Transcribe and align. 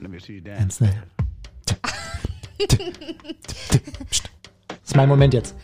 Ganz 0.00 0.76
schnell. 0.76 0.94
Das 4.68 4.78
ist 4.84 4.96
mein 4.96 5.08
Moment 5.08 5.34
jetzt. 5.34 5.54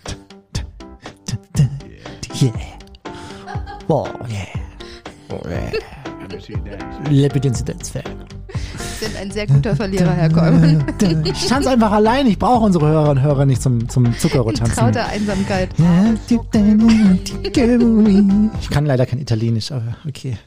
Yeah. 2.41 2.53
Oh, 3.89 4.07
yeah. 4.29 4.47
Oh, 5.31 5.41
yeah. 5.47 5.71
Let 6.21 6.33
me 6.33 6.41
see 6.41 6.53
you 6.55 6.59
dance. 6.61 7.11
Let 7.11 7.35
me 7.35 7.41
dance, 7.41 7.91
fair. 7.91 8.03
Sie 8.79 9.05
sind 9.05 9.17
ein 9.17 9.31
sehr 9.31 9.47
guter 9.47 9.77
Verlierer, 9.77 10.13
Herr 10.13 10.31
Kollmann. 10.31 10.85
Ich 11.25 11.47
tanze 11.47 11.71
einfach 11.71 11.93
allein. 11.93 12.27
Ich 12.27 12.39
brauche 12.39 12.65
unsere 12.65 12.87
Hörer 12.87 13.11
und 13.11 13.21
Hörer 13.21 13.47
nicht 13.47 13.61
zum, 13.63 13.89
zum 13.89 14.17
Zuckerrohr 14.19 14.55
tanzen. 14.55 14.75
Trauter 14.75 15.07
Einsamkeit. 15.07 15.71
Ich 18.61 18.71
kann 18.71 18.87
leider 18.87 19.07
kein 19.07 19.19
Italienisch, 19.21 19.73
aber 19.73 19.97
okay. 20.07 20.39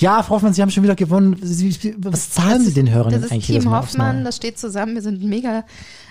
Ja, 0.00 0.22
Frau 0.22 0.36
Hoffmann, 0.36 0.54
Sie 0.54 0.62
haben 0.62 0.70
schon 0.70 0.82
wieder 0.82 0.96
gewonnen. 0.96 1.36
Sie, 1.42 1.94
was 1.98 2.30
zahlen 2.30 2.64
Sie 2.64 2.72
den 2.72 2.90
Hörern 2.90 3.12
Das 3.12 3.24
ist 3.24 3.32
eigentlich 3.32 3.46
Team 3.46 3.70
Hoffmann, 3.70 4.24
das 4.24 4.36
steht 4.36 4.58
zusammen. 4.58 4.94
Wir 4.94 5.02
sind 5.02 5.22
mega 5.22 5.64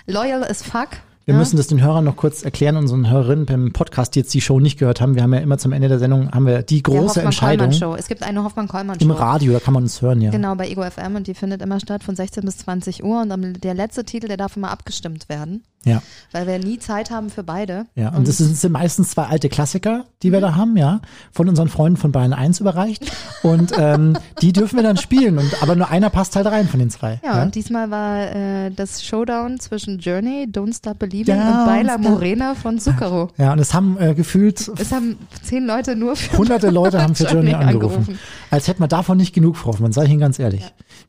loyal 0.06 0.44
as 0.44 0.62
fuck. 0.62 0.90
Wir 1.26 1.34
ja? 1.34 1.38
müssen 1.38 1.58
das 1.58 1.66
den 1.66 1.82
Hörern 1.82 2.04
noch 2.04 2.16
kurz 2.16 2.42
erklären, 2.42 2.76
unseren 2.76 3.10
Hörerinnen 3.10 3.46
beim 3.46 3.72
Podcast, 3.72 4.14
die 4.14 4.20
jetzt 4.20 4.32
die 4.32 4.40
Show 4.40 4.58
nicht 4.58 4.78
gehört 4.78 5.00
haben. 5.00 5.16
Wir 5.16 5.22
haben 5.22 5.34
ja 5.34 5.40
immer 5.40 5.58
zum 5.58 5.72
Ende 5.72 5.88
der 5.88 5.98
Sendung 5.98 6.30
haben 6.30 6.46
wir 6.46 6.62
die 6.62 6.82
große 6.82 7.20
Entscheidung 7.20 7.68
Hoffmann-Kollmann-Show. 7.68 7.94
Es 7.98 8.08
gibt 8.08 8.22
eine 8.22 8.42
Hoffmann-Kollmann-Show. 8.42 9.04
im 9.04 9.10
Radio, 9.10 9.52
da 9.52 9.60
kann 9.60 9.74
man 9.74 9.82
uns 9.82 10.00
hören, 10.00 10.20
ja. 10.20 10.30
Genau, 10.30 10.54
bei 10.54 10.68
Ego 10.68 10.82
FM 10.82 11.16
und 11.16 11.26
die 11.26 11.34
findet 11.34 11.60
immer 11.60 11.78
statt 11.78 12.02
von 12.02 12.16
16 12.16 12.44
bis 12.44 12.58
20 12.58 13.04
Uhr 13.04 13.20
und 13.20 13.62
der 13.62 13.74
letzte 13.74 14.04
Titel, 14.04 14.28
der 14.28 14.38
darf 14.38 14.56
immer 14.56 14.70
abgestimmt 14.70 15.28
werden, 15.28 15.62
Ja, 15.84 16.02
weil 16.32 16.46
wir 16.46 16.58
nie 16.58 16.78
Zeit 16.78 17.10
haben 17.10 17.30
für 17.30 17.42
beide. 17.42 17.86
ja. 17.94 18.10
Und 18.10 18.28
das 18.28 18.36
sind, 18.38 18.70
meistens 18.72 19.10
zwei 19.10 19.24
alte 19.24 19.48
Klassiker, 19.48 20.04
die 20.22 20.30
wir 20.30 20.40
da 20.42 20.54
haben, 20.54 20.76
ja, 20.76 21.00
von 21.32 21.48
unseren 21.48 21.68
Freunden 21.68 21.96
von 21.96 22.12
Bayern 22.12 22.34
1 22.34 22.60
überreicht. 22.60 23.10
Und 23.42 23.72
ähm, 23.78 24.18
die 24.42 24.52
dürfen 24.52 24.76
wir 24.76 24.82
dann 24.82 24.98
spielen. 24.98 25.38
Und 25.38 25.62
aber 25.62 25.76
nur 25.76 25.88
einer 25.88 26.10
passt 26.10 26.36
halt 26.36 26.46
rein 26.46 26.68
von 26.68 26.78
den 26.80 26.90
zwei. 26.90 27.18
Ja, 27.24 27.42
und 27.42 27.54
diesmal 27.54 27.90
war 27.90 28.18
äh, 28.34 28.70
das 28.70 29.02
Showdown 29.02 29.58
zwischen 29.58 29.98
Journey, 29.98 30.46
Don't 30.52 30.76
Stop 30.76 30.98
Believing 30.98 31.34
Don't 31.36 31.60
und 31.60 31.66
Baila 31.66 31.96
Morena 31.96 32.54
von 32.54 32.78
Zucchero. 32.78 33.30
ja, 33.38 33.52
und 33.52 33.58
es 33.58 33.72
haben 33.72 33.96
äh, 33.98 34.14
gefühlt 34.14 34.70
Es 34.76 34.92
haben 34.92 35.16
zehn 35.42 35.64
Leute 35.64 35.96
nur 35.96 36.16
für 36.16 36.36
hunderte 36.36 36.68
Leute 36.68 37.02
haben 37.02 37.14
für 37.14 37.24
Journey 37.32 37.52
Journey 37.52 37.66
angerufen. 37.66 37.96
angerufen. 38.00 38.18
Als 38.50 38.68
hätte 38.68 38.80
man 38.80 38.90
davon 38.90 39.16
nicht 39.16 39.34
genug, 39.34 39.56
Frau 39.56 39.70
Hoffmann, 39.70 39.92
sage 39.92 40.08
ich 40.08 40.12
Ihnen 40.12 40.20
ganz 40.20 40.38
ehrlich. 40.38 40.62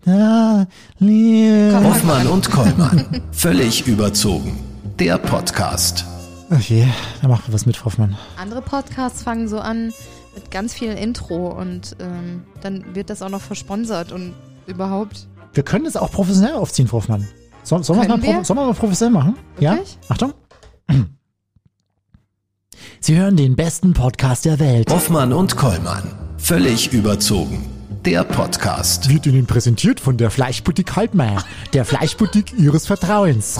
Ja. 0.05 0.65
Komm. 0.97 1.83
Hoffmann 1.83 2.27
und 2.27 2.49
Kollmann. 2.49 3.21
Völlig 3.31 3.85
überzogen. 3.87 4.57
Der 5.01 5.17
Podcast. 5.17 6.05
Okay, 6.51 6.87
da 7.23 7.27
machen 7.27 7.45
wir 7.47 7.55
was 7.55 7.65
mit, 7.65 7.75
Frau 7.75 7.85
Hoffmann. 7.85 8.15
Andere 8.37 8.61
Podcasts 8.61 9.23
fangen 9.23 9.47
so 9.47 9.57
an 9.57 9.91
mit 10.35 10.51
ganz 10.51 10.75
viel 10.75 10.91
Intro 10.91 11.47
und 11.59 11.95
ähm, 11.99 12.43
dann 12.61 12.93
wird 12.93 13.09
das 13.09 13.23
auch 13.23 13.29
noch 13.29 13.41
versponsert 13.41 14.11
und 14.11 14.35
überhaupt. 14.67 15.27
Wir 15.55 15.63
können 15.63 15.85
das 15.85 15.97
auch 15.97 16.11
professionell 16.11 16.53
aufziehen, 16.53 16.87
Frau 16.87 16.97
Hoffmann. 16.97 17.27
So, 17.63 17.81
sollen, 17.81 17.99
wir 18.01 18.07
prof- 18.09 18.45
sollen 18.45 18.59
wir 18.59 18.65
mal 18.67 18.73
professionell 18.75 19.11
machen? 19.11 19.37
Wirklich? 19.57 19.97
Ja? 20.03 20.09
Achtung. 20.09 20.33
Sie 22.99 23.17
hören 23.17 23.37
den 23.37 23.55
besten 23.55 23.93
Podcast 23.93 24.45
der 24.45 24.59
Welt. 24.59 24.91
Hoffmann 24.91 25.33
und 25.33 25.57
Kollmann. 25.57 26.13
Völlig 26.37 26.93
überzogen. 26.93 27.65
Der 28.05 28.23
Podcast. 28.23 29.09
Wird 29.09 29.25
Ihnen 29.25 29.47
präsentiert 29.47 29.99
von 29.99 30.17
der 30.17 30.29
Fleischboutique 30.29 30.95
Haltmeier, 30.95 31.43
der 31.73 31.85
Fleischboutique 31.85 32.53
Ihres 32.55 32.85
Vertrauens. 32.85 33.57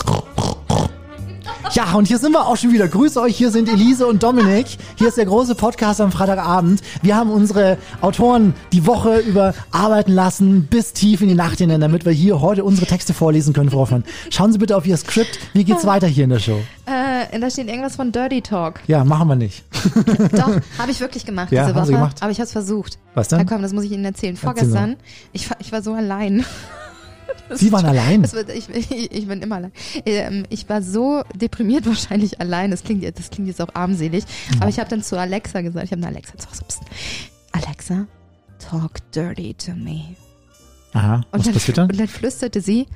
Ja, 1.70 1.94
und 1.94 2.06
hier 2.06 2.18
sind 2.18 2.32
wir 2.32 2.46
auch 2.46 2.56
schon 2.56 2.72
wieder. 2.72 2.86
Grüße 2.86 3.18
euch, 3.20 3.34
hier 3.36 3.50
sind 3.50 3.66
Elise 3.68 4.06
und 4.06 4.22
Dominik. 4.22 4.66
Hier 4.96 5.08
ist 5.08 5.16
der 5.16 5.24
große 5.24 5.54
Podcast 5.54 6.02
am 6.02 6.12
Freitagabend. 6.12 6.82
Wir 7.00 7.16
haben 7.16 7.30
unsere 7.30 7.78
Autoren 8.02 8.52
die 8.72 8.86
Woche 8.86 9.18
über 9.20 9.54
arbeiten 9.70 10.12
lassen, 10.12 10.66
bis 10.66 10.92
tief 10.92 11.22
in 11.22 11.28
die 11.28 11.34
Nacht 11.34 11.58
hinein, 11.58 11.80
damit 11.80 12.04
wir 12.04 12.12
hier 12.12 12.42
heute 12.42 12.62
unsere 12.64 12.86
Texte 12.86 13.14
vorlesen 13.14 13.54
können, 13.54 13.70
Frau 13.70 13.78
Hoffmann. 13.78 14.04
Schauen 14.30 14.52
Sie 14.52 14.58
bitte 14.58 14.76
auf 14.76 14.86
Ihr 14.86 14.96
Skript. 14.98 15.38
Wie 15.54 15.64
geht's 15.64 15.86
weiter 15.86 16.06
hier 16.06 16.24
in 16.24 16.30
der 16.30 16.40
Show? 16.40 16.60
Äh, 16.84 17.38
da 17.40 17.48
steht 17.48 17.68
irgendwas 17.68 17.96
von 17.96 18.12
Dirty 18.12 18.42
Talk. 18.42 18.80
Ja, 18.86 19.02
machen 19.04 19.28
wir 19.28 19.36
nicht. 19.36 19.64
Doch, 20.32 20.48
habe 20.78 20.90
ich 20.90 21.00
wirklich 21.00 21.24
gemacht 21.24 21.52
Ja, 21.52 21.64
diese 21.66 21.74
Woche. 21.80 21.92
Gemacht? 21.92 22.16
Aber 22.20 22.30
ich 22.32 22.38
habe 22.38 22.46
es 22.46 22.52
versucht. 22.52 22.98
Was 23.14 23.28
denn? 23.28 23.38
Ja, 23.38 23.44
komm, 23.46 23.62
das 23.62 23.72
muss 23.72 23.84
ich 23.84 23.92
Ihnen 23.92 24.04
erzählen. 24.04 24.34
Erzähl. 24.34 24.44
Vorgestern, 24.46 24.96
ich, 25.32 25.48
war- 25.48 25.56
ich 25.60 25.72
war 25.72 25.80
so 25.82 25.94
allein. 25.94 26.44
Sie 27.54 27.72
waren 27.72 27.86
allein. 27.86 28.30
Wird, 28.32 28.50
ich, 28.50 28.68
ich, 28.68 28.90
ich 29.12 29.26
bin 29.26 29.42
immer 29.42 29.56
allein. 29.56 29.72
Ähm, 30.06 30.44
ich 30.50 30.68
war 30.68 30.82
so 30.82 31.22
deprimiert 31.34 31.86
wahrscheinlich 31.86 32.40
allein. 32.40 32.70
Das 32.70 32.82
klingt, 32.84 33.02
jetzt- 33.02 33.18
das 33.18 33.30
klingt 33.30 33.48
jetzt 33.48 33.60
auch 33.60 33.74
armselig. 33.74 34.24
Aber 34.60 34.68
ich 34.68 34.78
habe 34.78 34.88
dann 34.90 35.02
zu 35.02 35.18
Alexa 35.18 35.60
gesagt, 35.60 35.84
ich 35.86 35.92
habe 35.92 36.00
eine 36.02 36.08
Alexa 36.08 36.36
zu 36.38 36.48
Hause. 36.50 36.64
Psst. 36.66 36.80
Alexa, 37.52 38.06
talk 38.58 38.92
dirty 39.12 39.54
to 39.54 39.72
me. 39.72 40.16
Aha, 40.94 41.16
Und 41.16 41.24
was 41.32 41.42
dann, 41.44 41.54
passiert 41.54 41.78
dann? 41.78 41.90
und 41.90 41.98
dann 41.98 42.08
flüsterte 42.08 42.60
sie, 42.60 42.86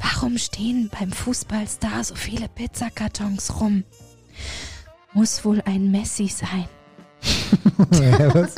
warum 0.00 0.38
stehen 0.38 0.88
beim 0.98 1.10
Fußballstar 1.10 2.04
so 2.04 2.14
viele 2.14 2.48
Pizzakartons 2.48 3.60
rum? 3.60 3.82
Muss 5.12 5.44
wohl 5.44 5.60
ein 5.64 5.90
Messi 5.90 6.28
sein. 6.28 6.66
Was? 7.78 8.54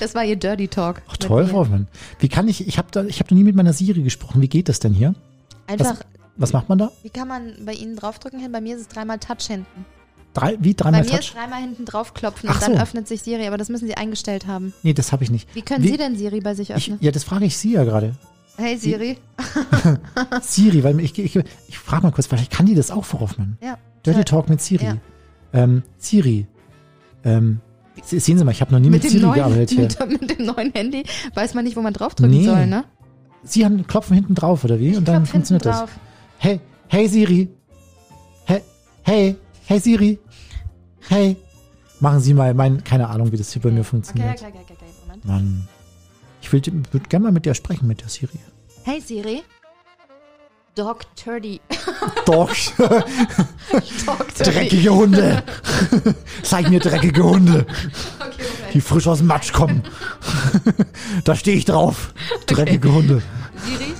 Das 0.00 0.14
war 0.14 0.24
ihr 0.24 0.36
Dirty 0.36 0.68
Talk. 0.68 1.02
Ach 1.08 1.16
toll. 1.16 1.46
Frau 1.46 1.58
Hoffmann. 1.58 1.88
Wie 2.18 2.28
kann 2.28 2.48
ich, 2.48 2.66
ich 2.66 2.78
habe 2.78 2.88
da, 2.90 3.04
ich 3.04 3.20
habe 3.20 3.32
noch 3.34 3.38
nie 3.38 3.44
mit 3.44 3.56
meiner 3.56 3.72
Siri 3.72 4.02
gesprochen. 4.02 4.40
Wie 4.42 4.48
geht 4.48 4.68
das 4.68 4.80
denn 4.80 4.92
hier? 4.92 5.14
Einfach, 5.66 5.96
Was 6.36 6.52
macht 6.52 6.68
man 6.68 6.78
da? 6.78 6.90
wie 7.02 7.10
kann 7.10 7.28
man 7.28 7.52
bei 7.64 7.72
Ihnen 7.72 7.96
draufdrücken 7.96 8.40
hin? 8.40 8.50
Bei 8.52 8.60
mir 8.60 8.74
ist 8.76 8.82
es 8.82 8.88
dreimal 8.88 9.18
Touch 9.18 9.46
hinten. 9.48 9.84
Drei, 10.34 10.56
wie 10.60 10.74
Bei 10.74 10.84
dreimal 10.84 11.02
mir 11.02 11.08
Touch? 11.10 11.18
ist 11.20 11.34
dreimal 11.34 11.60
hinten 11.60 11.84
draufklopfen 11.84 12.48
Ach 12.50 12.54
und 12.54 12.62
dann 12.62 12.74
so. 12.76 12.82
öffnet 12.82 13.08
sich 13.08 13.22
Siri, 13.22 13.46
aber 13.46 13.58
das 13.58 13.68
müssen 13.68 13.86
Sie 13.86 13.96
eingestellt 13.96 14.46
haben. 14.46 14.72
Nee, 14.82 14.92
das 14.94 15.12
habe 15.12 15.24
ich 15.24 15.30
nicht. 15.30 15.52
Wie 15.54 15.62
können 15.62 15.84
Wie- 15.84 15.88
Sie 15.90 15.96
denn 15.96 16.16
Siri 16.16 16.40
bei 16.40 16.54
sich 16.54 16.70
Ich, 16.70 16.76
öffnen? 16.76 16.98
ja, 17.00 17.10
das 17.10 17.24
frage 17.24 17.44
ich 17.46 17.56
Sie 17.56 17.72
ja 17.72 17.84
gerade. 17.84 18.14
hey 18.56 18.76
Siri. 18.76 19.16
Siri, 20.42 20.84
weil 20.84 21.00
ich, 21.00 21.18
ich, 21.18 21.36
ich 21.68 21.78
frage 21.78 22.02
mal 22.04 22.12
kurz, 22.12 22.26
vielleicht 22.26 22.50
kann 22.52 22.66
die 22.66 22.74
das 22.74 22.90
auch, 22.90 23.04
Frau 23.04 23.20
Hoffmann. 23.20 23.58
Ja. 23.62 23.76
Dirty 24.06 24.24
Talk 24.24 24.48
mit 24.48 24.60
Siri. 24.60 24.84
Ja. 24.84 24.96
Ähm, 25.52 25.82
Siri. 25.98 26.46
Ähm, 27.24 27.60
se- 28.02 28.20
sehen 28.20 28.38
Sie 28.38 28.44
mal, 28.44 28.52
ich 28.52 28.60
habe 28.60 28.72
noch 28.72 28.78
nie 28.80 28.90
mit, 28.90 29.02
Mit 29.02 29.12
Siri 29.12 29.22
neuen, 29.24 29.34
gearbeitet 29.34 29.78
mit, 29.78 30.20
mit 30.20 30.38
dem 30.38 30.46
neuen 30.46 30.72
Handy 30.72 31.04
weiß 31.34 31.54
man 31.54 31.64
nicht, 31.64 31.76
wo 31.76 31.82
man 31.82 31.92
draufdrücken 31.92 32.36
Nee. 32.36 32.44
soll, 32.44 32.66
ne? 32.66 32.84
Sie 33.42 33.64
haben 33.64 33.86
klopfen 33.86 34.14
hinten 34.14 34.34
drauf, 34.34 34.64
oder 34.64 34.78
wie? 34.78 34.96
Und 34.96 35.08
dann 35.08 35.24
funktioniert 35.26 35.64
das. 35.66 35.78
drauf. 35.80 35.90
Hey, 36.38 36.60
hey 36.88 37.08
Siri. 37.08 37.48
Hey, 38.44 38.62
hey, 39.02 39.36
hey 39.66 39.78
Siri. 39.78 40.18
Hey. 41.08 41.36
Machen 42.00 42.20
Sie 42.20 42.32
mal 42.34 42.54
mein, 42.54 42.82
keine 42.84 43.08
Ahnung, 43.08 43.30
wie 43.32 43.36
das 43.36 43.52
hier 43.52 43.60
bei 43.62 43.70
mir 43.70 43.84
funktioniert. 43.84 44.30
okay, 44.40 44.46
okay, 44.48 44.58
okay, 44.64 44.74
okay. 44.78 44.84
Moment. 45.06 45.24
Mann. 45.26 45.68
Ich 46.42 46.50
würde 46.52 46.72
würd 46.92 47.10
gerne 47.10 47.24
mal 47.24 47.32
mit 47.32 47.44
der 47.44 47.52
sprechen, 47.54 47.86
mit 47.86 48.00
der 48.00 48.08
Siri. 48.08 48.38
Hey 48.84 49.00
Siri. 49.00 49.42
Dog 50.74 51.04
Turdy. 51.16 51.60
Doch, 52.26 52.54
Dog 52.76 54.34
Turdy. 54.34 54.50
dreckige 54.50 54.90
Hunde. 54.94 55.42
Zeig 56.42 56.68
mir 56.70 56.80
dreckige 56.80 57.22
Hunde, 57.24 57.66
Okay, 58.18 58.44
die 58.74 58.80
frisch 58.80 59.06
aus 59.06 59.18
dem 59.18 59.26
Matsch 59.26 59.52
kommen. 59.52 59.82
da 61.24 61.34
stehe 61.34 61.56
ich 61.56 61.64
drauf. 61.64 62.12
Dreckige 62.46 62.92
Hunde. 62.92 63.22
Siri. 63.64 63.94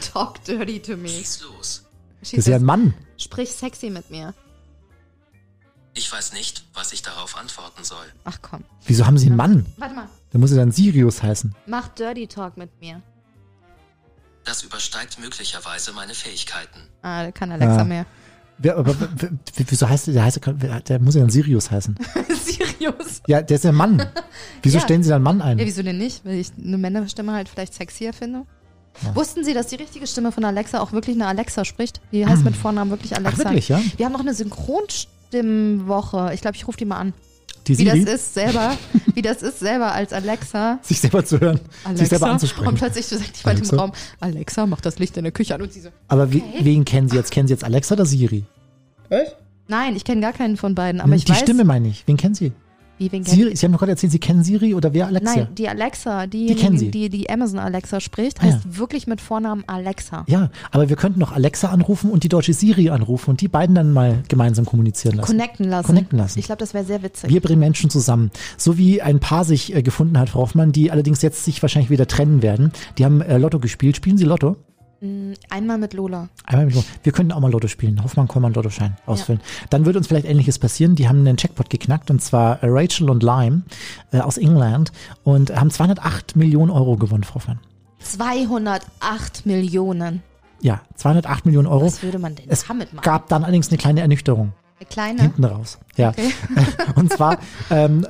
Talk 0.12 0.42
dirty 0.44 0.80
to 0.80 0.96
me. 0.96 1.08
Schieß 1.08 1.42
los. 1.42 1.84
Das 2.20 2.32
ist 2.32 2.48
ja 2.48 2.56
ein 2.56 2.64
Mann. 2.64 2.94
Sprich 3.16 3.50
sexy 3.52 3.90
mit 3.90 4.10
mir. 4.10 4.34
Ich 5.94 6.12
weiß 6.12 6.32
nicht, 6.32 6.64
was 6.74 6.92
ich 6.92 7.02
darauf 7.02 7.36
antworten 7.36 7.82
soll. 7.82 8.04
Ach 8.24 8.38
komm. 8.40 8.64
Wieso 8.86 9.06
haben 9.06 9.18
Sie 9.18 9.26
einen 9.26 9.36
Mann? 9.36 9.66
Warte 9.78 9.94
mal. 9.94 10.08
Da 10.30 10.38
muss 10.38 10.50
er 10.52 10.58
dann 10.58 10.70
Sirius 10.70 11.22
heißen. 11.22 11.54
Mach 11.66 11.88
Dirty 11.88 12.26
Talk 12.28 12.56
mit 12.56 12.70
mir. 12.80 13.02
Das 14.48 14.62
übersteigt 14.62 15.18
möglicherweise 15.20 15.92
meine 15.92 16.14
Fähigkeiten. 16.14 16.80
Ah, 17.02 17.24
da 17.24 17.32
kann 17.32 17.52
Alexa 17.52 17.76
Ja. 17.78 17.84
mehr. 17.84 18.06
Wer, 18.56 18.78
aber, 18.78 18.96
wieso 19.56 19.86
heißt 19.88 20.06
der, 20.06 20.14
der, 20.14 20.24
heißt, 20.24 20.40
der, 20.46 20.80
der 20.80 20.98
muss 21.00 21.14
ja 21.14 21.20
dann 21.20 21.28
Sirius 21.30 21.70
heißen. 21.70 21.94
Sirius. 22.44 23.20
Ja, 23.26 23.42
der 23.42 23.56
ist 23.56 23.64
ja 23.64 23.70
ein 23.70 23.76
Mann. 23.76 24.04
Wieso 24.62 24.78
Ja. 24.78 24.84
stellen 24.84 25.02
Sie 25.02 25.10
dann 25.10 25.22
Mann 25.22 25.42
ein? 25.42 25.58
Ja, 25.58 25.66
wieso 25.66 25.82
denn 25.82 25.98
nicht? 25.98 26.24
Weil 26.24 26.36
ich 26.38 26.50
eine 26.56 26.78
Männerstimme 26.78 27.32
halt 27.32 27.48
vielleicht 27.50 27.74
sexier 27.74 28.12
finde. 28.14 28.46
Wussten 29.14 29.44
Sie, 29.44 29.52
dass 29.54 29.66
die 29.68 29.76
richtige 29.76 30.06
Stimme 30.06 30.32
von 30.32 30.44
Alexa 30.44 30.80
auch 30.80 30.92
wirklich 30.92 31.14
eine 31.14 31.26
Alexa 31.26 31.64
spricht? 31.66 32.00
Die 32.10 32.26
heißt 32.26 32.42
mit 32.42 32.56
Vornamen 32.56 32.90
wirklich 32.90 33.14
Alexa. 33.14 33.42
Ach, 33.42 33.50
wirklich, 33.50 33.68
ja? 33.68 33.80
Wir 33.98 34.06
haben 34.06 34.12
noch 34.12 34.20
eine 34.20 34.34
Synchronstimmwoche. 34.34 36.30
Ich 36.34 36.40
glaube, 36.40 36.56
ich 36.56 36.66
rufe 36.66 36.78
die 36.78 36.84
mal 36.86 36.96
an. 36.96 37.12
Die 37.68 37.78
Wie 37.78 37.84
Siri, 37.84 38.04
das 38.04 38.14
ist 38.14 38.34
selber, 38.34 38.76
wie 39.14 39.22
das 39.22 39.42
ist 39.42 39.58
selber 39.60 39.92
als 39.92 40.12
Alexa. 40.12 40.78
sich 40.82 41.00
selber 41.00 41.24
zu 41.24 41.38
hören, 41.40 41.60
Alexa. 41.84 41.98
sich 42.02 42.08
selber 42.08 42.26
anzusprechen. 42.30 42.68
Und 42.68 42.74
plötzlich 42.78 43.06
sagt 43.06 43.36
jemand 43.36 43.46
Alexa? 43.58 43.72
im 43.76 43.80
Raum, 43.80 43.92
Alexa, 44.20 44.66
mach 44.66 44.80
das 44.80 44.98
Licht 44.98 45.16
in 45.16 45.24
der 45.24 45.32
Küche 45.32 45.54
an. 45.54 45.62
Und 45.62 45.72
sie 45.72 45.80
so, 45.80 45.90
Aber 46.08 46.24
Okay. 46.24 46.42
wen 46.60 46.84
kennen 46.84 47.08
Sie 47.08 47.16
jetzt? 47.16 47.30
Kennen 47.30 47.46
Sie 47.48 47.52
jetzt 47.54 47.64
Alexa 47.64 47.94
oder 47.94 48.06
Siri? 48.06 48.44
nein, 49.68 49.96
ich 49.96 50.04
kenne 50.04 50.20
gar 50.20 50.32
keinen 50.32 50.56
von 50.56 50.74
beiden. 50.74 51.00
Aber 51.00 51.10
Hm, 51.10 51.16
ich 51.18 51.24
die 51.24 51.32
weiß, 51.32 51.40
Stimme 51.40 51.64
meine 51.64 51.88
ich. 51.88 52.04
Wen 52.06 52.16
kennen 52.16 52.34
Sie? 52.34 52.52
Wie, 52.98 53.10
wen 53.12 53.24
Siri, 53.24 53.54
Sie 53.56 53.64
haben 53.64 53.72
doch 53.72 53.78
gerade 53.78 53.92
erzählt, 53.92 54.12
Sie 54.12 54.18
kennen 54.18 54.42
Siri 54.42 54.74
oder 54.74 54.92
wer 54.92 55.06
Alexa? 55.06 55.34
Nein, 55.36 55.48
die 55.56 55.68
Alexa, 55.68 56.26
diejenige, 56.26 56.78
Sie. 56.78 56.90
die 56.90 57.08
die 57.08 57.30
Amazon 57.30 57.58
Alexa 57.60 58.00
spricht, 58.00 58.40
Ah, 58.42 58.46
ja. 58.46 58.52
heißt 58.54 58.78
wirklich 58.78 59.06
mit 59.06 59.20
Vornamen 59.20 59.62
Alexa. 59.66 60.24
Ja, 60.26 60.50
aber 60.70 60.88
wir 60.88 60.96
könnten 60.96 61.20
noch 61.20 61.32
Alexa 61.32 61.68
anrufen 61.68 62.10
und 62.10 62.24
die 62.24 62.28
deutsche 62.28 62.52
Siri 62.52 62.90
anrufen 62.90 63.30
und 63.30 63.40
die 63.40 63.48
beiden 63.48 63.74
dann 63.74 63.92
mal 63.92 64.22
gemeinsam 64.28 64.64
kommunizieren 64.64 65.16
lassen. 65.16 65.26
Connecten 65.26 65.68
lassen. 65.68 65.86
Connecten 65.86 66.18
lassen. 66.18 66.38
Ich 66.38 66.46
glaube, 66.46 66.58
das 66.60 66.74
wäre 66.74 66.84
sehr 66.84 67.02
witzig. 67.02 67.30
Wir 67.30 67.40
bringen 67.40 67.60
Menschen 67.60 67.88
zusammen. 67.90 68.30
So 68.56 68.78
wie 68.78 69.00
ein 69.00 69.20
Paar 69.20 69.44
sich 69.44 69.74
äh, 69.74 69.82
gefunden 69.82 70.18
hat, 70.18 70.30
Frau 70.30 70.40
Hoffmann, 70.40 70.72
die 70.72 70.90
allerdings 70.90 71.22
jetzt 71.22 71.44
sich 71.44 71.62
wahrscheinlich 71.62 71.90
wieder 71.90 72.06
trennen 72.06 72.42
werden. 72.42 72.72
Die 72.98 73.04
haben 73.04 73.20
äh, 73.22 73.38
Lotto 73.38 73.58
gespielt. 73.60 73.96
Spielen 73.96 74.18
Sie 74.18 74.24
Lotto? 74.24 74.56
Einmal 75.48 75.78
mit 75.78 75.94
Lola. 75.94 76.28
Einmal 76.44 76.66
mit 76.66 76.74
Lotto. 76.74 76.86
Wir 77.04 77.12
könnten 77.12 77.32
auch 77.32 77.40
mal 77.40 77.50
Lotto 77.50 77.68
spielen. 77.68 78.02
Hoffmann, 78.02 78.26
Kollmann, 78.26 78.52
Lottoschein 78.52 78.96
ausfüllen. 79.06 79.40
Dann 79.70 79.86
würde 79.86 79.98
uns 79.98 80.08
vielleicht 80.08 80.26
Ähnliches 80.26 80.58
passieren. 80.58 80.96
Die 80.96 81.08
haben 81.08 81.20
einen 81.20 81.36
Jackpot 81.38 81.70
geknackt 81.70 82.10
und 82.10 82.20
zwar 82.20 82.62
äh, 82.62 82.66
Rachel 82.68 83.08
und 83.08 83.22
Lime 83.22 83.62
äh, 84.12 84.18
aus 84.18 84.38
England 84.38 84.90
und 85.22 85.54
haben 85.54 85.70
208 85.70 86.34
Millionen 86.34 86.70
Euro 86.72 86.96
gewonnen, 86.96 87.22
Frau 87.22 87.36
Hoffmann. 87.36 87.60
208 88.00 89.46
Millionen. 89.46 90.22
Ja, 90.60 90.80
208 90.96 91.46
Millionen 91.46 91.68
Euro. 91.68 91.86
Was 91.86 92.02
würde 92.02 92.18
man 92.18 92.34
denn 92.34 92.46
Es 92.48 92.66
damit 92.66 92.92
machen? 92.92 93.04
gab 93.04 93.28
dann 93.28 93.44
allerdings 93.44 93.68
eine 93.68 93.78
kleine 93.78 94.00
Ernüchterung. 94.00 94.52
Eine 94.80 94.86
kleine? 94.88 95.22
Hinten 95.22 95.44
raus. 95.44 95.78
Ja. 95.96 96.08
Okay. 96.10 96.32
Und 96.96 97.12
zwar 97.12 97.38
ähm, 97.70 98.04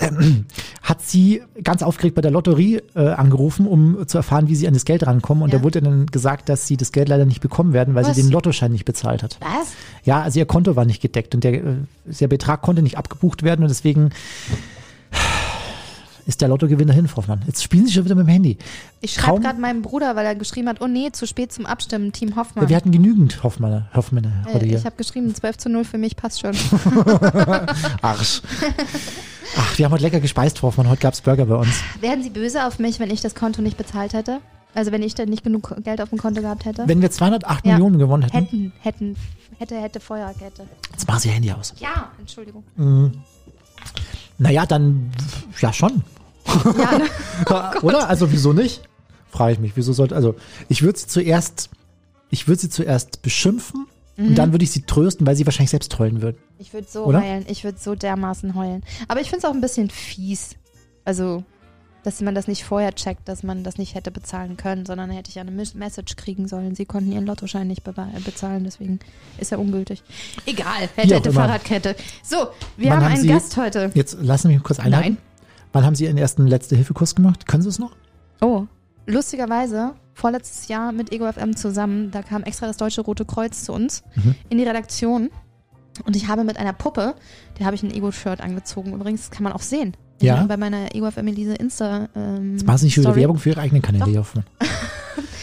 ähm, 0.00 0.46
hat 0.82 1.02
sie 1.02 1.42
ganz 1.62 1.82
aufgeregt 1.82 2.14
bei 2.14 2.22
der 2.22 2.30
Lotterie 2.30 2.82
äh, 2.94 3.08
angerufen, 3.10 3.66
um 3.66 4.06
zu 4.06 4.18
erfahren, 4.18 4.48
wie 4.48 4.54
sie 4.54 4.66
an 4.68 4.74
das 4.74 4.84
Geld 4.84 5.06
rankommen. 5.06 5.42
Und 5.42 5.52
Ja. 5.52 5.58
da 5.58 5.64
wurde 5.64 5.80
dann 5.80 6.06
gesagt, 6.06 6.48
dass 6.48 6.66
sie 6.66 6.76
das 6.76 6.92
Geld 6.92 7.08
leider 7.08 7.24
nicht 7.24 7.40
bekommen 7.40 7.72
werden, 7.72 7.94
weil 7.94 8.04
Was? 8.04 8.16
sie 8.16 8.22
den 8.22 8.30
Lottoschein 8.30 8.72
nicht 8.72 8.84
bezahlt 8.84 9.22
hat. 9.22 9.38
Was? 9.40 9.72
Ja, 10.04 10.22
also 10.22 10.38
ihr 10.38 10.46
Konto 10.46 10.76
war 10.76 10.84
nicht 10.84 11.00
gedeckt 11.02 11.34
und 11.34 11.44
der, 11.44 11.54
äh, 11.54 11.60
der 12.06 12.28
Betrag 12.28 12.62
konnte 12.62 12.82
nicht 12.82 12.98
abgebucht 12.98 13.42
werden 13.42 13.62
und 13.62 13.68
deswegen 13.68 14.10
ist 16.24 16.40
der 16.40 16.48
Lottogewinner 16.48 16.92
hin, 16.92 17.08
Frau 17.08 17.16
Hoffmann. 17.18 17.42
Jetzt 17.48 17.64
spielen 17.64 17.84
Sie 17.86 17.92
schon 17.92 18.04
wieder 18.04 18.14
mit 18.14 18.26
dem 18.26 18.30
Handy. 18.30 18.56
Ich 19.00 19.14
schreibe 19.14 19.40
gerade 19.40 19.60
meinem 19.60 19.82
Bruder, 19.82 20.14
weil 20.14 20.24
er 20.24 20.36
geschrieben 20.36 20.68
hat, 20.68 20.80
oh 20.80 20.86
nee, 20.86 21.10
zu 21.10 21.26
spät 21.26 21.52
zum 21.52 21.66
Abstimmen, 21.66 22.12
Team 22.12 22.36
Hoffmann. 22.36 22.64
Ja, 22.64 22.68
wir 22.68 22.76
hatten 22.76 22.92
genügend 22.92 23.42
Hoffmann, 23.42 23.86
Hoffmann 23.92 24.32
heute 24.52 24.64
äh, 24.64 24.68
hier. 24.68 24.78
ich 24.78 24.84
habe 24.84 24.94
geschrieben, 24.96 25.34
12 25.34 25.58
zu 25.58 25.68
0 25.68 25.84
für 25.84 25.98
mich, 25.98 26.14
passt 26.14 26.40
schon. 26.40 26.52
Arsch. 28.02 28.42
Ach, 29.56 29.78
wir 29.78 29.84
haben 29.84 29.92
heute 29.92 30.02
lecker 30.04 30.20
gespeist, 30.20 30.58
Frau 30.58 30.68
Hoffmann. 30.68 30.88
Heute 30.88 31.00
gab's 31.02 31.20
Burger 31.20 31.46
bei 31.46 31.56
uns. 31.56 31.82
Wären 32.00 32.22
Sie 32.22 32.30
böse 32.30 32.66
auf 32.66 32.78
mich, 32.78 32.98
wenn 33.00 33.10
ich 33.10 33.20
das 33.20 33.34
Konto 33.34 33.60
nicht 33.62 33.76
bezahlt 33.76 34.12
hätte? 34.14 34.40
Also 34.74 34.90
wenn 34.92 35.02
ich 35.02 35.14
dann 35.14 35.28
nicht 35.28 35.44
genug 35.44 35.74
Geld 35.84 36.00
auf 36.00 36.08
dem 36.08 36.18
Konto 36.18 36.40
gehabt 36.40 36.64
hätte? 36.64 36.84
Wenn 36.86 37.02
wir 37.02 37.10
208 37.10 37.66
Ja. 37.66 37.72
Millionen 37.72 37.98
gewonnen 37.98 38.22
hätten, 38.22 38.36
hätten, 38.38 38.72
hätten, 38.80 39.16
hätte, 39.58 39.80
hätte, 39.80 40.00
Feuerkette. 40.00 40.66
jetzt 40.90 41.06
machen 41.06 41.20
Sie 41.20 41.28
Ihr 41.28 41.34
Handy 41.34 41.52
aus. 41.52 41.74
Ja, 41.78 42.10
Entschuldigung. 42.18 42.64
Naja, 44.38 44.64
dann, 44.64 45.10
ja 45.60 45.72
schon. 45.72 46.02
Ja, 46.46 46.98
ne? 47.72 47.80
Oder? 47.82 48.08
Also 48.08 48.32
wieso 48.32 48.54
nicht? 48.54 48.82
Frage 49.30 49.52
ich 49.52 49.58
mich. 49.58 49.72
Wieso 49.74 49.92
sollte, 49.92 50.14
also 50.16 50.34
ich 50.68 50.82
würde 50.82 50.98
sie 50.98 51.06
zuerst, 51.06 51.68
ich 52.30 52.48
würde 52.48 52.60
sie 52.62 52.70
zuerst 52.70 53.20
beschimpfen 53.22 53.86
und 54.18 54.34
dann 54.36 54.52
würde 54.52 54.64
ich 54.64 54.70
sie 54.70 54.82
trösten, 54.82 55.26
weil 55.26 55.36
sie 55.36 55.46
wahrscheinlich 55.46 55.70
selbst 55.70 55.98
heulen 55.98 56.22
würden. 56.22 56.36
Ich 56.58 56.72
würde 56.74 56.86
so 56.88 57.04
Oder? 57.04 57.22
heulen. 57.22 57.44
Ich 57.48 57.64
würde 57.64 57.78
so 57.78 57.94
dermaßen 57.94 58.54
heulen. 58.54 58.82
Aber 59.08 59.20
ich 59.20 59.30
finde 59.30 59.38
es 59.38 59.50
auch 59.50 59.54
ein 59.54 59.60
bisschen 59.60 59.88
fies. 59.90 60.56
Also, 61.04 61.44
dass 62.04 62.20
man 62.20 62.34
das 62.34 62.46
nicht 62.48 62.64
vorher 62.64 62.92
checkt, 62.94 63.28
dass 63.28 63.42
man 63.42 63.62
das 63.64 63.78
nicht 63.78 63.94
hätte 63.94 64.10
bezahlen 64.10 64.56
können, 64.56 64.84
sondern 64.86 65.10
hätte 65.10 65.30
ich 65.30 65.38
eine 65.38 65.50
Mes- 65.50 65.74
Message 65.76 66.16
kriegen 66.16 66.48
sollen. 66.48 66.74
Sie 66.74 66.84
konnten 66.84 67.12
ihren 67.12 67.26
Lottoschein 67.26 67.66
nicht 67.68 67.84
be 67.84 67.90
äh, 67.96 68.20
bezahlen, 68.20 68.64
deswegen 68.64 68.98
ist 69.38 69.52
er 69.52 69.58
ungültig. 69.60 70.02
Egal, 70.46 70.88
hätte, 70.96 71.14
hätte. 71.14 71.32
Fahrradkette. 71.32 71.96
So, 72.22 72.48
wir 72.76 72.90
Wann 72.90 72.96
haben 73.04 73.12
einen 73.12 73.22
Sie- 73.22 73.28
Gast 73.28 73.56
heute. 73.56 73.90
Jetzt 73.94 74.18
lassen 74.20 74.48
Sie 74.48 74.54
mich 74.54 74.62
kurz 74.62 74.78
einhalten. 74.80 75.16
Wann 75.72 75.84
haben 75.86 75.94
Sie 75.94 76.04
Ihren 76.04 76.18
ersten 76.18 76.46
Letzte-Hilfe-Kurs 76.46 77.14
gemacht? 77.14 77.46
Können 77.46 77.62
Sie 77.62 77.68
es 77.70 77.78
noch? 77.78 77.92
Oh, 78.40 78.66
lustigerweise, 79.06 79.94
vorletztes 80.14 80.68
Jahr 80.68 80.92
mit 80.92 81.12
Ego 81.12 81.30
FM 81.30 81.56
zusammen, 81.56 82.10
da 82.10 82.22
kam 82.22 82.42
extra 82.42 82.66
das 82.66 82.76
Deutsche 82.76 83.00
Rote 83.02 83.24
Kreuz 83.24 83.64
zu 83.64 83.72
uns 83.72 84.02
Mhm. 84.14 84.34
in 84.48 84.58
die 84.58 84.64
Redaktion. 84.64 85.30
Und 86.06 86.16
ich 86.16 86.26
habe 86.28 86.42
mit 86.44 86.56
einer 86.56 86.72
Puppe, 86.72 87.14
der 87.58 87.66
habe 87.66 87.74
ich 87.76 87.82
ein 87.82 87.90
Ego-Shirt 87.92 88.40
angezogen. 88.40 88.94
Übrigens, 88.94 89.22
das 89.22 89.30
kann 89.30 89.42
man 89.44 89.52
auch 89.52 89.60
sehen. 89.60 89.94
Ja. 90.22 90.44
Bei 90.44 90.56
meiner 90.56 90.94
Ego 90.94 91.10
FM 91.10 91.26
Elise 91.28 91.54
Insta. 91.54 92.08
Ähm, 92.16 92.52
Jetzt 92.52 92.66
machen 92.66 92.78
Sie 92.78 92.84
nicht 92.86 92.98
Story. 92.98 93.20
Werbung 93.20 93.38
für 93.38 93.50
Ihre 93.50 93.60
eigenen 93.60 93.82
Kanäle 93.82 94.06
hier 94.06 94.20
Hoffmann. 94.20 94.44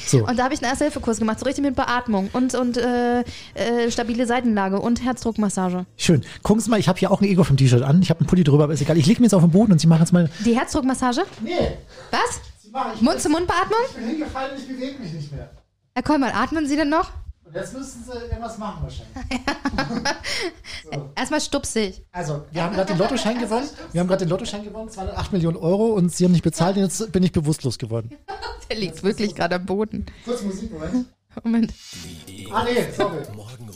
So, 0.07 0.19
Und 0.27 0.39
da 0.39 0.45
habe 0.45 0.53
ich 0.55 0.61
einen 0.61 0.69
Erste-Hilfe-Kurs 0.71 1.19
gemacht, 1.19 1.37
so 1.39 1.45
richtig 1.45 1.63
mit 1.63 1.75
Beatmung 1.75 2.29
und, 2.33 2.55
und 2.55 2.77
äh, 2.77 3.19
äh, 3.19 3.91
stabile 3.91 4.25
Seitenlage 4.25 4.79
und 4.79 5.03
Herzdruckmassage. 5.03 5.85
schön. 5.97 6.23
Gucken 6.41 6.61
Sie 6.61 6.69
mal, 6.71 6.79
ich 6.79 6.87
habe 6.87 6.97
hier 6.97 7.11
auch 7.11 7.21
ein 7.21 7.27
Ego 7.27 7.43
vom 7.43 7.57
T-Shirt 7.57 7.83
an. 7.83 8.01
Ich 8.01 8.09
habe 8.09 8.21
einen 8.21 8.27
Pulli 8.27 8.43
drüber, 8.43 8.63
aber 8.63 8.73
ist 8.73 8.81
egal. 8.81 8.97
Ich 8.97 9.05
lege 9.05 9.19
mir 9.19 9.25
jetzt 9.25 9.33
auf 9.35 9.43
den 9.43 9.51
Boden 9.51 9.71
und 9.73 9.79
Sie 9.81 9.87
machen 9.87 10.01
jetzt 10.01 10.13
mal. 10.13 10.29
Die 10.45 10.57
Herzdruckmassage? 10.57 11.25
Nee, 11.43 11.51
Was? 12.09 12.39
Machen. 12.71 12.91
Ich 12.95 13.01
Mund-zu-Mund-Beatmung? 13.01 13.79
bin 13.95 14.07
hingefallen, 14.07 14.57
ich 14.57 14.67
bewege 14.67 14.99
mich 14.99 15.13
nicht 15.13 15.31
mehr. 15.31 15.49
Herr 15.93 16.03
Kollmann, 16.03 16.31
atmen 16.31 16.67
Sie 16.67 16.75
denn 16.75 16.89
noch? 16.89 17.11
Und 17.45 17.55
jetzt 17.55 17.73
müssen 17.73 18.03
Sie 18.03 18.11
irgendwas 18.11 18.59
machen 18.59 18.83
wahrscheinlich. 18.83 19.41
Erstmal 21.15 21.41
stupsig. 21.41 22.05
Also, 22.11 22.45
wir 22.51 22.63
haben 22.63 22.75
gerade 22.75 22.93
den 22.93 22.99
Lottoschein 22.99 23.39
gewonnen. 23.39 23.67
Wir 23.91 24.01
haben 24.01 24.07
gerade 24.07 24.23
den 24.23 24.29
Lottoschein 24.29 24.63
gewonnen, 24.63 24.89
208 24.89 25.33
Millionen 25.33 25.57
Euro 25.57 25.87
und 25.87 26.13
Sie 26.13 26.25
haben 26.25 26.31
nicht 26.31 26.43
bezahlt 26.43 26.77
und 26.77 26.83
jetzt 26.83 27.11
bin 27.11 27.23
ich 27.23 27.31
bewusstlos 27.31 27.79
geworden. 27.79 28.15
Der 28.69 28.77
liegt 28.77 29.01
wirklich 29.01 29.33
gerade 29.33 29.55
am 29.55 29.65
Boden. 29.65 30.05
Kurz 30.25 30.43
Musik, 30.43 30.71
Moment. 30.71 31.07
Moment. 31.43 31.73
Ah, 32.51 32.63
nee, 32.65 32.85
sorry. 32.95 33.17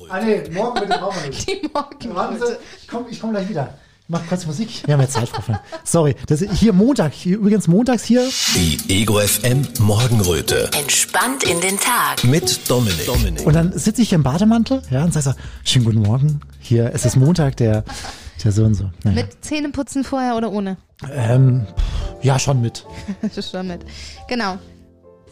Ah, 0.10 0.22
nee, 0.22 0.44
morgen 0.52 0.80
bitte 0.82 0.98
brauchen 1.00 1.24
wir 1.24 1.30
nicht. 1.30 1.48
Die 1.48 1.70
Morgen. 1.74 2.16
Warten 2.16 2.38
Sie, 2.38 2.58
ich 2.82 2.88
komme 2.88 3.10
ich 3.10 3.20
komm 3.20 3.32
gleich 3.32 3.50
wieder. 3.50 3.74
Ich 4.14 4.20
mach 4.20 4.28
kurz 4.28 4.46
Musik. 4.46 4.84
Wir 4.86 4.94
haben 4.94 5.02
jetzt 5.02 5.14
Zeit, 5.14 5.28
Frau 5.28 5.42
Fang. 5.42 5.58
Sorry, 5.84 6.16
das 6.28 6.44
ist 6.44 6.54
hier 6.54 6.72
Montag, 6.72 7.14
hier, 7.14 7.38
übrigens 7.38 7.68
montags 7.68 8.04
hier. 8.04 8.30
Die 8.54 8.78
Ego 8.88 9.18
FM 9.18 9.68
Morgenröte. 9.80 10.70
Entspannt 10.78 11.44
in 11.46 11.60
den 11.62 11.80
Tag. 11.80 12.24
Mit 12.24 12.70
Dominik. 12.70 13.08
Dominik. 13.08 13.44
Und 13.44 13.54
dann 13.54 13.76
sitze 13.76 14.04
ich 14.04 14.10
hier 14.10 14.18
im 14.18 14.24
Bademantel, 14.24 14.84
ja, 14.92 15.04
und 15.04 15.16
sage 15.16 15.32
so, 15.32 15.34
schönen 15.64 15.86
guten 15.86 16.02
Morgen. 16.04 16.42
Hier, 16.60 16.92
es 16.94 17.06
ist 17.06 17.16
Montag, 17.16 17.58
der, 17.58 17.86
der 18.44 18.52
so 18.52 18.64
und 18.64 18.76
so. 18.76 18.92
Naja. 19.04 19.24
Mit 19.24 19.44
Zähneputzen 19.44 20.04
vorher 20.04 20.36
oder 20.36 20.52
ohne? 20.52 20.78
Ähm, 21.12 21.66
ja, 22.22 22.38
schon 22.38 22.62
mit. 22.62 22.86
Schon 23.52 23.68
mit. 23.68 23.84
Genau. 24.30 24.60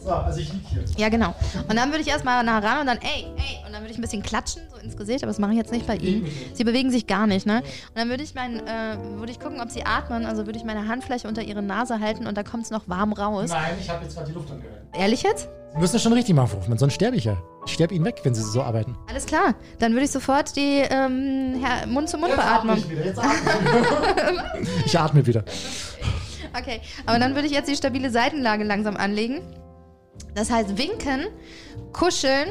So, 0.02 0.10
also 0.10 0.40
ich 0.40 0.52
liege 0.52 0.64
hier. 0.68 0.84
Ja, 0.96 1.08
genau. 1.08 1.34
Und 1.68 1.76
dann 1.76 1.90
würde 1.90 2.00
ich 2.00 2.08
erstmal 2.08 2.42
nah 2.42 2.58
ran 2.58 2.80
und 2.80 2.86
dann, 2.86 2.98
ey, 2.98 3.26
ey, 3.36 3.64
und 3.64 3.72
dann 3.72 3.82
würde 3.82 3.92
ich 3.92 3.98
ein 3.98 4.02
bisschen 4.02 4.22
klatschen, 4.22 4.62
so 4.70 4.76
ins 4.78 4.96
Gesicht, 4.96 5.22
aber 5.22 5.30
das 5.30 5.38
mache 5.38 5.52
ich 5.52 5.58
jetzt 5.58 5.70
nicht 5.70 5.86
bei 5.86 5.96
Ihnen. 5.96 6.26
Sie 6.54 6.64
bewegen 6.64 6.90
sich 6.90 7.06
gar 7.06 7.26
nicht, 7.26 7.46
ne? 7.46 7.58
Und 7.58 7.96
dann 7.96 8.08
würde 8.08 8.22
ich 8.24 8.34
mein, 8.34 8.66
äh, 8.66 8.96
würde 9.16 9.30
ich 9.30 9.38
gucken, 9.38 9.60
ob 9.60 9.70
Sie 9.70 9.84
atmen, 9.84 10.26
also 10.26 10.46
würde 10.46 10.58
ich 10.58 10.64
meine 10.64 10.88
Handfläche 10.88 11.28
unter 11.28 11.42
Ihre 11.42 11.62
Nase 11.62 12.00
halten 12.00 12.26
und 12.26 12.36
da 12.36 12.42
kommt 12.42 12.64
es 12.64 12.70
noch 12.70 12.88
warm 12.88 13.12
raus. 13.12 13.50
Nein, 13.50 13.76
ich 13.80 13.88
habe 13.88 14.02
jetzt 14.02 14.16
gerade 14.16 14.28
die 14.28 14.34
Luft 14.34 14.50
angehört. 14.50 14.82
Ehrlich 14.92 15.22
jetzt? 15.22 15.48
Sie 15.72 15.78
müssen 15.78 15.92
das 15.94 16.02
schon 16.02 16.12
richtig 16.12 16.34
machen, 16.34 16.48
Frau 16.48 16.76
sonst 16.76 16.94
sterbe 16.94 17.16
ich 17.16 17.24
ja. 17.24 17.36
Ich 17.64 17.72
sterbe 17.72 17.94
Ihnen 17.94 18.04
weg, 18.04 18.20
wenn 18.24 18.34
Sie 18.34 18.42
so 18.42 18.62
arbeiten. 18.62 18.96
Alles 19.08 19.24
klar. 19.24 19.54
Dann 19.78 19.92
würde 19.92 20.04
ich 20.04 20.10
sofort 20.10 20.54
die 20.56 20.82
ähm, 20.90 21.62
Mund-zu-Mund-Beatmung. 21.86 22.90
wieder, 22.90 23.04
jetzt 23.04 23.18
atme 23.18 23.30
ich 23.40 23.80
wieder. 23.80 24.84
ich 24.86 24.98
atme 24.98 25.26
wieder. 25.26 25.44
Okay, 26.58 26.80
aber 27.06 27.18
dann 27.18 27.34
würde 27.34 27.46
ich 27.46 27.54
jetzt 27.54 27.70
die 27.70 27.76
stabile 27.76 28.10
Seitenlage 28.10 28.64
langsam 28.64 28.96
anlegen. 28.98 29.40
Das 30.34 30.50
heißt 30.50 30.76
winken, 30.78 31.26
kuscheln 31.92 32.48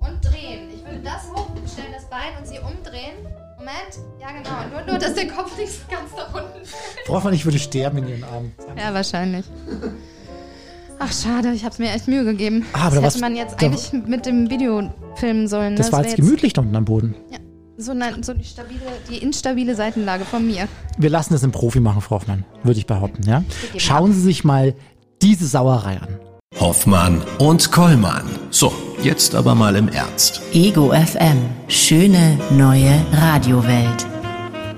und 0.00 0.24
drehen. 0.24 0.68
Ich 0.74 0.84
würde 0.84 1.00
das 1.04 1.28
hochstellen, 1.30 1.92
das 1.92 2.08
Bein 2.08 2.36
und 2.38 2.46
sie 2.46 2.58
umdrehen. 2.58 3.16
Moment. 3.58 3.98
Ja, 4.20 4.28
genau. 4.32 4.76
Nur, 4.76 4.86
nur 4.86 4.98
dass 4.98 5.14
der 5.14 5.28
Kopf 5.28 5.56
nicht 5.56 5.72
so 5.72 5.82
ganz 5.88 6.10
nach 6.16 6.34
unten 6.34 6.64
fällt. 6.66 7.06
Frau 7.06 7.14
Hoffmann, 7.14 7.34
ich 7.34 7.44
würde 7.44 7.58
sterben 7.58 7.98
in 7.98 8.08
Ihren 8.08 8.24
Armen. 8.24 8.52
Ja, 8.76 8.92
wahrscheinlich. 8.92 9.44
Ach, 10.98 11.12
schade. 11.12 11.52
Ich 11.52 11.64
habe 11.64 11.74
mir 11.78 11.92
echt 11.92 12.08
Mühe 12.08 12.24
gegeben. 12.24 12.66
Ah, 12.72 12.86
aber 12.86 12.96
das 12.96 13.02
da 13.02 13.08
hätte 13.10 13.20
man 13.20 13.36
jetzt 13.36 13.62
eigentlich 13.62 13.92
mit 14.06 14.26
dem 14.26 14.50
Video 14.50 14.90
filmen 15.16 15.46
sollen. 15.48 15.74
ne? 15.74 15.78
Das 15.78 15.92
war 15.92 16.04
jetzt 16.04 16.16
gemütlich 16.16 16.52
da 16.54 16.62
unten 16.62 16.74
am 16.74 16.84
Boden. 16.84 17.14
Ja, 17.30 17.38
so, 17.76 17.92
eine, 17.92 18.22
so 18.22 18.34
die, 18.34 18.44
stabile, 18.44 18.80
die 19.08 19.18
instabile 19.18 19.74
Seitenlage 19.76 20.24
von 20.24 20.46
mir. 20.46 20.66
Wir 20.98 21.10
lassen 21.10 21.32
das 21.32 21.42
im 21.42 21.52
Profi 21.52 21.80
machen, 21.80 22.00
Frau 22.00 22.16
Hoffmann, 22.16 22.44
würde 22.62 22.78
ich 22.78 22.86
behaupten. 22.86 23.22
Ja? 23.28 23.44
Schauen 23.76 24.12
Sie 24.12 24.20
sich 24.20 24.44
mal 24.44 24.74
diese 25.20 25.46
Sauerei 25.46 25.98
an. 25.98 26.18
Hoffmann 26.60 27.22
und 27.38 27.72
Kollmann. 27.72 28.28
So, 28.50 28.72
jetzt 29.02 29.34
aber 29.34 29.54
mal 29.54 29.76
im 29.76 29.88
Ernst. 29.88 30.42
Ego 30.52 30.92
FM. 30.92 31.38
Schöne 31.68 32.38
neue 32.50 33.00
Radiowelt. 33.12 34.11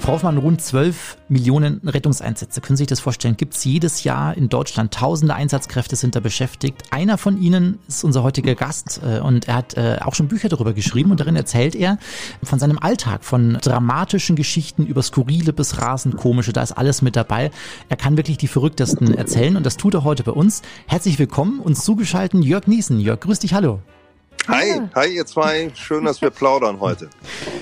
Frau 0.05 0.13
Hoffmann, 0.13 0.37
rund 0.37 0.61
12 0.61 1.17
Millionen 1.31 1.81
Rettungseinsätze. 1.83 2.61
Können 2.61 2.77
Sie 2.77 2.83
sich 2.83 2.89
das 2.89 3.01
vorstellen? 3.01 3.39
Gibt 3.39 3.55
es 3.55 3.65
jedes 3.65 4.05
Jahr 4.05 4.37
in 4.37 4.51
Deutschland. 4.51 4.93
Tausende 4.93 5.35
Einsatzkräfte 5.35 5.97
sind 5.97 6.15
da 6.15 6.21
beschäftigt. 6.21 6.83
Einer 6.91 7.17
von 7.17 7.41
ihnen 7.41 7.79
ist 7.89 8.05
unser 8.05 8.23
heutiger 8.23 8.55
Gast 8.55 9.01
äh, 9.03 9.21
und 9.21 9.49
er 9.49 9.55
hat 9.55 9.79
äh, 9.79 9.97
auch 10.05 10.15
schon 10.15 10.29
Bücher 10.29 10.51
darüber 10.51 10.75
geschrieben 10.75 11.11
und 11.11 11.21
darin 11.21 11.37
erzählt 11.37 11.75
er 11.75 11.97
von 12.43 12.59
seinem 12.59 12.79
Alltag, 12.79 13.25
von 13.25 13.57
dramatischen 13.63 14.37
Geschichten 14.37 14.85
über 14.85 15.03
skurrile 15.03 15.55
bis 15.55 15.81
rasend 15.81 16.19
komische. 16.19 16.53
Da 16.53 16.63
ist 16.63 16.73
alles 16.73 17.01
mit 17.01 17.17
dabei. 17.17 17.51
Er 17.89 17.97
kann 17.97 18.19
wirklich 18.19 18.37
die 18.37 18.49
verrücktesten 18.49 19.15
erzählen 19.15 19.57
und 19.57 19.65
das 19.65 19.79
tut 19.79 19.95
er 19.95 20.05
heute 20.05 20.23
bei 20.23 20.33
uns. 20.33 20.61
Herzlich 20.87 21.19
willkommen, 21.19 21.61
uns 21.61 21.83
zugeschalten 21.83 22.43
Jörg 22.43 22.67
Niesen. 22.67 23.01
Jörg, 23.01 23.21
grüß 23.21 23.39
dich, 23.39 23.55
hallo. 23.55 23.81
Hi, 24.49 24.83
hi 24.95 25.17
ihr 25.17 25.25
zwei. 25.25 25.71
Schön, 25.75 26.05
dass 26.05 26.21
wir 26.21 26.29
plaudern 26.29 26.79
heute. 26.79 27.09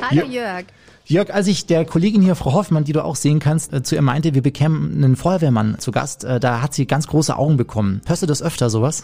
Hallo 0.00 0.26
Jörg. 0.26 0.64
Jörg, 1.04 1.30
als 1.34 1.48
ich 1.48 1.66
der 1.66 1.84
Kollegin 1.84 2.22
hier, 2.22 2.36
Frau 2.36 2.52
Hoffmann, 2.52 2.84
die 2.84 2.92
du 2.92 3.04
auch 3.04 3.16
sehen 3.16 3.40
kannst, 3.40 3.72
äh, 3.72 3.82
zu 3.82 3.94
ihr 3.96 4.02
meinte, 4.02 4.34
wir 4.34 4.42
bekämen 4.42 4.92
einen 5.02 5.16
Feuerwehrmann 5.16 5.78
zu 5.78 5.90
Gast, 5.90 6.24
äh, 6.24 6.38
da 6.38 6.62
hat 6.62 6.74
sie 6.74 6.86
ganz 6.86 7.08
große 7.08 7.36
Augen 7.36 7.56
bekommen. 7.56 8.00
Hörst 8.06 8.22
du 8.22 8.26
das 8.26 8.42
öfter, 8.42 8.70
sowas? 8.70 9.02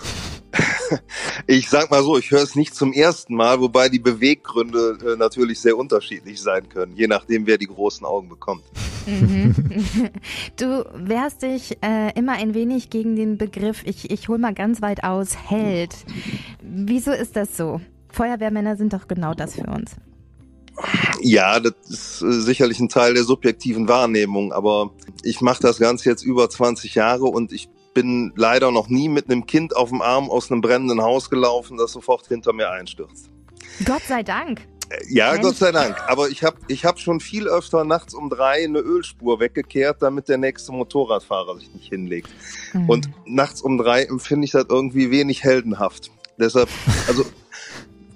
Ich 1.47 1.69
sag 1.69 1.91
mal 1.91 2.03
so, 2.03 2.19
ich 2.19 2.31
höre 2.31 2.43
es 2.43 2.55
nicht 2.55 2.75
zum 2.75 2.93
ersten 2.93 3.35
Mal, 3.35 3.61
wobei 3.61 3.89
die 3.89 3.99
Beweggründe 3.99 4.99
äh, 5.05 5.17
natürlich 5.17 5.61
sehr 5.61 5.77
unterschiedlich 5.77 6.41
sein 6.41 6.69
können, 6.69 6.97
je 6.97 7.07
nachdem, 7.07 7.47
wer 7.47 7.59
die 7.59 7.67
großen 7.67 8.07
Augen 8.07 8.29
bekommt. 8.29 8.63
Du 10.57 10.85
wehrst 10.95 11.43
dich 11.43 11.79
äh, 11.83 12.13
immer 12.19 12.33
ein 12.33 12.55
wenig 12.55 12.91
gegen 12.91 13.17
den 13.17 13.39
Begriff, 13.39 13.83
ich, 13.85 14.11
ich 14.11 14.29
hol 14.29 14.39
mal 14.39 14.55
ganz 14.55 14.83
weit 14.83 15.05
aus, 15.05 15.37
Held. 15.37 15.95
Wieso 16.63 17.13
ist 17.13 17.37
das 17.37 17.57
so? 17.57 17.81
Feuerwehrmänner 18.09 18.77
sind 18.77 18.93
doch 18.93 19.09
genau 19.09 19.35
das 19.35 19.55
für 19.55 19.67
uns. 19.67 19.97
Ja, 21.21 21.61
das 21.61 21.75
ist 21.89 22.23
äh, 22.23 22.41
sicherlich 22.41 22.81
ein 22.81 22.89
Teil 22.89 23.15
der 23.15 23.25
subjektiven 23.25 23.89
Wahrnehmung, 23.89 24.53
aber 24.53 24.91
ich 25.23 25.41
mache 25.41 25.63
das 25.63 25.79
Ganze 25.79 26.09
jetzt 26.09 26.23
über 26.23 26.49
20 26.49 26.95
Jahre 26.95 27.27
und 27.27 27.53
ich 27.53 27.69
bin 27.95 28.33
leider 28.37 28.71
noch 28.71 28.89
nie 28.89 29.09
mit 29.09 29.31
einem 29.31 29.47
Kind 29.47 29.75
auf 29.75 29.89
dem 29.89 30.03
Arm 30.03 30.31
aus 30.31 30.51
einem 30.51 30.61
brennenden 30.61 31.03
Haus 31.03 31.31
gelaufen, 31.31 31.77
das 31.77 31.93
sofort 31.93 32.27
hinter 32.29 32.53
mir 32.53 32.71
einstürzt. 32.71 33.29
Gott 33.85 34.03
sei 34.07 34.23
Dank. 34.23 34.61
Äh, 34.89 34.97
Ja, 35.09 35.33
Mensch. 35.33 35.43
Gott 35.43 35.57
sei 35.57 35.73
Dank. 35.73 35.97
Aber 36.07 36.29
ich 36.29 36.45
habe 36.45 36.59
ich 36.69 36.85
hab 36.85 37.01
schon 37.01 37.21
viel 37.21 37.49
öfter 37.49 37.85
nachts 37.85 38.15
um 38.15 38.31
drei 38.31 38.65
eine 38.65 38.79
Ölspur 38.79 39.41
weggekehrt, 39.41 40.03
damit 40.03 40.29
der 40.29 40.39
nächste 40.39 40.73
Motorradfahrer 40.73 41.59
sich 41.59 41.73
nicht 41.75 41.89
hinlegt. 41.89 42.31
Mhm. 42.73 42.89
Und 42.89 43.11
nachts 43.27 43.63
um 43.63 43.79
drei 43.79 44.05
empfinde 44.05 44.45
ich 44.45 44.53
das 44.53 44.67
irgendwie 44.69 45.11
wenig 45.11 45.43
heldenhaft. 45.43 46.11
Deshalb, 46.39 46.69
also 47.09 47.25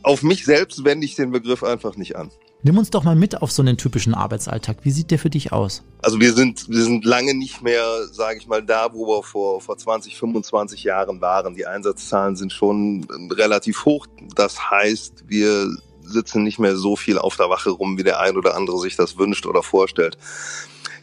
auf 0.02 0.22
mich 0.22 0.44
selbst 0.44 0.84
wende 0.84 1.04
ich 1.04 1.16
den 1.16 1.32
Begriff 1.32 1.62
einfach 1.62 1.96
nicht 1.96 2.16
an. 2.16 2.30
Nimm 2.64 2.78
uns 2.78 2.90
doch 2.90 3.02
mal 3.02 3.16
mit 3.16 3.42
auf 3.42 3.50
so 3.50 3.60
einen 3.60 3.76
typischen 3.76 4.14
Arbeitsalltag. 4.14 4.78
Wie 4.82 4.92
sieht 4.92 5.10
der 5.10 5.18
für 5.18 5.30
dich 5.30 5.52
aus? 5.52 5.82
Also 6.00 6.20
wir 6.20 6.32
sind, 6.32 6.68
wir 6.68 6.82
sind 6.82 7.04
lange 7.04 7.34
nicht 7.34 7.60
mehr, 7.60 8.06
sage 8.06 8.38
ich 8.38 8.46
mal, 8.46 8.62
da, 8.62 8.92
wo 8.92 9.08
wir 9.08 9.24
vor, 9.24 9.60
vor 9.60 9.76
20, 9.76 10.16
25 10.16 10.84
Jahren 10.84 11.20
waren. 11.20 11.56
Die 11.56 11.66
Einsatzzahlen 11.66 12.36
sind 12.36 12.52
schon 12.52 13.04
äh, 13.10 13.34
relativ 13.34 13.84
hoch. 13.84 14.06
Das 14.36 14.70
heißt, 14.70 15.24
wir 15.26 15.76
sitzen 16.02 16.44
nicht 16.44 16.60
mehr 16.60 16.76
so 16.76 16.94
viel 16.94 17.18
auf 17.18 17.36
der 17.36 17.50
Wache 17.50 17.70
rum, 17.70 17.98
wie 17.98 18.04
der 18.04 18.20
ein 18.20 18.36
oder 18.36 18.54
andere 18.54 18.78
sich 18.78 18.94
das 18.94 19.18
wünscht 19.18 19.46
oder 19.46 19.64
vorstellt. 19.64 20.16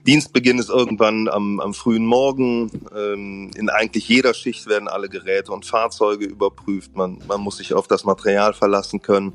Dienstbeginn 0.07 0.59
ist 0.59 0.69
irgendwann 0.69 1.27
am, 1.27 1.59
am 1.59 1.73
frühen 1.73 2.05
Morgen. 2.05 2.71
Ähm, 2.95 3.51
in 3.55 3.69
eigentlich 3.69 4.07
jeder 4.07 4.33
Schicht 4.33 4.67
werden 4.67 4.87
alle 4.87 5.09
Geräte 5.09 5.51
und 5.51 5.65
Fahrzeuge 5.65 6.25
überprüft. 6.25 6.95
Man, 6.95 7.19
man 7.27 7.41
muss 7.41 7.57
sich 7.57 7.73
auf 7.73 7.87
das 7.89 8.05
Material 8.05 8.53
verlassen 8.53 9.01
können. 9.01 9.33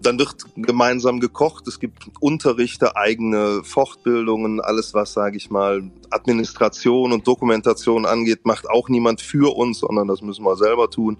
Dann 0.00 0.18
wird 0.18 0.36
gemeinsam 0.56 1.18
gekocht. 1.18 1.66
Es 1.66 1.80
gibt 1.80 2.10
Unterrichte, 2.20 2.96
eigene 2.96 3.62
Fortbildungen, 3.64 4.60
alles 4.60 4.94
was, 4.94 5.12
sage 5.12 5.36
ich 5.36 5.50
mal, 5.50 5.90
Administration 6.10 7.12
und 7.12 7.26
Dokumentation 7.26 8.06
angeht, 8.06 8.44
macht 8.44 8.70
auch 8.70 8.88
niemand 8.88 9.20
für 9.20 9.56
uns, 9.56 9.80
sondern 9.80 10.06
das 10.06 10.22
müssen 10.22 10.44
wir 10.44 10.56
selber 10.56 10.88
tun. 10.88 11.16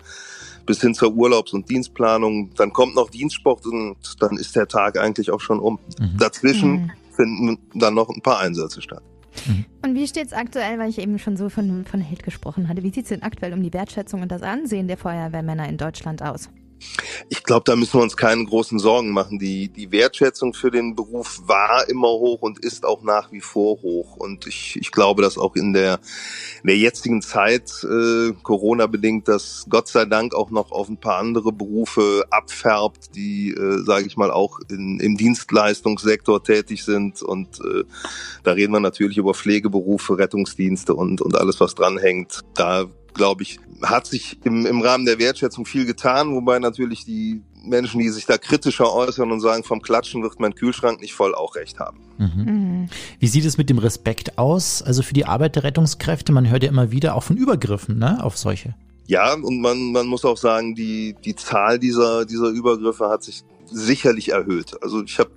Bis 0.64 0.80
hin 0.80 0.94
zur 0.94 1.12
Urlaubs- 1.14 1.52
und 1.54 1.68
Dienstplanung. 1.68 2.50
Dann 2.54 2.72
kommt 2.72 2.94
noch 2.94 3.10
Dienstsport 3.10 3.66
und 3.66 3.96
dann 4.20 4.36
ist 4.36 4.54
der 4.54 4.68
Tag 4.68 4.98
eigentlich 4.98 5.30
auch 5.30 5.40
schon 5.40 5.58
um. 5.58 5.78
Dazwischen 6.18 6.72
Mhm. 6.72 6.90
finden 7.16 7.58
dann 7.74 7.94
noch 7.94 8.08
ein 8.10 8.20
paar 8.20 8.38
Einsätze 8.38 8.80
statt. 8.82 9.02
Und 9.82 9.94
wie 9.94 10.06
steht's 10.06 10.32
aktuell, 10.32 10.78
weil 10.78 10.90
ich 10.90 10.98
eben 10.98 11.18
schon 11.18 11.36
so 11.36 11.48
von, 11.48 11.84
von 11.84 12.00
Held 12.00 12.22
gesprochen 12.22 12.68
hatte, 12.68 12.82
wie 12.82 12.90
sieht's 12.90 13.08
denn 13.08 13.22
aktuell 13.22 13.52
um 13.52 13.62
die 13.62 13.72
Wertschätzung 13.72 14.22
und 14.22 14.32
das 14.32 14.42
Ansehen 14.42 14.88
der 14.88 14.96
Feuerwehrmänner 14.96 15.68
in 15.68 15.76
Deutschland 15.76 16.22
aus? 16.22 16.48
Ich 17.28 17.42
glaube, 17.42 17.64
da 17.64 17.76
müssen 17.76 17.94
wir 17.94 18.02
uns 18.02 18.16
keine 18.16 18.44
großen 18.44 18.78
Sorgen 18.78 19.10
machen. 19.10 19.38
Die, 19.38 19.68
die 19.68 19.92
Wertschätzung 19.92 20.54
für 20.54 20.70
den 20.70 20.94
Beruf 20.94 21.40
war 21.46 21.88
immer 21.88 22.08
hoch 22.08 22.42
und 22.42 22.58
ist 22.64 22.84
auch 22.84 23.02
nach 23.02 23.32
wie 23.32 23.40
vor 23.40 23.82
hoch. 23.82 24.16
Und 24.16 24.46
ich, 24.46 24.76
ich 24.80 24.90
glaube, 24.92 25.22
dass 25.22 25.38
auch 25.38 25.56
in 25.56 25.72
der, 25.72 26.00
in 26.62 26.68
der 26.68 26.76
jetzigen 26.76 27.22
Zeit, 27.22 27.84
äh, 27.84 28.32
Corona-bedingt, 28.42 29.28
das 29.28 29.66
Gott 29.68 29.88
sei 29.88 30.04
Dank 30.04 30.34
auch 30.34 30.50
noch 30.50 30.72
auf 30.72 30.88
ein 30.88 30.98
paar 30.98 31.18
andere 31.18 31.52
Berufe 31.52 32.24
abfärbt, 32.30 33.14
die, 33.14 33.50
äh, 33.50 33.82
sage 33.84 34.06
ich 34.06 34.16
mal, 34.16 34.30
auch 34.30 34.60
in, 34.70 35.00
im 35.00 35.16
Dienstleistungssektor 35.16 36.42
tätig 36.42 36.84
sind. 36.84 37.22
Und 37.22 37.60
äh, 37.60 37.84
da 38.44 38.52
reden 38.52 38.72
wir 38.72 38.80
natürlich 38.80 39.18
über 39.18 39.34
Pflegeberufe, 39.34 40.18
Rettungsdienste 40.18 40.94
und, 40.94 41.20
und 41.20 41.36
alles, 41.36 41.60
was 41.60 41.74
dranhängt. 41.74 42.40
Da 42.54 42.86
glaube 43.14 43.42
ich, 43.42 43.58
hat 43.82 44.06
sich 44.06 44.38
im, 44.44 44.66
im 44.66 44.80
Rahmen 44.80 45.06
der 45.06 45.18
Wertschätzung 45.18 45.66
viel 45.66 45.86
getan, 45.86 46.34
wobei 46.34 46.58
natürlich 46.58 47.04
die 47.04 47.42
Menschen, 47.64 48.00
die 48.00 48.08
sich 48.08 48.26
da 48.26 48.38
kritischer 48.38 48.92
äußern 48.92 49.30
und 49.30 49.40
sagen, 49.40 49.64
vom 49.64 49.82
Klatschen 49.82 50.22
wird 50.22 50.40
mein 50.40 50.54
Kühlschrank 50.54 51.00
nicht 51.00 51.14
voll, 51.14 51.34
auch 51.34 51.54
recht 51.56 51.78
haben. 51.78 52.00
Mhm. 52.18 52.88
Wie 53.18 53.28
sieht 53.28 53.44
es 53.44 53.58
mit 53.58 53.70
dem 53.70 53.78
Respekt 53.78 54.38
aus? 54.38 54.82
Also 54.82 55.02
für 55.02 55.14
die 55.14 55.26
Arbeit 55.26 55.56
der 55.56 55.64
Rettungskräfte, 55.64 56.32
man 56.32 56.48
hört 56.48 56.62
ja 56.62 56.68
immer 56.68 56.90
wieder 56.90 57.14
auch 57.14 57.22
von 57.22 57.36
Übergriffen 57.36 57.98
ne, 57.98 58.22
auf 58.22 58.36
solche. 58.36 58.74
Ja, 59.06 59.34
und 59.34 59.60
man, 59.60 59.92
man 59.92 60.06
muss 60.06 60.24
auch 60.24 60.36
sagen, 60.36 60.74
die, 60.74 61.16
die 61.24 61.34
Zahl 61.34 61.78
dieser, 61.78 62.26
dieser 62.26 62.48
Übergriffe 62.48 63.08
hat 63.08 63.22
sich 63.22 63.42
sicherlich 63.64 64.32
erhöht. 64.32 64.76
Also 64.82 65.02
ich 65.02 65.18
habe, 65.18 65.30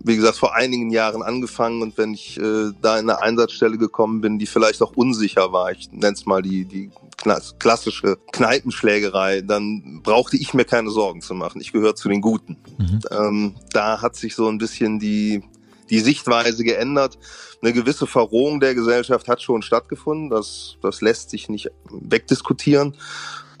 wie 0.00 0.16
gesagt, 0.16 0.38
vor 0.38 0.54
einigen 0.54 0.90
Jahren 0.90 1.22
angefangen 1.22 1.82
und 1.82 1.96
wenn 1.98 2.14
ich 2.14 2.38
äh, 2.38 2.72
da 2.80 2.98
in 2.98 3.08
eine 3.08 3.22
Einsatzstelle 3.22 3.78
gekommen 3.78 4.20
bin, 4.20 4.38
die 4.38 4.46
vielleicht 4.46 4.82
auch 4.82 4.96
unsicher 4.96 5.52
war, 5.52 5.70
ich 5.70 5.90
nenne 5.92 6.14
es 6.14 6.26
mal 6.26 6.42
die, 6.42 6.64
die 6.64 6.90
klassische 7.16 8.18
Kneipenschlägerei, 8.32 9.42
dann 9.42 10.00
brauchte 10.02 10.36
ich 10.36 10.54
mir 10.54 10.64
keine 10.64 10.90
Sorgen 10.90 11.20
zu 11.20 11.34
machen. 11.34 11.60
Ich 11.60 11.72
gehöre 11.72 11.94
zu 11.94 12.08
den 12.08 12.20
Guten. 12.20 12.56
Mhm. 12.78 13.00
Ähm, 13.10 13.54
da 13.72 14.02
hat 14.02 14.16
sich 14.16 14.34
so 14.34 14.48
ein 14.48 14.58
bisschen 14.58 14.98
die, 14.98 15.42
die 15.90 16.00
Sichtweise 16.00 16.64
geändert. 16.64 17.18
Eine 17.62 17.72
gewisse 17.72 18.06
Verrohung 18.06 18.58
der 18.58 18.74
Gesellschaft 18.74 19.28
hat 19.28 19.40
schon 19.40 19.62
stattgefunden. 19.62 20.30
Das, 20.30 20.76
das 20.82 21.00
lässt 21.00 21.30
sich 21.30 21.48
nicht 21.48 21.70
wegdiskutieren. 21.90 22.96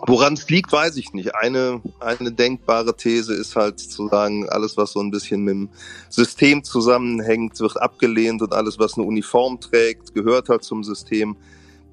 Woran 0.04 0.32
es 0.32 0.50
liegt, 0.50 0.72
weiß 0.72 0.96
ich 0.96 1.12
nicht. 1.12 1.36
Eine, 1.36 1.80
eine 2.00 2.32
denkbare 2.32 2.96
These 2.96 3.34
ist 3.34 3.54
halt 3.54 3.78
zu 3.78 4.08
sagen, 4.08 4.48
alles, 4.48 4.76
was 4.76 4.92
so 4.92 5.00
ein 5.00 5.12
bisschen 5.12 5.42
mit 5.42 5.54
dem 5.54 5.68
System 6.08 6.64
zusammenhängt, 6.64 7.60
wird 7.60 7.80
abgelehnt 7.80 8.42
und 8.42 8.52
alles, 8.52 8.80
was 8.80 8.94
eine 8.94 9.06
Uniform 9.06 9.60
trägt, 9.60 10.12
gehört 10.12 10.48
halt 10.48 10.64
zum 10.64 10.82
System. 10.82 11.36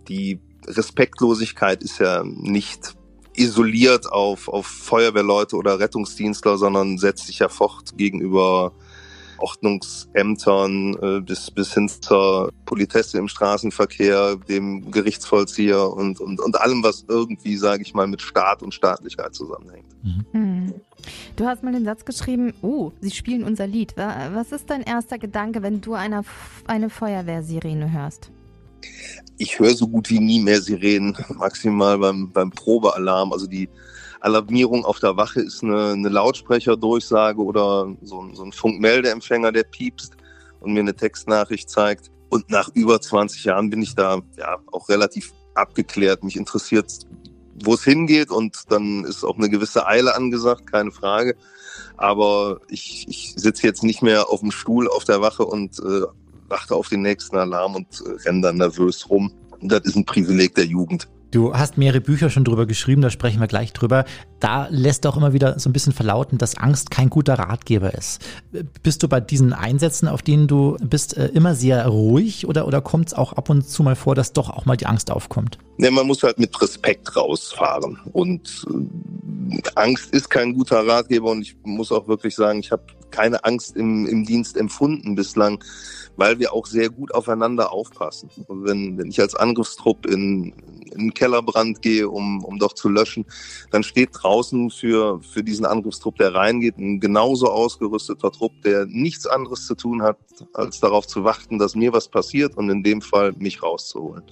Die 0.07 0.39
Respektlosigkeit 0.67 1.83
ist 1.83 1.99
ja 1.99 2.23
nicht 2.23 2.95
isoliert 3.35 4.11
auf, 4.11 4.47
auf 4.49 4.65
Feuerwehrleute 4.67 5.55
oder 5.55 5.79
Rettungsdienstler, 5.79 6.57
sondern 6.57 6.97
setzt 6.97 7.27
sich 7.27 7.39
ja 7.39 7.47
fort 7.49 7.97
gegenüber 7.97 8.73
Ordnungsämtern 9.37 10.95
äh, 11.01 11.21
bis, 11.21 11.49
bis 11.51 11.73
hin 11.73 11.87
zur 11.87 12.51
Politesse 12.65 13.17
im 13.17 13.27
Straßenverkehr, 13.29 14.35
dem 14.35 14.91
Gerichtsvollzieher 14.91 15.91
und, 15.93 16.19
und, 16.19 16.39
und 16.41 16.59
allem, 16.59 16.83
was 16.83 17.05
irgendwie, 17.07 17.55
sage 17.55 17.81
ich 17.83 17.93
mal, 17.93 18.07
mit 18.07 18.21
Staat 18.21 18.61
und 18.61 18.73
Staatlichkeit 18.73 19.33
zusammenhängt. 19.33 19.87
Mhm. 20.03 20.73
Du 21.37 21.45
hast 21.45 21.63
mal 21.63 21.71
den 21.71 21.85
Satz 21.85 22.03
geschrieben, 22.03 22.53
oh, 22.61 22.91
sie 22.99 23.11
spielen 23.11 23.45
unser 23.45 23.67
Lied. 23.67 23.95
Wa- 23.95 24.31
Was 24.33 24.51
ist 24.51 24.69
dein 24.69 24.81
erster 24.81 25.17
Gedanke, 25.17 25.61
wenn 25.61 25.79
du 25.79 25.93
eine, 25.93 26.23
eine 26.67 26.89
Feuerwehrsirene 26.89 27.91
hörst? 27.91 28.31
Ich 29.37 29.59
höre 29.59 29.73
so 29.75 29.87
gut 29.87 30.09
wie 30.09 30.19
nie 30.19 30.39
mehr 30.39 30.61
Sirenen, 30.61 31.15
maximal 31.35 31.97
beim, 31.97 32.31
beim 32.31 32.51
Probealarm. 32.51 33.31
Also 33.31 33.47
die 33.47 33.69
Alarmierung 34.21 34.83
auf 34.85 34.99
der 34.99 35.15
Wache 35.15 35.41
ist 35.41 35.63
eine, 35.63 35.91
eine 35.93 36.09
Lautsprecherdurchsage 36.09 37.41
oder 37.41 37.87
so, 38.01 38.21
ein- 38.21 38.35
so 38.35 38.43
ein 38.43 38.51
Funkmeldeempfänger, 38.51 39.51
der 39.51 39.63
piepst 39.63 40.13
und 40.59 40.73
mir 40.73 40.81
eine 40.81 40.95
Textnachricht 40.95 41.69
zeigt. 41.69 42.11
Und 42.29 42.49
nach 42.49 42.69
über 42.75 42.99
20 42.99 43.45
Jahren 43.45 43.69
bin 43.69 43.81
ich 43.81 43.95
da 43.95 44.21
ja 44.37 44.57
auch 44.71 44.89
relativ 44.89 45.31
abgeklärt. 45.55 46.23
Mich 46.23 46.35
interessiert, 46.35 46.91
wo 47.63 47.73
es 47.73 47.83
hingeht 47.83 48.29
und 48.29 48.63
dann 48.69 49.03
ist 49.05 49.23
auch 49.23 49.37
eine 49.37 49.49
gewisse 49.49 49.87
Eile 49.87 50.15
angesagt, 50.15 50.71
keine 50.71 50.91
Frage. 50.91 51.35
Aber 51.97 52.59
ich, 52.69 53.05
ich 53.09 53.33
sitze 53.35 53.65
jetzt 53.67 53.83
nicht 53.83 54.01
mehr 54.01 54.29
auf 54.29 54.41
dem 54.41 54.51
Stuhl 54.51 54.87
auf 54.89 55.05
der 55.05 55.21
Wache 55.21 55.45
und 55.45 55.79
äh, 55.79 56.01
warte 56.49 56.75
auf 56.75 56.89
den 56.89 57.01
nächsten 57.01 57.37
Alarm 57.37 57.75
und 57.75 57.87
äh, 58.05 58.27
renne 58.27 58.41
dann 58.41 58.57
nervös 58.57 59.09
rum. 59.09 59.31
Das 59.61 59.81
ist 59.81 59.95
ein 59.95 60.05
Privileg 60.05 60.55
der 60.55 60.65
Jugend. 60.65 61.07
Du 61.31 61.53
hast 61.53 61.77
mehrere 61.77 62.01
Bücher 62.01 62.31
schon 62.31 62.43
drüber 62.43 62.65
geschrieben, 62.65 63.03
da 63.03 63.11
sprechen 63.11 63.39
wir 63.39 63.45
gleich 63.45 63.71
drüber. 63.71 64.05
Da 64.39 64.67
lässt 64.71 65.05
auch 65.05 65.15
immer 65.15 65.31
wieder 65.31 65.59
so 65.59 65.69
ein 65.69 65.73
bisschen 65.73 65.93
verlauten, 65.93 66.39
dass 66.39 66.57
Angst 66.57 66.89
kein 66.89 67.11
guter 67.11 67.35
Ratgeber 67.35 67.93
ist. 67.93 68.25
Bist 68.81 69.03
du 69.03 69.07
bei 69.07 69.19
diesen 69.19 69.53
Einsätzen, 69.53 70.07
auf 70.07 70.23
denen 70.23 70.47
du 70.47 70.75
bist, 70.81 71.15
äh, 71.17 71.27
immer 71.27 71.53
sehr 71.53 71.85
ruhig 71.85 72.47
oder, 72.47 72.65
oder 72.65 72.81
kommt 72.81 73.09
es 73.09 73.13
auch 73.13 73.33
ab 73.33 73.49
und 73.49 73.67
zu 73.67 73.83
mal 73.83 73.95
vor, 73.95 74.15
dass 74.15 74.33
doch 74.33 74.49
auch 74.49 74.65
mal 74.65 74.75
die 74.75 74.87
Angst 74.87 75.11
aufkommt? 75.11 75.59
Ja, 75.77 75.91
man 75.91 76.07
muss 76.07 76.23
halt 76.23 76.39
mit 76.39 76.59
Respekt 76.59 77.15
rausfahren. 77.15 77.99
Und 78.11 78.65
äh, 79.51 79.61
Angst 79.75 80.11
ist 80.11 80.31
kein 80.31 80.55
guter 80.55 80.87
Ratgeber 80.87 81.29
und 81.29 81.43
ich 81.43 81.55
muss 81.63 81.91
auch 81.91 82.07
wirklich 82.07 82.33
sagen, 82.35 82.59
ich 82.59 82.71
habe 82.71 82.83
keine 83.11 83.43
Angst 83.43 83.75
im, 83.75 84.05
im 84.05 84.25
Dienst 84.25 84.57
empfunden 84.57 85.15
bislang, 85.15 85.63
weil 86.17 86.39
wir 86.39 86.53
auch 86.53 86.65
sehr 86.65 86.89
gut 86.89 87.13
aufeinander 87.13 87.71
aufpassen. 87.71 88.29
Und 88.47 88.65
wenn, 88.65 88.97
wenn 88.97 89.09
ich 89.09 89.19
als 89.21 89.35
Angriffstrupp 89.35 90.05
in, 90.05 90.53
in 90.91 90.99
den 90.99 91.13
Kellerbrand 91.13 91.81
gehe, 91.81 92.09
um, 92.09 92.43
um 92.43 92.59
doch 92.59 92.73
zu 92.73 92.89
löschen, 92.89 93.25
dann 93.71 93.83
steht 93.83 94.09
draußen 94.13 94.69
für, 94.69 95.21
für 95.21 95.43
diesen 95.43 95.65
Angriffstrupp, 95.65 96.17
der 96.17 96.33
reingeht, 96.33 96.77
ein 96.77 96.99
genauso 96.99 97.47
ausgerüsteter 97.47 98.31
Trupp, 98.31 98.61
der 98.63 98.85
nichts 98.85 99.27
anderes 99.27 99.65
zu 99.65 99.75
tun 99.75 100.01
hat, 100.01 100.17
als 100.53 100.79
darauf 100.79 101.07
zu 101.07 101.23
warten, 101.23 101.59
dass 101.59 101.75
mir 101.75 101.93
was 101.93 102.09
passiert 102.09 102.57
und 102.57 102.69
in 102.69 102.83
dem 102.83 103.01
Fall 103.01 103.33
mich 103.37 103.63
rauszuholen. 103.63 104.23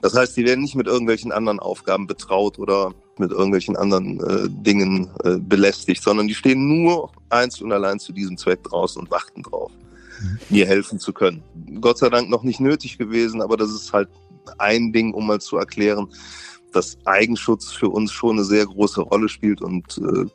Das 0.00 0.14
heißt, 0.14 0.36
die 0.36 0.44
werden 0.44 0.62
nicht 0.62 0.74
mit 0.74 0.86
irgendwelchen 0.86 1.32
anderen 1.32 1.60
Aufgaben 1.60 2.06
betraut 2.06 2.58
oder 2.58 2.94
mit 3.20 3.30
irgendwelchen 3.30 3.76
anderen 3.76 4.18
äh, 4.20 4.48
Dingen 4.48 5.10
äh, 5.24 5.36
belästigt, 5.38 6.02
sondern 6.02 6.26
die 6.26 6.34
stehen 6.34 6.82
nur 6.82 7.12
eins 7.28 7.60
und 7.60 7.72
allein 7.72 7.98
zu 8.00 8.12
diesem 8.12 8.36
Zweck 8.36 8.64
draußen 8.64 9.00
und 9.00 9.10
warten 9.10 9.42
drauf, 9.42 9.70
mir 10.48 10.66
helfen 10.66 10.98
zu 10.98 11.12
können. 11.12 11.42
Gott 11.80 11.98
sei 11.98 12.08
Dank 12.08 12.28
noch 12.28 12.42
nicht 12.42 12.60
nötig 12.60 12.98
gewesen, 12.98 13.40
aber 13.42 13.56
das 13.56 13.70
ist 13.70 13.92
halt 13.92 14.08
ein 14.58 14.92
Ding, 14.92 15.14
um 15.14 15.26
mal 15.26 15.40
zu 15.40 15.56
erklären, 15.56 16.08
dass 16.72 16.98
Eigenschutz 17.04 17.70
für 17.70 17.88
uns 17.88 18.12
schon 18.12 18.36
eine 18.36 18.44
sehr 18.44 18.66
große 18.66 19.00
Rolle 19.02 19.28
spielt 19.28 19.60
und 19.60 19.98
äh, 19.98 20.26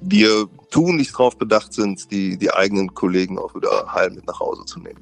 wir 0.00 0.46
tunlichst 0.70 1.14
darauf 1.14 1.38
bedacht 1.38 1.72
sind, 1.72 2.10
die, 2.10 2.36
die 2.36 2.52
eigenen 2.52 2.92
Kollegen 2.94 3.38
auch 3.38 3.54
wieder 3.54 3.92
heil 3.92 4.10
mit 4.10 4.26
nach 4.26 4.38
Hause 4.40 4.64
zu 4.66 4.80
nehmen. 4.80 5.00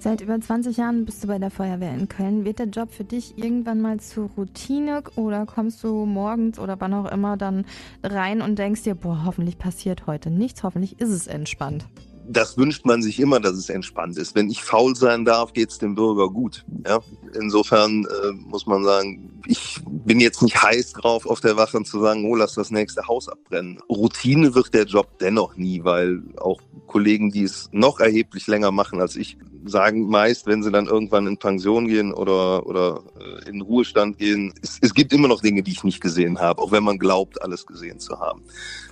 Seit 0.00 0.20
über 0.20 0.40
20 0.40 0.76
Jahren 0.76 1.04
bist 1.04 1.24
du 1.24 1.26
bei 1.26 1.40
der 1.40 1.50
Feuerwehr 1.50 1.92
in 1.92 2.08
Köln. 2.08 2.44
Wird 2.44 2.60
der 2.60 2.68
Job 2.68 2.92
für 2.92 3.02
dich 3.02 3.36
irgendwann 3.36 3.80
mal 3.80 3.98
zur 3.98 4.30
Routine 4.36 5.02
oder 5.16 5.44
kommst 5.44 5.82
du 5.82 6.06
morgens 6.06 6.60
oder 6.60 6.80
wann 6.80 6.94
auch 6.94 7.10
immer 7.10 7.36
dann 7.36 7.64
rein 8.04 8.40
und 8.40 8.60
denkst 8.60 8.84
dir, 8.84 8.94
boah, 8.94 9.24
hoffentlich 9.24 9.58
passiert 9.58 10.06
heute 10.06 10.30
nichts, 10.30 10.62
hoffentlich 10.62 11.00
ist 11.00 11.10
es 11.10 11.26
entspannt. 11.26 11.84
das 12.30 12.58
wünscht 12.58 12.84
man 12.84 13.02
sich 13.02 13.18
immer, 13.18 13.40
dass 13.40 13.54
es 13.54 13.70
entspannt 13.70 14.18
ist. 14.18 14.34
Wenn 14.34 14.50
ich 14.50 14.62
faul 14.62 14.94
sein 14.94 15.24
darf, 15.24 15.52
geht's 15.54 15.78
dem 15.78 15.94
Bürger 15.94 16.28
gut. 16.28 16.64
Ja? 16.86 17.00
Insofern 17.34 18.04
äh, 18.04 18.32
muss 18.46 18.66
man 18.66 18.84
sagen, 18.84 19.40
ich 19.46 19.80
bin 19.86 20.20
jetzt 20.20 20.42
nicht 20.42 20.62
heiß 20.62 20.92
drauf, 20.92 21.26
auf 21.26 21.40
der 21.40 21.56
Wache 21.56 21.82
zu 21.82 22.00
sagen, 22.00 22.26
oh, 22.26 22.36
lass 22.36 22.54
das 22.54 22.70
nächste 22.70 23.08
Haus 23.08 23.28
abbrennen. 23.28 23.80
Routine 23.88 24.54
wird 24.54 24.74
der 24.74 24.84
Job 24.84 25.18
dennoch 25.18 25.56
nie, 25.56 25.82
weil 25.84 26.22
auch 26.36 26.60
Kollegen, 26.86 27.30
die 27.30 27.44
es 27.44 27.68
noch 27.72 27.98
erheblich 27.98 28.46
länger 28.46 28.72
machen 28.72 29.00
als 29.00 29.16
ich, 29.16 29.38
sagen 29.64 30.08
meist, 30.08 30.46
wenn 30.46 30.62
sie 30.62 30.70
dann 30.70 30.86
irgendwann 30.86 31.26
in 31.26 31.36
Pension 31.36 31.88
gehen 31.88 32.12
oder, 32.12 32.66
oder 32.66 33.02
äh, 33.18 33.48
in 33.48 33.60
Ruhestand 33.60 34.18
gehen, 34.18 34.52
es, 34.62 34.78
es 34.80 34.94
gibt 34.94 35.12
immer 35.12 35.28
noch 35.28 35.40
Dinge, 35.40 35.62
die 35.62 35.72
ich 35.72 35.84
nicht 35.84 36.00
gesehen 36.00 36.38
habe, 36.38 36.62
auch 36.62 36.72
wenn 36.72 36.84
man 36.84 36.98
glaubt, 36.98 37.40
alles 37.42 37.66
gesehen 37.66 37.98
zu 37.98 38.18
haben. 38.18 38.42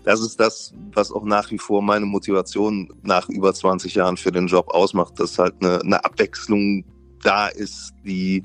Das 0.04 0.20
ist 0.20 0.38
das, 0.38 0.75
was 0.92 1.12
auch 1.12 1.25
nach 1.25 1.50
wie 1.50 1.58
vor 1.58 1.82
meine 1.82 2.06
Motivation 2.06 2.92
nach 3.02 3.28
über 3.28 3.52
20 3.54 3.94
Jahren 3.94 4.16
für 4.16 4.32
den 4.32 4.46
Job 4.46 4.68
ausmacht, 4.68 5.18
dass 5.18 5.38
halt 5.38 5.54
eine, 5.61 5.80
eine 5.80 6.04
Abwechslung 6.04 6.85
da 7.23 7.49
ist, 7.49 7.92
die 8.04 8.44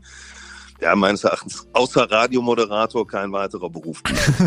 ja 0.81 0.95
meines 0.95 1.23
Erachtens 1.23 1.67
außer 1.73 2.09
Radiomoderator 2.09 3.07
kein 3.07 3.31
weiterer 3.31 3.69
Beruf. 3.69 4.01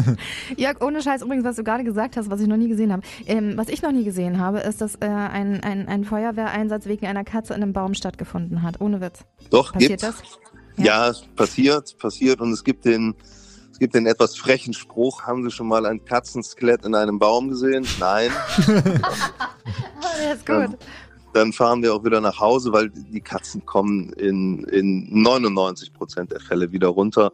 Jörg, 0.56 0.80
ohne 0.82 1.02
Scheiß 1.02 1.22
übrigens, 1.22 1.44
was 1.44 1.56
du 1.56 1.64
gerade 1.64 1.84
gesagt 1.84 2.16
hast, 2.16 2.30
was 2.30 2.40
ich 2.40 2.48
noch 2.48 2.56
nie 2.56 2.68
gesehen 2.68 2.92
habe. 2.92 3.02
Ähm, 3.26 3.56
was 3.56 3.68
ich 3.68 3.82
noch 3.82 3.92
nie 3.92 4.04
gesehen 4.04 4.38
habe, 4.38 4.58
ist, 4.60 4.80
dass 4.80 4.96
äh, 4.96 5.06
ein, 5.06 5.62
ein, 5.62 5.88
ein 5.88 6.04
Feuerwehreinsatz 6.04 6.86
wegen 6.86 7.06
einer 7.06 7.24
Katze 7.24 7.54
in 7.54 7.62
einem 7.62 7.72
Baum 7.72 7.94
stattgefunden 7.94 8.62
hat. 8.62 8.80
Ohne 8.80 9.00
Witz. 9.00 9.20
Doch, 9.50 9.72
Passiert 9.72 10.00
gibt's. 10.00 10.04
das? 10.04 10.22
Ja, 10.76 11.08
es 11.08 11.22
passiert, 11.36 11.96
passiert 11.98 12.40
und 12.40 12.52
es 12.52 12.64
gibt 12.64 12.84
den 12.84 13.14
es 13.74 13.80
gibt 13.80 13.96
den 13.96 14.06
etwas 14.06 14.36
frechen 14.36 14.72
Spruch, 14.72 15.22
haben 15.22 15.42
Sie 15.42 15.50
schon 15.50 15.66
mal 15.66 15.84
ein 15.84 16.04
Katzenskelett 16.04 16.84
in 16.84 16.94
einem 16.94 17.18
Baum 17.18 17.48
gesehen? 17.48 17.84
Nein. 17.98 18.30
Oh, 19.66 20.16
der 20.20 20.34
ist 20.34 20.46
gut. 20.46 20.78
Dann 21.34 21.52
fahren 21.52 21.82
wir 21.82 21.92
auch 21.92 22.04
wieder 22.04 22.20
nach 22.20 22.38
Hause, 22.38 22.72
weil 22.72 22.90
die 22.90 23.20
Katzen 23.20 23.66
kommen 23.66 24.12
in, 24.12 24.62
in 24.64 25.20
99 25.20 25.92
Prozent 25.92 26.30
der 26.30 26.38
Fälle 26.38 26.70
wieder 26.70 26.88
runter. 26.88 27.32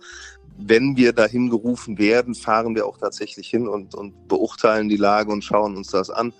Wenn 0.56 0.96
wir 0.96 1.12
dahin 1.12 1.50
gerufen 1.50 1.98
werden, 1.98 2.34
fahren 2.34 2.74
wir 2.74 2.86
auch 2.86 2.96
tatsächlich 2.96 3.48
hin 3.48 3.68
und, 3.68 3.94
und 3.94 4.26
beurteilen 4.26 4.88
die 4.88 4.96
Lage 4.96 5.30
und 5.30 5.44
schauen 5.44 5.76
uns 5.76 5.88
das 5.88 6.08
an. 6.08 6.32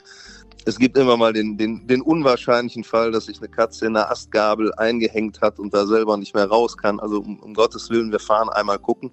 Es 0.64 0.78
gibt 0.78 0.96
immer 0.96 1.18
mal 1.18 1.34
den, 1.34 1.58
den, 1.58 1.86
den 1.86 2.00
unwahrscheinlichen 2.00 2.84
Fall, 2.84 3.12
dass 3.12 3.26
sich 3.26 3.38
eine 3.38 3.48
Katze 3.48 3.86
in 3.86 3.96
einer 3.96 4.10
Astgabel 4.10 4.72
eingehängt 4.74 5.42
hat 5.42 5.58
und 5.58 5.74
da 5.74 5.86
selber 5.86 6.16
nicht 6.16 6.34
mehr 6.34 6.46
raus 6.46 6.78
kann. 6.78 6.98
Also 6.98 7.20
um, 7.20 7.40
um 7.40 7.52
Gottes 7.52 7.90
Willen, 7.90 8.10
wir 8.10 8.20
fahren 8.20 8.48
einmal 8.48 8.78
gucken. 8.78 9.10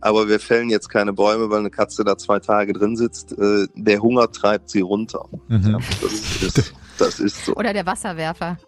Aber 0.00 0.28
wir 0.28 0.38
fällen 0.38 0.70
jetzt 0.70 0.88
keine 0.88 1.12
Bäume, 1.12 1.50
weil 1.50 1.60
eine 1.60 1.70
Katze 1.70 2.04
da 2.04 2.16
zwei 2.16 2.38
Tage 2.38 2.72
drin 2.72 2.96
sitzt. 2.96 3.32
Äh, 3.38 3.66
der 3.74 4.02
Hunger 4.02 4.30
treibt 4.30 4.70
sie 4.70 4.80
runter. 4.80 5.28
Ja, 5.48 5.78
das, 6.00 6.42
ist, 6.42 6.74
das 6.98 7.20
ist 7.20 7.44
so. 7.44 7.54
Oder 7.54 7.72
der 7.72 7.86
Wasserwerfer. 7.86 8.58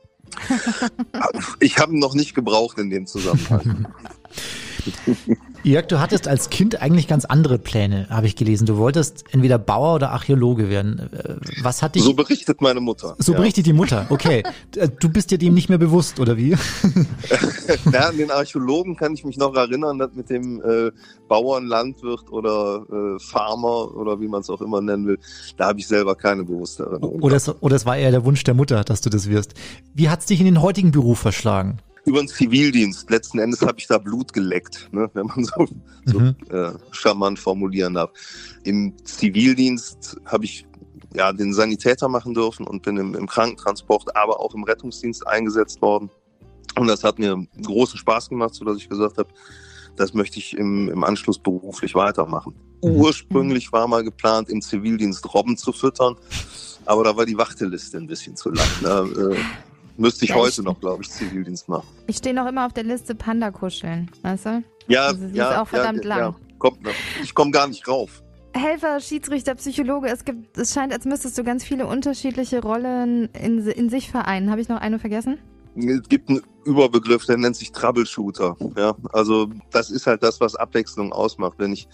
Ich 1.60 1.78
habe 1.78 1.92
ihn 1.92 1.98
noch 1.98 2.14
nicht 2.14 2.34
gebraucht 2.34 2.78
in 2.78 2.90
dem 2.90 3.06
Zusammenhang. 3.06 3.86
Jörg, 5.64 5.86
du 5.86 5.98
hattest 5.98 6.28
als 6.28 6.50
Kind 6.50 6.82
eigentlich 6.82 7.08
ganz 7.08 7.24
andere 7.24 7.58
Pläne, 7.58 8.06
habe 8.10 8.26
ich 8.26 8.36
gelesen. 8.36 8.66
Du 8.66 8.76
wolltest 8.76 9.24
entweder 9.32 9.58
Bauer 9.58 9.94
oder 9.94 10.10
Archäologe 10.10 10.68
werden. 10.68 10.98
Äh, 11.10 11.36
Was 11.62 11.80
hat 11.80 11.94
dich. 11.94 12.02
So 12.02 12.12
berichtet 12.12 12.60
meine 12.60 12.80
Mutter. 12.80 13.16
So 13.18 13.32
ja. 13.32 13.38
berichtet 13.38 13.64
die 13.64 13.72
Mutter. 13.72 14.06
Okay. 14.10 14.42
Äh, 14.76 14.88
Du 15.00 15.08
bist 15.08 15.30
dir 15.30 15.38
dem 15.38 15.54
nicht 15.54 15.68
mehr 15.68 15.78
bewusst, 15.78 16.20
oder 16.20 16.36
wie? 16.36 16.56
Ja, 17.92 18.08
an 18.08 18.16
den 18.16 18.30
Archäologen 18.30 18.96
kann 18.96 19.14
ich 19.14 19.24
mich 19.24 19.36
noch 19.36 19.54
erinnern, 19.54 19.98
dass 19.98 20.12
mit 20.14 20.28
dem 20.30 20.60
äh, 20.60 20.90
Bauern, 21.28 21.66
Landwirt 21.66 22.30
oder 22.30 22.84
äh, 22.90 23.18
Farmer 23.20 23.94
oder 23.94 24.20
wie 24.20 24.28
man 24.28 24.40
es 24.40 24.50
auch 24.50 24.60
immer 24.60 24.80
nennen 24.80 25.06
will, 25.06 25.18
da 25.56 25.68
habe 25.68 25.78
ich 25.78 25.86
selber 25.86 26.14
keine 26.14 26.44
bewusste 26.44 26.84
Erinnerung. 26.84 27.22
Oder 27.22 27.36
es, 27.36 27.48
oder 27.62 27.76
es 27.76 27.86
war 27.86 27.96
eher 27.96 28.10
der 28.10 28.24
Wunsch 28.24 28.44
der 28.44 28.54
Mutter, 28.54 28.84
dass 28.84 29.00
du 29.00 29.10
das 29.10 29.28
wirst. 29.28 29.54
Wie 29.94 30.08
hat's 30.08 30.26
dich 30.26 30.40
in 30.40 30.46
den 30.46 30.60
heutigen 30.60 30.90
Beruf 30.90 31.18
verschlagen? 31.20 31.78
Über 32.04 32.18
den 32.18 32.28
Zivildienst. 32.28 33.10
Letzten 33.10 33.38
Endes 33.38 33.62
habe 33.62 33.78
ich 33.78 33.86
da 33.86 33.98
Blut 33.98 34.32
geleckt, 34.32 34.88
ne, 34.92 35.10
wenn 35.14 35.26
man 35.26 35.44
so, 35.44 35.66
so 36.04 36.18
Mhm. 36.20 36.36
äh, 36.50 36.72
charmant 36.90 37.38
formulieren 37.38 37.94
darf. 37.94 38.10
Im 38.64 38.94
Zivildienst 39.04 40.16
habe 40.26 40.44
ich 40.44 40.66
ja 41.14 41.32
den 41.32 41.54
Sanitäter 41.54 42.08
machen 42.08 42.34
dürfen 42.34 42.66
und 42.66 42.82
bin 42.82 42.96
im, 42.96 43.14
im 43.14 43.26
Krankentransport, 43.26 44.14
aber 44.16 44.40
auch 44.40 44.54
im 44.54 44.64
Rettungsdienst 44.64 45.26
eingesetzt 45.26 45.80
worden. 45.80 46.10
Und 46.76 46.88
das 46.88 47.04
hat 47.04 47.18
mir 47.18 47.46
großen 47.62 47.98
Spaß 47.98 48.28
gemacht, 48.28 48.54
sodass 48.54 48.78
ich 48.78 48.88
gesagt 48.88 49.16
habe, 49.18 49.28
das 49.96 50.12
möchte 50.12 50.38
ich 50.40 50.56
im, 50.56 50.88
im 50.88 51.04
Anschluss 51.04 51.38
beruflich 51.38 51.94
weitermachen. 51.94 52.54
Mhm. 52.82 52.90
Ursprünglich 52.96 53.72
war 53.72 53.86
mal 53.86 54.02
geplant, 54.02 54.50
im 54.50 54.60
Zivildienst 54.60 55.32
Robben 55.32 55.56
zu 55.56 55.72
füttern, 55.72 56.16
aber 56.84 57.04
da 57.04 57.16
war 57.16 57.24
die 57.24 57.38
Warteliste 57.38 57.96
ein 57.96 58.08
bisschen 58.08 58.36
zu 58.36 58.50
lang. 58.50 58.66
Ne? 58.82 59.36
Müsste 59.96 60.24
ich 60.24 60.30
Ja, 60.30 60.36
heute 60.36 60.60
ich- 60.60 60.66
noch, 60.66 60.80
glaube 60.80 61.02
ich, 61.02 61.10
Zivildienst 61.10 61.68
machen. 61.68 61.86
Ich 62.06 62.16
stehe 62.16 62.34
noch 62.34 62.46
immer 62.46 62.66
auf 62.66 62.72
der 62.72 62.84
Liste 62.84 63.14
Panda 63.14 63.50
kuscheln, 63.50 64.10
weißt 64.22 64.46
du? 64.46 64.64
Ja, 64.88 65.06
Also 65.06 65.28
sie 65.28 65.34
ja, 65.34 65.52
ist 65.52 65.58
auch 65.58 65.68
verdammt 65.68 66.04
ja, 66.04 66.16
lang. 66.18 66.34
Kommt 66.58 66.82
noch. 66.82 66.92
Ich 67.22 67.34
komme 67.34 67.50
gar 67.50 67.66
nicht 67.68 67.86
rauf. 67.86 68.22
Helfer, 68.56 69.00
Schiedsrichter, 69.00 69.54
Psychologe, 69.56 70.08
es 70.08 70.24
gibt, 70.24 70.56
es 70.58 70.72
scheint, 70.74 70.92
als 70.92 71.04
müsstest 71.04 71.36
du 71.38 71.42
ganz 71.44 71.64
viele 71.64 71.86
unterschiedliche 71.86 72.62
Rollen 72.62 73.28
in, 73.34 73.66
in 73.66 73.90
sich 73.90 74.10
vereinen. 74.10 74.50
Habe 74.50 74.60
ich 74.60 74.68
noch 74.68 74.80
eine 74.80 74.98
vergessen? 74.98 75.38
Es 75.76 76.08
gibt 76.08 76.28
einen 76.28 76.40
Überbegriff, 76.64 77.26
der 77.26 77.36
nennt 77.36 77.56
sich 77.56 77.72
Troubleshooter. 77.72 78.56
Ja, 78.76 78.94
also 79.12 79.48
das 79.72 79.90
ist 79.90 80.06
halt 80.06 80.22
das, 80.22 80.40
was 80.40 80.54
Abwechslung 80.54 81.12
ausmacht. 81.12 81.54
Wenn 81.58 81.72
ich 81.72 81.88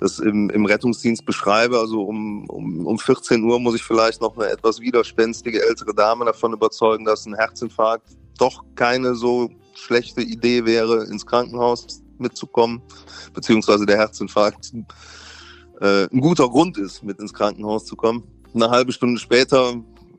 das 0.00 0.18
im, 0.18 0.50
im 0.50 0.66
Rettungsdienst 0.66 1.24
beschreibe, 1.24 1.78
also 1.78 2.02
um, 2.02 2.48
um, 2.48 2.86
um 2.86 2.98
14 2.98 3.42
Uhr 3.44 3.60
muss 3.60 3.76
ich 3.76 3.82
vielleicht 3.82 4.20
noch 4.20 4.36
eine 4.36 4.48
etwas 4.48 4.80
widerspenstige 4.80 5.62
ältere 5.66 5.94
Dame 5.94 6.24
davon 6.24 6.52
überzeugen, 6.52 7.04
dass 7.04 7.26
ein 7.26 7.34
Herzinfarkt 7.34 8.08
doch 8.38 8.64
keine 8.74 9.14
so 9.14 9.50
schlechte 9.74 10.22
Idee 10.22 10.64
wäre, 10.64 11.04
ins 11.04 11.26
Krankenhaus 11.26 12.02
mitzukommen, 12.18 12.82
beziehungsweise 13.32 13.86
der 13.86 13.98
Herzinfarkt 13.98 14.72
äh, 15.80 16.08
ein 16.12 16.20
guter 16.20 16.48
Grund 16.48 16.78
ist, 16.78 17.02
mit 17.02 17.18
ins 17.20 17.32
Krankenhaus 17.32 17.84
zu 17.84 17.96
kommen. 17.96 18.24
Eine 18.54 18.70
halbe 18.70 18.92
Stunde 18.92 19.20
später 19.20 19.72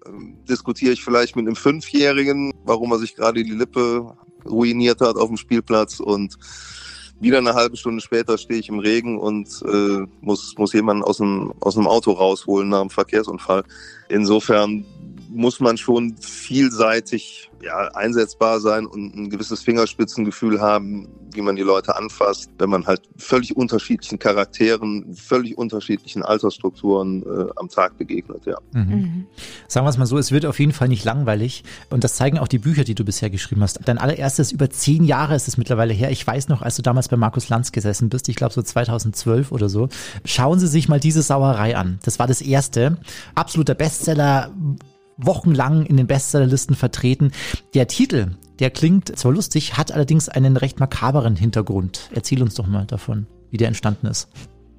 ähm, 0.06 0.38
diskutiere 0.48 0.94
ich 0.94 1.04
vielleicht 1.04 1.36
mit 1.36 1.46
einem 1.46 1.56
Fünfjährigen, 1.56 2.54
warum 2.64 2.92
er 2.92 3.00
sich 3.00 3.16
gerade 3.16 3.44
die 3.44 3.52
Lippe 3.52 4.16
ruiniert 4.46 5.02
hat 5.02 5.16
auf 5.16 5.28
dem 5.28 5.38
Spielplatz 5.38 6.00
und 6.00 6.38
wieder 7.20 7.38
eine 7.38 7.54
halbe 7.54 7.78
Stunde 7.78 8.02
später 8.02 8.38
stehe 8.38 8.60
ich 8.60 8.70
im 8.70 8.80
Regen 8.80 9.20
und 9.20 9.48
äh, 9.66 10.06
muss, 10.22 10.58
muss 10.58 10.74
jemanden 10.74 11.04
aus 11.04 11.18
dem, 11.18 11.54
aus 11.60 11.76
dem 11.76 11.88
Auto 11.88 12.12
rausholen 12.12 12.70
nach 12.70 12.82
einem 12.82 12.90
Verkehrsunfall. 12.90 13.64
Insofern 14.10 14.86
muss 15.36 15.60
man 15.60 15.78
schon 15.78 16.16
vielseitig 16.18 17.52
ja, 17.62 17.90
einsetzbar 17.94 18.60
sein 18.60 18.86
und 18.86 19.16
ein 19.16 19.30
gewisses 19.30 19.62
Fingerspitzengefühl 19.62 20.62
haben, 20.62 21.08
wie 21.34 21.42
man 21.42 21.56
die 21.56 21.64
Leute 21.64 21.96
anfasst, 21.96 22.50
wenn 22.58 22.70
man 22.70 22.86
halt 22.86 23.02
völlig 23.18 23.56
unterschiedlichen 23.56 24.20
Charakteren, 24.20 25.14
völlig 25.16 25.58
unterschiedlichen 25.58 26.24
Altersstrukturen 26.24 27.24
äh, 27.24 27.52
am 27.56 27.70
Tag 27.70 27.98
begegnet, 27.98 28.46
ja. 28.46 28.58
Mhm. 28.72 28.82
Mhm. 28.82 29.28
Sagen 29.68 29.86
wir 29.86 29.90
es 29.90 29.98
mal 29.98 30.06
so, 30.06 30.18
es 30.18 30.32
wird 30.32 30.46
auf 30.46 30.60
jeden 30.60 30.72
Fall 30.72 30.88
nicht 30.88 31.04
langweilig. 31.04 31.64
Und 31.90 32.04
das 32.04 32.16
zeigen 32.16 32.40
auch 32.40 32.48
die 32.48 32.60
Bücher, 32.60 32.84
die 32.84 32.96
du 32.96 33.04
bisher 33.04 33.30
geschrieben 33.30 33.62
hast. 33.62 33.80
Dein 33.86 33.98
allererstes, 33.98 34.52
über 34.52 34.70
zehn 34.70 35.04
Jahre 35.04 35.36
ist 35.36 35.48
es 35.48 35.58
mittlerweile 35.58 35.94
her. 35.94 36.12
Ich 36.12 36.26
weiß 36.26 36.48
noch, 36.48 36.62
als 36.62 36.76
du 36.76 36.82
damals 36.82 37.10
bei 37.10 37.18
Markus 37.18 37.50
Lanz 37.50 37.72
gesessen 37.72 38.10
bist, 38.10 38.30
ich 38.30 38.36
glaube 38.36 38.54
so 38.54 38.62
2012 38.62 39.52
oder 39.52 39.70
so. 39.70 39.90
Schauen 40.24 40.60
Sie 40.60 40.68
sich 40.68 40.88
mal 40.88 41.00
diese 41.00 41.22
Sauerei 41.22 41.76
an. 41.76 42.00
Das 42.04 42.20
war 42.20 42.28
das 42.28 42.42
erste. 42.42 42.98
Absoluter 43.34 43.76
Bestseller, 43.76 44.52
wochenlang 45.18 45.86
in 45.86 45.98
den 45.98 46.08
Bestsellerlisten 46.08 46.76
vertreten. 46.76 47.32
Der 47.74 47.88
Titel, 47.88 48.32
der 48.60 48.70
klingt 48.70 49.18
zwar 49.18 49.32
lustig, 49.32 49.78
hat 49.78 49.92
allerdings 49.92 50.30
einen 50.30 50.58
recht 50.58 50.80
makaberen 50.80 51.36
Hintergrund. 51.36 52.10
Erzähl 52.14 52.42
uns 52.42 52.56
doch 52.56 52.68
mal 52.68 52.86
davon, 52.86 53.28
wie 53.52 53.58
der 53.58 53.68
entstanden 53.68 54.08
ist. 54.08 54.28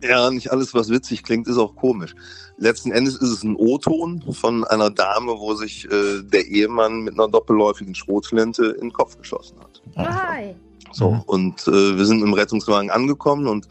Ja, 0.02 0.30
nicht 0.30 0.52
alles, 0.52 0.74
was 0.74 0.90
witzig 0.90 1.22
klingt, 1.22 1.48
ist 1.48 1.56
auch 1.56 1.74
komisch. 1.74 2.14
Letzten 2.58 2.92
Endes 2.92 3.16
ist 3.16 3.30
es 3.30 3.42
ein 3.42 3.56
O-Ton 3.56 4.22
von 4.32 4.64
einer 4.64 4.90
Dame, 4.90 5.32
wo 5.38 5.54
sich 5.54 5.86
äh, 5.90 6.22
der 6.22 6.46
Ehemann 6.46 7.00
mit 7.00 7.14
einer 7.14 7.28
doppelläufigen 7.28 7.94
Schrotflinte 7.94 8.66
in 8.66 8.88
den 8.88 8.92
Kopf 8.92 9.16
geschossen 9.18 9.56
hat. 9.58 9.82
Hi. 9.96 10.54
So, 10.92 11.12
Mhm. 11.12 11.20
und 11.26 11.68
äh, 11.68 11.96
wir 11.96 12.04
sind 12.06 12.22
im 12.22 12.34
Rettungswagen 12.34 12.90
angekommen 12.90 13.48
und 13.48 13.68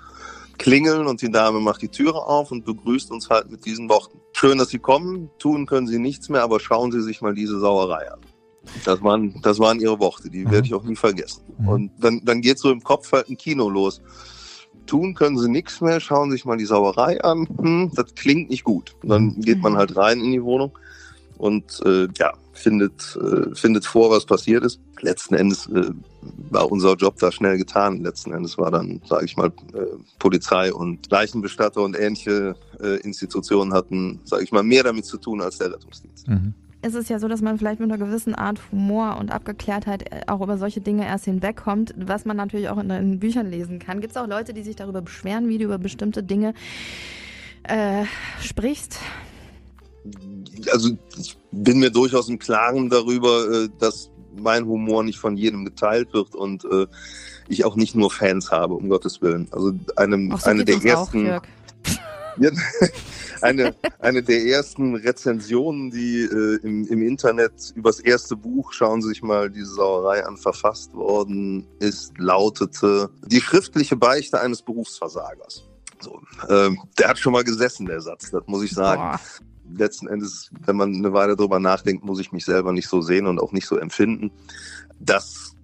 klingeln 0.58 1.08
und 1.08 1.22
die 1.22 1.32
Dame 1.32 1.60
macht 1.60 1.82
die 1.82 1.90
Türe 1.90 2.26
auf 2.26 2.52
und 2.52 2.66
begrüßt 2.66 3.12
uns 3.12 3.30
halt 3.30 3.52
mit 3.52 3.66
diesen 3.66 3.90
Worten. 3.90 4.20
Schön, 4.34 4.58
dass 4.58 4.70
Sie 4.70 4.80
kommen, 4.80 5.30
tun 5.40 5.66
können 5.66 5.88
Sie 5.88 6.00
nichts 6.00 6.30
mehr, 6.30 6.44
aber 6.44 6.60
schauen 6.60 6.92
Sie 6.92 7.02
sich 7.02 7.22
mal 7.22 7.34
diese 7.34 7.60
Sauerei 7.60 8.12
an. 8.12 8.20
Das 8.84 9.02
waren, 9.04 9.40
das 9.42 9.60
waren 9.60 9.80
ihre 9.80 10.00
Worte, 10.00 10.30
die 10.30 10.46
Mhm. 10.46 10.52
werde 10.52 10.68
ich 10.68 10.74
auch 10.74 10.84
nie 10.84 10.96
vergessen. 10.96 11.44
Mhm. 11.60 11.68
Und 11.68 11.92
dann, 12.00 12.22
dann 12.26 12.42
geht 12.42 12.58
so 12.60 12.72
im 12.72 12.82
Kopf 12.82 13.12
halt 13.12 13.30
ein 13.30 13.38
Kino 13.38 13.70
los. 13.70 14.02
Tun 14.88 15.14
können 15.16 15.38
sie 15.38 15.50
nichts 15.50 15.82
mehr, 15.82 16.00
schauen 16.00 16.32
sich 16.32 16.46
mal 16.46 16.58
die 16.58 16.66
Sauerei 16.66 17.22
an. 17.24 17.48
Hm, 17.60 17.92
das 17.96 18.14
klingt 18.16 18.50
nicht 18.50 18.64
gut. 18.64 18.96
Und 19.02 19.10
dann 19.10 19.40
geht 19.42 19.62
man 19.62 19.78
halt 19.78 19.96
rein 19.96 20.20
in 20.20 20.32
die 20.32 20.44
Wohnung 20.44 20.78
und 21.38 21.82
äh, 21.86 22.08
ja, 22.18 22.34
findet, 22.56 23.18
äh, 23.18 23.54
findet 23.54 23.86
vor, 23.86 24.10
was 24.10 24.26
passiert 24.26 24.64
ist. 24.64 24.80
Letzten 25.02 25.36
Endes 25.36 25.68
äh, 25.68 25.92
war 26.50 26.72
unser 26.72 26.96
Job 26.96 27.18
da 27.20 27.32
schnell 27.32 27.58
getan. 27.58 28.02
Letzten 28.02 28.34
Endes 28.34 28.58
war 28.58 28.72
dann, 28.72 29.02
sage 29.06 29.26
ich 29.26 29.38
mal, 29.38 29.48
äh, 29.74 29.86
Polizei 30.20 30.74
und 30.74 31.10
Leichenbestatter 31.12 31.82
und 31.82 32.00
ähnliche 32.00 32.56
äh, 32.82 33.00
Institutionen 33.02 33.74
hatten, 33.74 34.20
sage 34.24 34.44
ich 34.44 34.52
mal, 34.52 34.64
mehr 34.64 34.84
damit 34.84 35.06
zu 35.06 35.18
tun 35.18 35.42
als 35.42 35.58
der 35.58 35.74
Rettungsdienst. 35.74 36.28
Mhm. 36.28 36.54
Es 36.82 36.94
ist 36.94 37.10
ja 37.10 37.18
so, 37.18 37.28
dass 37.28 37.42
man 37.42 37.58
vielleicht 37.58 37.80
mit 37.80 37.92
einer 37.92 38.04
gewissen 38.04 38.36
Art 38.36 38.60
Humor 38.72 39.18
und 39.20 39.32
Abgeklärtheit 39.32 40.12
äh, 40.12 40.22
auch 40.28 40.42
über 40.42 40.58
solche 40.58 40.82
Dinge 40.82 41.06
erst 41.06 41.26
hinwegkommt, 41.26 41.94
was 41.98 42.26
man 42.26 42.38
natürlich 42.38 42.70
auch 42.70 42.78
in, 42.78 42.90
in 42.90 43.20
Büchern 43.20 43.50
lesen 43.50 43.80
kann. 43.80 44.02
Gibt 44.02 44.12
es 44.12 44.18
auch 44.18 44.28
Leute, 44.28 44.54
die 44.54 44.64
sich 44.64 44.76
darüber 44.76 45.02
beschweren, 45.02 45.50
wie 45.50 45.58
du 45.58 45.66
über 45.66 45.78
bestimmte 45.78 46.24
Dinge 46.24 46.54
äh, 47.64 48.06
sprichst? 48.40 49.00
Also 50.72 50.98
ich 51.18 51.38
bin 51.52 51.80
mir 51.80 51.90
durchaus 51.90 52.30
im 52.30 52.40
Klaren 52.40 52.90
darüber, 52.90 53.50
äh, 53.50 53.70
dass 53.80 54.12
mein 54.38 54.66
Humor 54.66 55.04
nicht 55.04 55.20
von 55.20 55.38
jedem 55.38 55.66
geteilt 55.66 56.14
wird 56.14 56.36
und 56.36 56.66
äh, 56.66 56.88
ich 57.48 57.66
auch 57.66 57.76
nicht 57.76 57.96
nur 57.96 58.12
Fans 58.12 58.52
habe, 58.52 58.74
um 58.74 58.90
Gottes 58.90 59.22
Willen. 59.22 59.48
Also 59.52 59.74
eine, 59.96 60.34
Auch 60.34 60.40
so 60.40 60.50
eine 60.50 60.66
der 60.66 60.84
ersten, 60.84 61.30
auch, 61.30 61.42
eine, 63.42 63.76
eine 64.00 64.24
der 64.24 64.46
ersten 64.46 64.96
Rezensionen, 64.96 65.92
die 65.92 66.22
äh, 66.22 66.60
im, 66.64 66.88
im 66.88 67.02
Internet 67.02 67.72
übers 67.76 68.00
erste 68.00 68.36
Buch, 68.36 68.74
schauen 68.74 69.02
Sie 69.02 69.10
sich 69.10 69.22
mal 69.22 69.50
diese 69.50 69.74
Sauerei 69.74 70.26
an, 70.26 70.38
verfasst 70.38 70.94
worden 70.94 71.66
ist, 71.80 72.18
lautete 72.18 73.10
die 73.26 73.42
schriftliche 73.42 73.96
Beichte 73.96 74.40
eines 74.42 74.62
Berufsversagers. 74.62 75.64
So, 76.02 76.22
ähm, 76.50 76.80
der 77.00 77.10
hat 77.10 77.18
schon 77.18 77.34
mal 77.34 77.44
gesessen, 77.44 77.86
der 77.86 78.02
Satz, 78.02 78.32
das 78.32 78.44
muss 78.48 78.64
ich 78.64 78.72
sagen 78.72 79.02
Boah. 79.02 79.20
Letzten 79.78 80.08
Endes, 80.08 80.50
wenn 80.66 80.76
man 80.76 80.94
eine 80.94 81.14
Weile 81.14 81.36
drüber 81.36 81.60
nachdenkt, 81.60 82.04
muss 82.04 82.20
ich 82.20 82.32
mich 82.32 82.46
selber 82.46 82.72
nicht 82.72 82.88
so 82.88 83.02
sehen 83.02 83.28
und 83.28 83.40
auch 83.40 83.52
nicht 83.52 83.68
so 83.68 83.78
empfinden. 83.78 84.32
Dass 85.00 85.56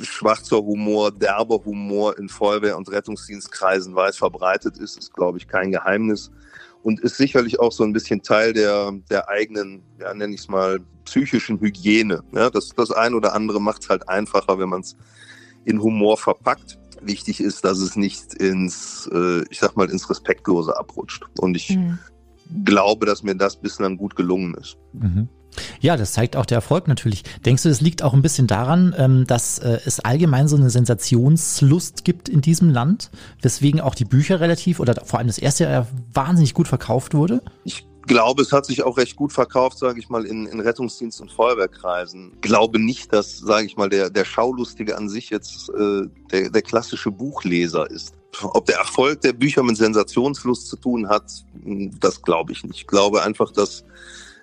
schwarzer 0.00 0.58
Humor, 0.58 1.12
derber 1.12 1.62
Humor 1.64 2.18
in 2.18 2.28
Feuerwehr- 2.28 2.76
und 2.76 2.90
Rettungsdienstkreisen 2.90 3.94
weit 3.94 4.16
verbreitet 4.16 4.78
ist, 4.78 4.96
ist, 4.96 5.12
glaube 5.12 5.38
ich, 5.38 5.48
kein 5.48 5.70
Geheimnis. 5.70 6.30
Und 6.82 7.00
ist 7.00 7.16
sicherlich 7.16 7.60
auch 7.60 7.70
so 7.70 7.84
ein 7.84 7.92
bisschen 7.92 8.22
Teil 8.22 8.52
der, 8.52 8.92
der 9.08 9.28
eigenen, 9.28 9.82
ja, 10.00 10.12
nenne 10.14 10.34
ich 10.34 10.40
es 10.40 10.48
mal, 10.48 10.80
psychischen 11.04 11.60
Hygiene. 11.60 12.22
Ja, 12.32 12.50
das, 12.50 12.70
das 12.70 12.90
ein 12.90 13.14
oder 13.14 13.34
andere 13.34 13.60
macht 13.60 13.82
es 13.82 13.88
halt 13.88 14.08
einfacher, 14.08 14.58
wenn 14.58 14.68
man 14.68 14.80
es 14.80 14.96
in 15.64 15.80
Humor 15.80 16.16
verpackt. 16.16 16.78
Wichtig 17.00 17.40
ist, 17.40 17.64
dass 17.64 17.78
es 17.78 17.94
nicht 17.96 18.34
ins, 18.34 19.08
äh, 19.12 19.44
ich 19.50 19.60
sag 19.60 19.76
mal, 19.76 19.90
ins 19.90 20.08
Respektlose 20.08 20.76
abrutscht. 20.76 21.24
Und 21.38 21.56
ich 21.56 21.68
Hm. 21.68 21.98
Glaube, 22.64 23.06
dass 23.06 23.22
mir 23.22 23.34
das 23.34 23.56
bislang 23.56 23.96
gut 23.96 24.16
gelungen 24.16 24.54
ist. 24.54 24.76
Mhm. 24.92 25.28
Ja, 25.80 25.96
das 25.96 26.12
zeigt 26.12 26.36
auch 26.36 26.46
der 26.46 26.56
Erfolg 26.56 26.88
natürlich. 26.88 27.24
Denkst 27.44 27.62
du, 27.62 27.68
es 27.68 27.80
liegt 27.80 28.02
auch 28.02 28.14
ein 28.14 28.22
bisschen 28.22 28.46
daran, 28.46 28.94
ähm, 28.96 29.26
dass 29.26 29.58
äh, 29.58 29.80
es 29.84 30.00
allgemein 30.00 30.48
so 30.48 30.56
eine 30.56 30.70
Sensationslust 30.70 32.04
gibt 32.04 32.28
in 32.28 32.40
diesem 32.40 32.70
Land, 32.70 33.10
weswegen 33.42 33.80
auch 33.80 33.94
die 33.94 34.04
Bücher 34.04 34.40
relativ 34.40 34.80
oder 34.80 34.94
vor 35.04 35.18
allem 35.18 35.28
das 35.28 35.38
erste 35.38 35.64
ja 35.64 35.86
wahnsinnig 36.12 36.54
gut 36.54 36.68
verkauft 36.68 37.14
wurde? 37.14 37.42
Ich 37.64 37.86
glaube, 38.06 38.42
es 38.42 38.52
hat 38.52 38.66
sich 38.66 38.82
auch 38.82 38.96
recht 38.96 39.16
gut 39.16 39.32
verkauft, 39.32 39.78
sage 39.78 39.98
ich 39.98 40.08
mal, 40.08 40.24
in, 40.24 40.46
in 40.46 40.60
Rettungsdienst- 40.60 41.20
und 41.20 41.30
Feuerwehrkreisen. 41.30 42.38
Glaube 42.40 42.78
nicht, 42.78 43.12
dass, 43.12 43.38
sage 43.38 43.66
ich 43.66 43.76
mal, 43.76 43.88
der, 43.88 44.10
der 44.10 44.24
Schaulustige 44.24 44.96
an 44.96 45.08
sich 45.08 45.30
jetzt 45.30 45.70
äh, 45.70 46.02
der, 46.30 46.50
der 46.50 46.62
klassische 46.62 47.10
Buchleser 47.10 47.90
ist. 47.90 48.14
Ob 48.40 48.64
der 48.66 48.78
Erfolg 48.78 49.20
der 49.20 49.34
Bücher 49.34 49.62
mit 49.62 49.76
Sensationslust 49.76 50.68
zu 50.68 50.76
tun 50.76 51.08
hat, 51.08 51.30
das 52.00 52.22
glaube 52.22 52.52
ich 52.52 52.64
nicht. 52.64 52.76
Ich 52.76 52.86
glaube 52.86 53.22
einfach, 53.22 53.52
dass 53.52 53.84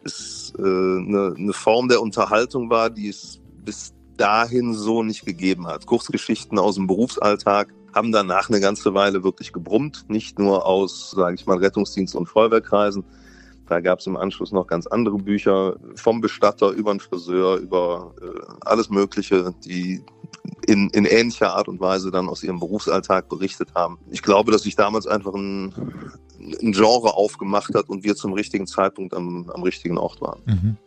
es 0.04 0.54
äh, 0.58 0.62
eine, 0.62 1.34
eine 1.36 1.54
Form 1.54 1.88
der 1.88 2.02
Unterhaltung 2.02 2.70
war, 2.70 2.90
die 2.90 3.10
es 3.10 3.40
bis 3.66 3.94
dahin 4.18 4.74
so 4.74 5.02
nicht 5.04 5.26
gegeben 5.26 5.68
hat. 5.68 5.86
Kurzgeschichten 5.86 6.60
aus 6.60 6.76
dem 6.76 6.88
Berufsalltag 6.88 7.74
haben 7.94 8.12
danach 8.12 8.50
eine 8.50 8.60
ganze 8.60 8.94
Weile 8.94 9.24
wirklich 9.24 9.52
gebrummt, 9.52 10.06
nicht 10.08 10.38
nur 10.38 10.66
aus, 10.66 11.12
sage 11.12 11.36
ich 11.36 11.46
mal, 11.46 11.58
Rettungsdienst- 11.58 12.16
und 12.16 12.28
Feuerwehrkreisen. 12.28 13.04
Da 13.70 13.80
gab 13.80 14.00
es 14.00 14.08
im 14.08 14.18
Anschluss 14.18 14.52
noch 14.52 14.68
ganz 14.68 14.88
andere 14.88 15.18
Bücher, 15.18 15.76
vom 15.96 16.22
Bestatter 16.22 16.72
über 16.72 16.92
den 16.92 17.00
Friseur, 17.00 17.58
über 17.58 18.14
äh, 18.22 18.26
alles 18.62 18.90
Mögliche, 18.90 19.54
die 19.64 20.04
in, 20.66 20.90
in 20.90 21.06
ähnlicher 21.06 21.54
Art 21.54 21.68
und 21.68 21.80
Weise 21.80 22.12
dann 22.12 22.30
aus 22.30 22.44
ihrem 22.44 22.60
Berufsalltag 22.60 23.30
berichtet 23.30 23.70
haben. 23.76 24.00
Ich 24.10 24.24
glaube, 24.24 24.52
dass 24.52 24.64
sich 24.64 24.76
damals 24.76 25.08
einfach 25.08 25.34
ein, 25.34 25.74
ein 26.40 26.72
Genre 26.72 27.14
aufgemacht 27.14 27.76
hat 27.76 27.90
und 27.90 28.04
wir 28.04 28.16
zum 28.16 28.34
richtigen 28.34 28.66
Zeitpunkt 28.68 29.14
am, 29.14 29.50
am 29.54 29.64
richtigen 29.64 29.98
Ort 29.98 30.20
waren. 30.20 30.42
Mhm. 30.46 30.78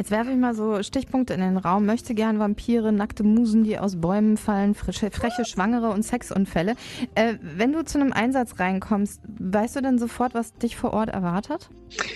Jetzt 0.00 0.10
werfe 0.10 0.30
ich 0.30 0.38
mal 0.38 0.54
so 0.54 0.82
Stichpunkte 0.82 1.34
in 1.34 1.40
den 1.40 1.58
Raum. 1.58 1.84
Möchte 1.84 2.14
gern 2.14 2.38
Vampire, 2.38 2.90
nackte 2.90 3.22
Musen, 3.22 3.64
die 3.64 3.78
aus 3.78 4.00
Bäumen 4.00 4.38
fallen, 4.38 4.74
frische, 4.74 5.10
freche 5.10 5.44
Schwangere 5.44 5.90
und 5.90 6.04
Sexunfälle. 6.04 6.74
Äh, 7.14 7.34
wenn 7.42 7.74
du 7.74 7.84
zu 7.84 8.00
einem 8.00 8.10
Einsatz 8.10 8.58
reinkommst, 8.58 9.20
weißt 9.38 9.76
du 9.76 9.82
denn 9.82 9.98
sofort, 9.98 10.32
was 10.32 10.54
dich 10.54 10.74
vor 10.78 10.94
Ort 10.94 11.10
erwartet? 11.10 11.68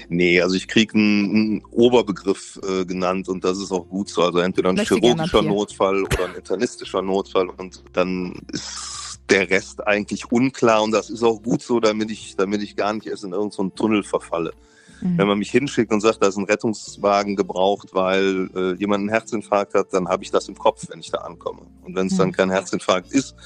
Nee, 0.09 0.41
also 0.41 0.57
ich 0.57 0.67
kriege 0.67 0.95
einen, 0.95 1.25
einen 1.25 1.65
Oberbegriff 1.73 2.59
äh, 2.67 2.87
genannt 2.87 3.29
und 3.29 3.45
das 3.45 3.59
ist 3.59 3.71
auch 3.71 3.87
gut 3.87 4.09
so. 4.09 4.23
Also 4.23 4.39
entweder 4.39 4.71
ein 4.71 4.77
Möchte 4.77 4.95
chirurgischer. 4.95 5.43
Notfall 5.43 6.05
oder 6.05 6.25
ein 6.25 6.37
internistischer 6.37 7.03
Notfall 7.03 7.51
und 7.51 7.85
dann 7.93 8.33
ist 8.51 9.21
der 9.29 9.51
Rest 9.51 9.87
eigentlich 9.87 10.33
unklar 10.33 10.83
und 10.83 10.93
das 10.93 11.11
ist 11.11 11.23
auch 11.23 11.43
gut 11.43 11.61
so, 11.61 11.81
damit 11.81 12.11
ich, 12.11 12.35
damit 12.35 12.63
ich 12.63 12.77
gar 12.77 12.95
nicht 12.95 13.07
erst 13.07 13.25
in 13.25 13.33
irgendeinen 13.33 13.69
so 13.69 13.77
Tunnel 13.77 14.05
verfalle. 14.05 14.55
Mhm. 15.05 15.19
Wenn 15.19 15.29
man 15.29 15.39
mich 15.39 15.51
hinschickt 15.51 15.93
und 15.93 16.01
sagt, 16.01 16.23
da 16.23 16.29
ist 16.29 16.39
ein 16.39 16.47
Rettungswagen 16.47 17.37
gebraucht, 17.37 17.91
weil 17.93 18.49
äh, 18.57 18.75
jemand 18.77 19.01
einen 19.01 19.11
Herzinfarkt 19.11 19.75
hat, 19.75 19.93
dann 19.93 20.09
habe 20.09 20.25
ich 20.25 20.31
das 20.31 20.49
im 20.49 20.57
Kopf, 20.57 20.87
wenn 20.89 20.99
ich 20.99 21.11
da 21.11 21.19
ankomme. 21.19 21.63
Und 21.83 21.95
wenn 21.95 22.07
es 22.07 22.17
dann 22.17 22.29
Mhm. 22.29 22.33
kein 22.33 22.51
Herzinfarkt 22.51 23.13
ist, 23.13 23.37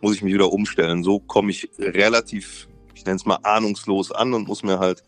muss 0.00 0.14
ich 0.14 0.22
mich 0.22 0.32
wieder 0.32 0.52
umstellen. 0.52 1.02
So 1.02 1.18
komme 1.18 1.50
ich 1.50 1.68
relativ, 1.78 2.68
ich 2.94 3.04
nenne 3.04 3.16
es 3.16 3.26
mal 3.26 3.40
ahnungslos 3.42 4.12
an 4.12 4.32
und 4.34 4.46
muss 4.46 4.62
mir 4.62 4.78
halt 4.78 5.02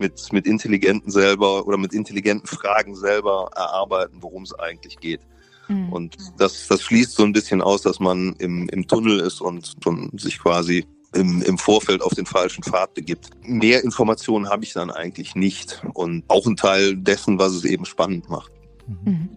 mit, 0.00 0.32
mit 0.32 0.46
intelligenten 0.46 1.10
selber 1.12 1.66
oder 1.66 1.78
mit 1.78 1.94
intelligenten 1.94 2.48
Fragen 2.48 2.96
selber 2.96 3.48
erarbeiten, 3.54 4.18
worum 4.20 4.42
es 4.42 4.52
eigentlich 4.52 4.98
geht. 4.98 5.20
Mhm. 5.68 5.92
Und 5.92 6.16
das, 6.38 6.66
das 6.66 6.82
schließt 6.82 7.12
so 7.14 7.22
ein 7.22 7.32
bisschen 7.32 7.62
aus, 7.62 7.82
dass 7.82 8.00
man 8.00 8.34
im, 8.38 8.68
im 8.70 8.88
Tunnel 8.88 9.20
ist 9.20 9.40
und 9.40 9.76
schon 9.82 10.10
sich 10.18 10.40
quasi 10.40 10.86
im, 11.16 11.42
im 11.42 11.58
Vorfeld 11.58 12.02
auf 12.02 12.14
den 12.14 12.26
falschen 12.26 12.62
Pfad 12.62 12.94
begibt. 12.94 13.30
Mehr 13.42 13.82
Informationen 13.82 14.48
habe 14.48 14.64
ich 14.64 14.72
dann 14.72 14.90
eigentlich 14.90 15.34
nicht. 15.34 15.82
Und 15.94 16.24
auch 16.28 16.46
ein 16.46 16.56
Teil 16.56 16.96
dessen, 16.96 17.38
was 17.38 17.52
es 17.52 17.64
eben 17.64 17.84
spannend 17.84 18.28
macht. 18.28 18.52
Mhm. 18.86 19.28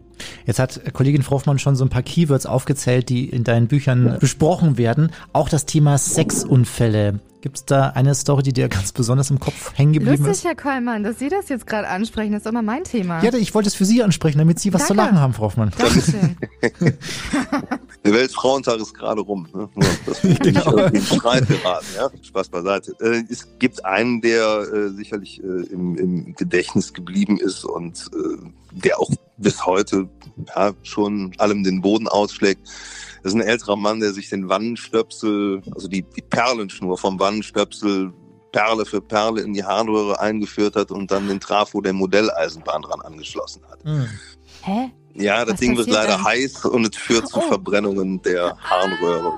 Jetzt 0.45 0.59
hat 0.59 0.93
Kollegin 0.93 1.23
Frofmann 1.23 1.59
schon 1.59 1.75
so 1.75 1.85
ein 1.85 1.89
paar 1.89 2.03
Keywords 2.03 2.45
aufgezählt, 2.45 3.09
die 3.09 3.29
in 3.29 3.43
deinen 3.43 3.67
Büchern 3.67 4.17
besprochen 4.19 4.77
werden. 4.77 5.11
Auch 5.33 5.49
das 5.49 5.65
Thema 5.65 5.97
Sexunfälle. 5.97 7.19
Gibt 7.41 7.55
es 7.55 7.65
da 7.65 7.91
eine 7.91 8.15
Story, 8.15 8.43
die 8.43 8.51
dir 8.51 8.67
ganz 8.67 8.91
besonders 8.91 9.29
im 9.29 9.39
Kopf 9.39 9.71
hängen 9.77 9.93
geblieben 9.93 10.25
Lustig, 10.25 10.43
ist? 10.43 10.45
Herr 10.45 10.55
Kollmann, 10.55 11.03
dass 11.03 11.19
Sie 11.19 11.29
das 11.29 11.47
jetzt 11.47 11.65
gerade 11.65 11.87
ansprechen. 11.87 12.33
Das 12.33 12.41
ist 12.41 12.47
immer 12.49 12.61
mein 12.61 12.83
Thema. 12.83 13.23
Ja, 13.23 13.33
ich 13.33 13.53
wollte 13.53 13.69
es 13.69 13.75
für 13.75 13.85
Sie 13.85 14.03
ansprechen, 14.03 14.39
damit 14.39 14.59
Sie 14.59 14.73
was 14.73 14.87
zu 14.87 14.93
Danke. 14.93 15.13
lachen 15.13 15.21
haben, 15.21 15.33
Frau 15.33 15.43
Hoffmann. 15.43 15.71
Dankeschön. 15.77 16.35
Der 18.05 18.13
Weltfrauentag 18.13 18.79
ist 18.81 18.93
gerade 18.93 19.21
rum. 19.21 19.47
Ne? 19.53 19.69
Nur, 19.73 19.89
dass 20.05 20.21
wir 20.23 20.31
nicht 20.31 20.45
irgendwie 20.45 20.97
in 20.97 21.05
Streit 21.05 21.47
geraten. 21.47 21.85
Ja? 21.95 22.09
Spaß 22.21 22.49
beiseite. 22.49 22.93
Äh, 22.99 23.23
es 23.29 23.47
gibt 23.57 23.85
einen, 23.85 24.19
der 24.19 24.61
äh, 24.73 24.89
sicherlich 24.89 25.41
äh, 25.41 25.63
im, 25.71 25.97
im 25.97 26.35
Gedächtnis 26.35 26.93
geblieben 26.93 27.37
ist 27.37 27.63
und 27.63 28.09
äh, 28.13 28.49
der 28.71 28.99
auch 28.99 29.09
bis 29.37 29.65
heute 29.65 30.09
ja, 30.55 30.73
schon 30.83 31.33
allem 31.37 31.63
den 31.63 31.81
Boden 31.81 32.09
ausschlägt. 32.09 32.67
Das 33.23 33.33
ist 33.33 33.39
ein 33.39 33.47
älterer 33.47 33.75
Mann, 33.75 33.99
der 33.99 34.13
sich 34.13 34.29
den 34.29 34.47
Wannenstöpsel, 34.49 35.61
also 35.73 35.87
die, 35.87 36.03
die 36.03 36.21
Perlenschnur 36.21 36.97
vom 36.97 37.19
Wannenstöpsel 37.19 38.13
Perle 38.51 38.85
für 38.85 39.01
Perle 39.01 39.41
in 39.41 39.53
die 39.53 39.63
Harnröhre 39.63 40.19
eingeführt 40.19 40.75
hat 40.75 40.91
und 40.91 41.11
dann 41.11 41.27
den 41.27 41.39
Trafo 41.39 41.81
der 41.81 41.93
Modelleisenbahn 41.93 42.81
dran 42.81 43.01
angeschlossen 43.01 43.61
hat. 43.69 43.83
Hm. 43.83 44.07
Hä? 44.63 44.91
Ja, 45.15 45.43
das 45.45 45.53
Was 45.53 45.59
Ding 45.59 45.77
wird 45.77 45.87
leider 45.89 46.13
dann? 46.13 46.23
heiß 46.23 46.65
und 46.65 46.87
es 46.93 46.97
führt 46.99 47.27
zu 47.27 47.37
Oh. 47.39 47.41
Verbrennungen 47.41 48.21
der 48.21 48.57
Harnröhre. 48.57 49.33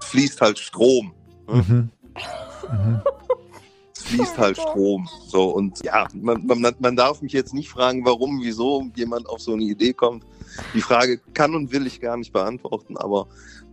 Es 0.00 0.06
fließt 0.06 0.40
halt 0.40 0.58
Strom. 0.58 1.12
Mhm. 1.48 1.90
Mhm. 2.70 3.00
Es 3.96 4.02
fließt 4.04 4.38
halt 4.38 4.56
Strom. 4.56 5.08
So, 5.26 5.50
und 5.50 5.82
ja, 5.84 6.06
man, 6.14 6.46
man, 6.46 6.74
man 6.78 6.96
darf 6.96 7.20
mich 7.22 7.32
jetzt 7.32 7.54
nicht 7.54 7.68
fragen, 7.68 8.04
warum, 8.04 8.40
wieso 8.42 8.86
jemand 8.94 9.28
auf 9.28 9.40
so 9.40 9.54
eine 9.54 9.64
Idee 9.64 9.92
kommt. 9.92 10.24
Die 10.74 10.80
Frage 10.82 11.18
kann 11.34 11.54
und 11.54 11.72
will 11.72 11.86
ich 11.86 12.00
gar 12.00 12.16
nicht 12.16 12.32
beantworten, 12.32 12.96
aber 12.96 13.26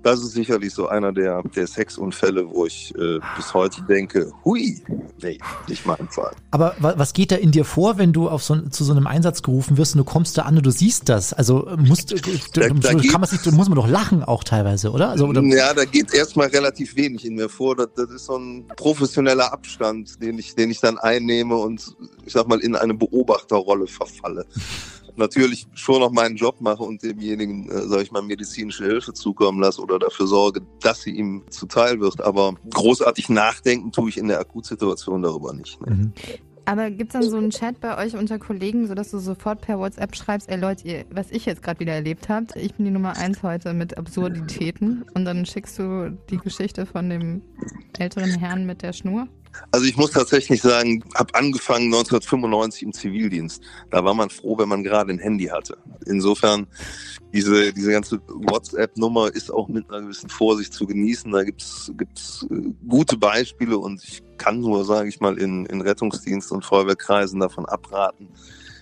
das 0.03 0.19
ist 0.21 0.33
sicherlich 0.33 0.71
so 0.71 0.87
einer 0.87 1.11
der, 1.11 1.41
der 1.55 1.65
Sexunfälle, 1.65 2.47
wo 2.47 2.67
ich 2.67 2.93
äh, 2.95 3.19
bis 3.35 3.51
heute 3.55 3.81
denke, 3.89 4.31
hui, 4.45 4.79
nee, 5.19 5.39
nicht 5.67 5.83
mein 5.87 6.07
Fall. 6.11 6.31
Aber 6.51 6.75
wa- 6.77 6.93
was 6.95 7.13
geht 7.13 7.31
da 7.31 7.37
in 7.37 7.49
dir 7.49 7.65
vor, 7.65 7.97
wenn 7.97 8.13
du 8.13 8.29
auf 8.29 8.43
so, 8.43 8.55
zu 8.69 8.83
so 8.83 8.91
einem 8.91 9.07
Einsatz 9.07 9.41
gerufen 9.41 9.77
wirst 9.77 9.95
und 9.95 9.99
du 9.99 10.03
kommst 10.03 10.37
da 10.37 10.43
an 10.43 10.57
und 10.57 10.63
du 10.63 10.69
siehst 10.69 11.09
das? 11.09 11.33
Also 11.33 11.65
äh, 11.65 11.75
musst, 11.77 12.11
du, 12.11 12.17
Da- 12.53 12.69
da 12.69 12.93
kann 12.93 13.19
man 13.19 13.23
sich, 13.27 13.43
muss 13.51 13.67
man 13.67 13.77
doch 13.77 13.87
lachen 13.87 14.23
auch 14.23 14.43
teilweise, 14.43 14.91
oder? 14.91 15.09
Also, 15.09 15.25
oder 15.25 15.41
Ja, 15.41 15.73
da 15.73 15.85
geht 15.85 16.13
erstmal 16.13 16.49
relativ 16.49 16.95
wenig 16.95 17.25
in 17.25 17.33
mir 17.33 17.49
vor. 17.49 17.75
Das, 17.75 17.87
das 17.95 18.11
ist 18.11 18.25
so 18.25 18.37
ein 18.37 18.67
professioneller 18.75 19.51
Abstand, 19.51 20.21
den 20.21 20.37
ich, 20.37 20.53
den 20.53 20.69
ich 20.69 20.81
dann 20.81 20.99
einnehme 20.99 21.55
und 21.55 21.95
ich 22.27 22.33
sag 22.33 22.47
mal 22.47 22.59
in 22.59 22.75
eine 22.75 22.93
Beobachterrolle 22.93 23.87
verfalle. 23.87 24.45
Natürlich 25.17 25.67
schon 25.73 25.99
noch 26.01 26.11
meinen 26.11 26.35
Job 26.35 26.59
mache 26.59 26.83
und 26.83 27.01
demjenigen, 27.03 27.69
äh, 27.69 27.87
sage 27.87 28.03
ich 28.03 28.11
mal, 28.11 28.21
medizinische 28.21 28.85
Hilfe 28.85 29.13
zukommen 29.13 29.61
lasse 29.61 29.81
oder 29.81 29.99
dafür 29.99 30.27
sorge, 30.27 30.61
dass 30.81 31.01
sie 31.01 31.11
ihm 31.11 31.43
zuteil 31.49 31.99
wird. 31.99 32.21
Aber 32.21 32.55
großartig 32.69 33.29
nachdenken 33.29 33.91
tue 33.91 34.09
ich 34.09 34.17
in 34.17 34.27
der 34.27 34.39
Akutsituation 34.39 35.21
darüber 35.21 35.53
nicht. 35.53 35.79
Ne? 35.85 35.95
Mhm. 35.95 36.13
Aber 36.65 36.89
gibt's 36.89 37.13
dann 37.13 37.29
so 37.29 37.37
einen 37.37 37.51
Chat 37.51 37.79
bei 37.79 37.97
euch 38.03 38.15
unter 38.15 38.39
Kollegen, 38.39 38.87
sodass 38.87 39.11
du 39.11 39.19
sofort 39.19 39.61
per 39.61 39.77
WhatsApp 39.77 40.15
schreibst, 40.15 40.49
ey 40.49 40.57
Leute, 40.57 40.87
ihr, 40.87 41.05
was 41.11 41.29
ich 41.29 41.45
jetzt 41.45 41.61
gerade 41.61 41.79
wieder 41.79 41.93
erlebt 41.93 42.27
habt, 42.27 42.55
ich 42.55 42.73
bin 42.73 42.85
die 42.85 42.91
Nummer 42.91 43.15
eins 43.17 43.43
heute 43.43 43.73
mit 43.73 43.97
Absurditäten 43.97 45.05
und 45.13 45.25
dann 45.25 45.45
schickst 45.45 45.77
du 45.77 46.17
die 46.31 46.37
Geschichte 46.37 46.87
von 46.87 47.09
dem 47.09 47.43
älteren 47.99 48.31
Herrn 48.31 48.65
mit 48.65 48.81
der 48.81 48.93
Schnur? 48.93 49.27
Also 49.71 49.85
ich 49.87 49.97
muss 49.97 50.11
tatsächlich 50.11 50.61
sagen, 50.61 51.03
habe 51.15 51.35
angefangen 51.35 51.85
1995 51.85 52.83
im 52.83 52.93
Zivildienst. 52.93 53.61
Da 53.91 54.03
war 54.03 54.13
man 54.13 54.29
froh, 54.29 54.57
wenn 54.57 54.69
man 54.69 54.83
gerade 54.83 55.11
ein 55.11 55.19
Handy 55.19 55.45
hatte. 55.45 55.77
Insofern, 56.05 56.67
diese, 57.33 57.73
diese 57.73 57.91
ganze 57.91 58.21
WhatsApp-Nummer 58.27 59.33
ist 59.33 59.51
auch 59.51 59.67
mit 59.67 59.89
einer 59.89 60.01
gewissen 60.01 60.29
Vorsicht 60.29 60.73
zu 60.73 60.85
genießen. 60.85 61.31
Da 61.31 61.43
gibt's 61.43 61.91
gibt's 61.97 62.45
äh, 62.49 62.71
gute 62.87 63.17
Beispiele 63.17 63.77
und 63.77 64.01
ich 64.03 64.23
kann 64.37 64.61
nur, 64.61 64.85
sage 64.85 65.09
ich 65.09 65.19
mal, 65.19 65.37
in, 65.37 65.65
in 65.65 65.81
Rettungsdienst 65.81 66.51
und 66.51 66.63
Feuerwehrkreisen 66.63 67.39
davon 67.39 67.65
abraten. 67.65 68.29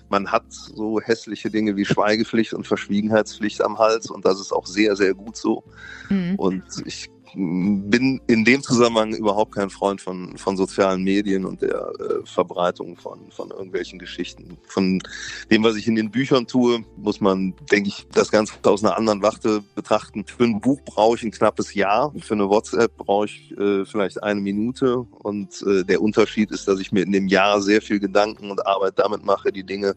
Man 0.10 0.32
hat 0.32 0.46
so 0.50 1.00
hässliche 1.02 1.50
Dinge 1.50 1.76
wie 1.76 1.86
Schweigepflicht 1.86 2.54
und 2.54 2.68
Verschwiegenheitspflicht 2.68 3.64
am 3.64 3.80
Hals 3.80 4.12
und 4.12 4.26
das 4.26 4.40
ist 4.40 4.52
auch 4.52 4.68
sehr, 4.68 4.96
sehr 4.96 5.16
gut 5.16 5.36
so. 5.36 5.64
Mhm. 6.10 6.36
Und 6.36 6.64
ich 6.86 7.10
bin 7.36 8.22
in 8.28 8.46
dem 8.46 8.62
Zusammenhang 8.62 9.14
überhaupt 9.14 9.56
kein 9.56 9.70
Freund 9.70 10.02
von, 10.02 10.38
von 10.38 10.58
sozialen 10.58 11.04
Medien 11.04 11.46
und 11.46 11.62
der 11.62 11.92
äh, 12.00 12.26
Verbreitung 12.26 12.98
von, 12.98 13.32
von 13.32 13.50
irgendwelchen 13.50 14.00
Geschichten. 14.00 14.58
Von 14.68 15.02
dem, 15.50 15.64
was 15.64 15.76
ich 15.76 15.88
in 15.88 15.96
den 15.96 16.12
Büchern 16.12 16.48
tue, 16.48 16.84
muss 16.98 17.22
man, 17.22 17.54
denke 17.72 17.90
ich, 17.90 18.08
das 18.12 18.32
Ganze 18.32 18.54
aus 18.64 18.84
einer 18.84 18.98
anderen 18.98 19.22
Warte 19.22 19.64
betrachten. 19.76 20.26
Für 20.26 20.44
ein 20.44 20.62
Buch 20.62 20.82
brauche 20.86 21.18
ich 21.18 21.24
ein 21.24 21.32
knappes 21.32 21.74
Jahr. 21.74 22.14
Für 22.20 22.36
eine 22.36 22.50
WhatsApp 22.50 22.96
brauche 22.98 23.26
ich 23.26 23.52
äh, 23.58 23.86
vielleicht 23.86 24.22
eine 24.24 24.42
Minute. 24.42 25.00
Und 25.00 25.62
äh, 25.64 25.84
der 25.84 26.02
Unterschied 26.02 26.52
ist, 26.52 26.68
dass 26.68 26.80
ich 26.80 26.92
mir 26.92 27.04
in 27.04 27.12
dem 27.12 27.28
Jahr 27.28 27.62
sehr 27.62 27.82
viel 27.82 28.00
Gedanken 28.00 28.52
und 28.52 28.66
Arbeit 28.66 29.00
damit 29.00 29.24
mache, 29.26 29.52
die 29.52 29.64
Dinge 29.64 29.96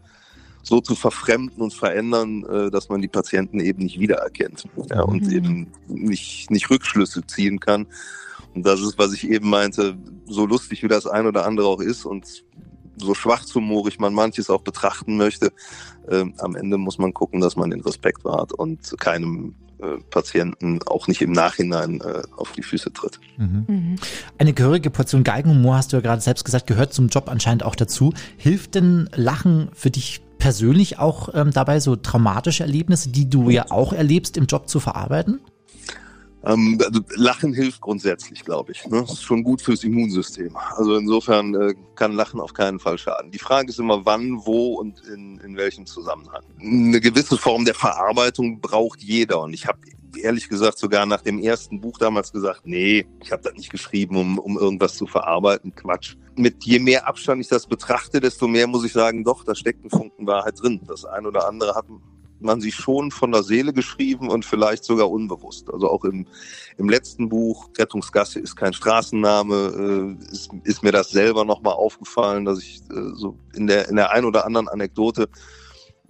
so 0.67 0.81
zu 0.81 0.97
verfremden 0.97 1.63
und 1.63 1.73
verändern, 1.73 2.45
äh, 2.45 2.71
dass 2.71 2.89
man 2.89 3.01
die 3.01 3.09
Patienten 3.09 3.61
eben 3.61 3.85
nicht 3.85 4.01
wiedererkennt 4.01 4.65
ja, 4.91 5.03
und 5.03 5.27
Mhm. 5.27 5.31
eben 5.31 5.67
nicht, 5.87 6.51
nicht 6.51 6.69
Rückschlüsse 6.71 7.25
ziehen 7.27 7.61
kann. 7.61 7.87
Und 8.55 8.67
das 8.67 8.81
ist, 8.81 8.99
was 8.99 9.13
ich 9.13 9.31
eben 9.31 9.49
meinte, 9.49 9.97
so 10.27 10.45
lustig 10.45 10.83
wie 10.83 10.89
das 10.89 11.07
ein 11.07 11.27
oder 11.27 11.47
andere 11.47 11.69
auch 11.69 11.81
ist 11.81 12.05
und 12.05 12.43
so 12.97 13.15
schwachhumorig 13.15 14.01
man 14.01 14.15
manches 14.15 14.51
auch 14.51 14.63
betrachten 14.63 15.17
möchte, 15.17 15.53
äh, 16.09 16.25
am 16.39 16.57
Ende 16.57 16.79
muss 16.79 16.99
man 16.99 17.13
gucken, 17.15 17.41
dass 17.41 17.55
man 17.55 17.71
den 17.71 17.83
Respekt 17.83 18.25
wahrt 18.25 18.53
und 18.53 18.99
keinem 18.99 19.55
äh, 19.79 19.99
Patienten 20.11 20.81
auch 20.87 21.07
nicht 21.07 21.21
im 21.21 21.33
Nachhinein 21.33 22.01
äh, 22.01 22.23
auf 22.37 22.53
die 22.53 22.63
Füße 22.63 22.93
tritt. 22.93 23.21
Mhm. 23.37 23.65
Mhm. 23.69 23.97
Eine 24.39 24.55
gehörige 24.55 24.91
Portion 24.91 25.23
Geigenhumor, 25.23 25.77
hast 25.77 25.93
du 25.93 25.99
ja 25.99 26.01
gerade 26.01 26.23
selbst 26.23 26.45
gesagt, 26.45 26.67
gehört 26.67 26.95
zum 26.95 27.09
Job 27.09 27.29
anscheinend 27.29 27.63
auch 27.63 27.77
dazu. 27.77 28.15
Hilft 28.39 28.75
denn 28.75 29.09
Lachen 29.15 29.69
für 29.75 29.91
dich 29.91 30.23
persönlich 30.39 30.99
auch 30.99 31.31
ähm, 31.35 31.51
dabei, 31.51 31.81
so 31.81 31.97
traumatische 31.97 32.63
Erlebnisse, 32.63 33.11
die 33.11 33.29
du 33.29 33.51
ja 33.51 33.67
auch 33.71 33.93
erlebst, 33.93 34.37
im 34.37 34.47
Job 34.47 34.69
zu 34.69 34.81
verarbeiten? 34.81 35.41
Ähm, 36.47 36.79
also 36.85 37.01
Lachen 37.17 37.53
hilft 37.53 37.81
grundsätzlich, 37.81 38.45
glaube 38.45 38.73
ich. 38.73 38.87
Ne? 38.87 39.01
Das 39.01 39.15
ist 39.15 39.23
schon 39.23 39.43
gut 39.43 39.61
fürs 39.61 39.83
Immunsystem. 39.83 40.57
Also 40.77 40.97
insofern 40.97 41.55
äh, 41.55 41.75
kann 41.97 42.13
Lachen 42.13 42.41
auf 42.41 42.55
keinen 42.55 42.79
Fall 42.79 42.99
schaden. 42.99 43.33
Die 43.33 43.39
Frage 43.39 43.69
ist 43.69 43.81
immer, 43.81 44.07
wann, 44.07 44.47
wo 44.47 44.75
und 44.75 45.03
in, 45.13 45.39
in 45.39 45.57
welchem 45.57 45.87
Zusammenhang. 45.87 46.43
Eine 46.61 47.01
gewisse 47.01 47.37
Form 47.37 47.65
der 47.65 47.75
Verarbeitung 47.75 48.61
braucht 48.61 49.03
jeder. 49.03 49.41
Und 49.41 49.55
ich 49.55 49.67
habe 49.67 49.79
ehrlich 50.17 50.49
gesagt 50.49 50.79
sogar 50.79 51.05
nach 51.05 51.23
dem 51.23 51.41
ersten 51.41 51.81
Buch 51.81 51.99
damals 51.99 52.33
gesagt, 52.33 52.63
nee, 52.65 53.07
ich 53.23 53.33
habe 53.33 53.43
das 53.43 53.55
nicht 53.55 53.71
geschrieben, 53.71 54.17
um, 54.17 54.39
um 54.39 54.57
irgendwas 54.57 54.95
zu 54.95 55.07
verarbeiten. 55.07 55.75
Quatsch. 55.75 56.17
Mit 56.37 56.65
je 56.65 56.79
mehr 56.79 57.07
Abstand 57.07 57.41
ich 57.41 57.49
das 57.49 57.67
betrachte, 57.67 58.21
desto 58.21 58.47
mehr 58.47 58.67
muss 58.67 58.85
ich 58.85 58.93
sagen, 58.93 59.25
doch, 59.25 59.45
da 59.45 59.55
steckt 59.55 59.85
ein 59.85 59.91
Funken 59.91 60.27
Wahrheit 60.27 60.61
drin. 60.61 60.81
Das 60.87 61.05
ein 61.05 61.27
oder 61.27 61.49
andere 61.49 61.75
hat 61.75 61.87
man 62.41 62.61
sich 62.61 62.75
schon 62.75 63.11
von 63.11 63.33
der 63.33 63.43
Seele 63.43 63.73
geschrieben 63.73 64.29
und 64.29 64.45
vielleicht 64.45 64.85
sogar 64.85 65.11
unbewusst. 65.11 65.73
Also 65.73 65.91
auch 65.91 66.05
im, 66.05 66.27
im 66.77 66.89
letzten 66.89 67.29
Buch, 67.29 67.71
Rettungsgasse 67.79 68.41
ist 68.41 68.57
kein 68.57 68.73
Straßenname, 68.73 70.17
äh, 70.21 70.33
ist, 70.33 70.51
ist 70.65 70.83
mir 70.83 70.93
das 70.93 71.11
selber 71.11 71.45
nochmal 71.45 71.75
aufgefallen, 71.75 72.45
dass 72.45 72.59
ich 72.59 72.83
äh, 72.91 73.15
so 73.15 73.39
in 73.55 73.67
der, 73.67 73.89
in 73.89 73.97
der 73.97 74.13
ein 74.13 74.25
oder 74.25 74.45
anderen 74.45 74.69
Anekdote, 74.69 75.29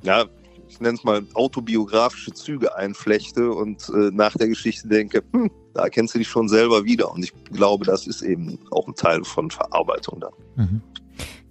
ja, 0.03 0.27
ich 0.69 0.81
nenne 0.81 0.97
es 0.97 1.05
mal 1.05 1.27
autobiografische 1.35 2.33
Züge 2.33 2.77
einflechte 2.77 3.51
und 3.51 3.89
äh, 3.91 4.11
nach 4.13 4.35
der 4.37 4.49
Geschichte 4.49 4.89
denke, 4.89 5.23
hm, 5.33 5.51
da 5.75 5.85
erkennst 5.85 6.15
du 6.15 6.19
dich 6.19 6.29
schon 6.29 6.49
selber 6.49 6.85
wieder. 6.85 7.13
Und 7.13 7.25
ich 7.25 7.33
glaube, 7.45 7.85
das 7.85 8.07
ist 8.07 8.23
eben 8.23 8.59
auch 8.71 8.87
ein 8.87 8.95
Teil 8.95 9.25
von 9.25 9.51
Verarbeitung 9.51 10.21
dann. 10.21 10.33
Mhm. 10.57 10.83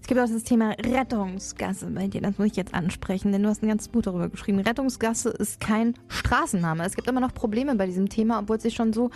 Es 0.01 0.07
gibt 0.07 0.21
auch 0.21 0.29
das 0.29 0.43
Thema 0.43 0.69
Rettungsgasse 0.71 1.87
bei 1.87 2.07
dir, 2.07 2.21
das 2.21 2.37
muss 2.37 2.49
ich 2.49 2.55
jetzt 2.55 2.75
ansprechen, 2.75 3.31
denn 3.31 3.41
du 3.41 3.49
hast 3.49 3.63
ein 3.63 3.69
ganzes 3.69 3.87
Buch 3.87 4.03
darüber 4.03 4.29
geschrieben. 4.29 4.59
Rettungsgasse 4.59 5.29
ist 5.29 5.59
kein 5.59 5.95
Straßenname. 6.09 6.85
Es 6.85 6.95
gibt 6.95 7.07
immer 7.07 7.21
noch 7.21 7.33
Probleme 7.33 7.75
bei 7.75 7.87
diesem 7.87 8.07
Thema, 8.07 8.39
obwohl 8.39 8.57
es 8.57 8.61
sich 8.63 8.75
schon 8.75 8.93
so, 8.93 9.09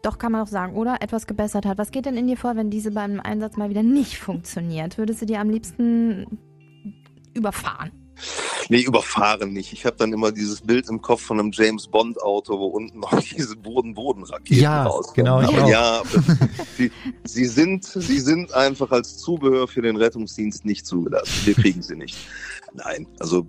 doch 0.00 0.16
kann 0.16 0.32
man 0.32 0.40
auch 0.40 0.46
sagen, 0.46 0.74
oder 0.74 1.02
etwas 1.02 1.26
gebessert 1.26 1.66
hat. 1.66 1.76
Was 1.76 1.90
geht 1.90 2.06
denn 2.06 2.16
in 2.16 2.26
dir 2.26 2.38
vor, 2.38 2.56
wenn 2.56 2.70
diese 2.70 2.92
beim 2.92 3.20
Einsatz 3.20 3.58
mal 3.58 3.68
wieder 3.68 3.82
nicht 3.82 4.16
funktioniert? 4.16 4.96
Würdest 4.96 5.20
du 5.20 5.26
dir 5.26 5.38
am 5.38 5.50
liebsten 5.50 6.38
überfahren? 7.34 8.05
Nee, 8.68 8.80
überfahren 8.82 9.52
nicht. 9.52 9.72
Ich 9.72 9.84
habe 9.86 9.96
dann 9.96 10.12
immer 10.12 10.32
dieses 10.32 10.60
Bild 10.60 10.88
im 10.88 11.00
Kopf 11.02 11.22
von 11.22 11.38
einem 11.38 11.50
James 11.52 11.86
Bond 11.86 12.20
Auto, 12.22 12.58
wo 12.58 12.66
unten 12.66 13.00
noch 13.00 13.18
diese 13.36 13.56
Boden-Boden-Raketen 13.56 14.60
Ja, 14.60 14.84
rauskommen. 14.84 15.14
genau, 15.14 15.40
ich 15.42 15.48
Aber 15.48 15.64
auch. 15.64 15.68
ja, 15.68 16.02
sie, 16.76 16.90
sie 17.24 17.44
sind, 17.46 17.84
sie 17.84 18.20
sind 18.20 18.52
einfach 18.54 18.90
als 18.90 19.18
Zubehör 19.18 19.68
für 19.68 19.82
den 19.82 19.96
Rettungsdienst 19.96 20.64
nicht 20.64 20.86
zugelassen. 20.86 21.32
Wir 21.44 21.54
kriegen 21.54 21.82
sie 21.82 21.96
nicht. 21.96 22.16
Nein, 22.74 23.06
also 23.20 23.46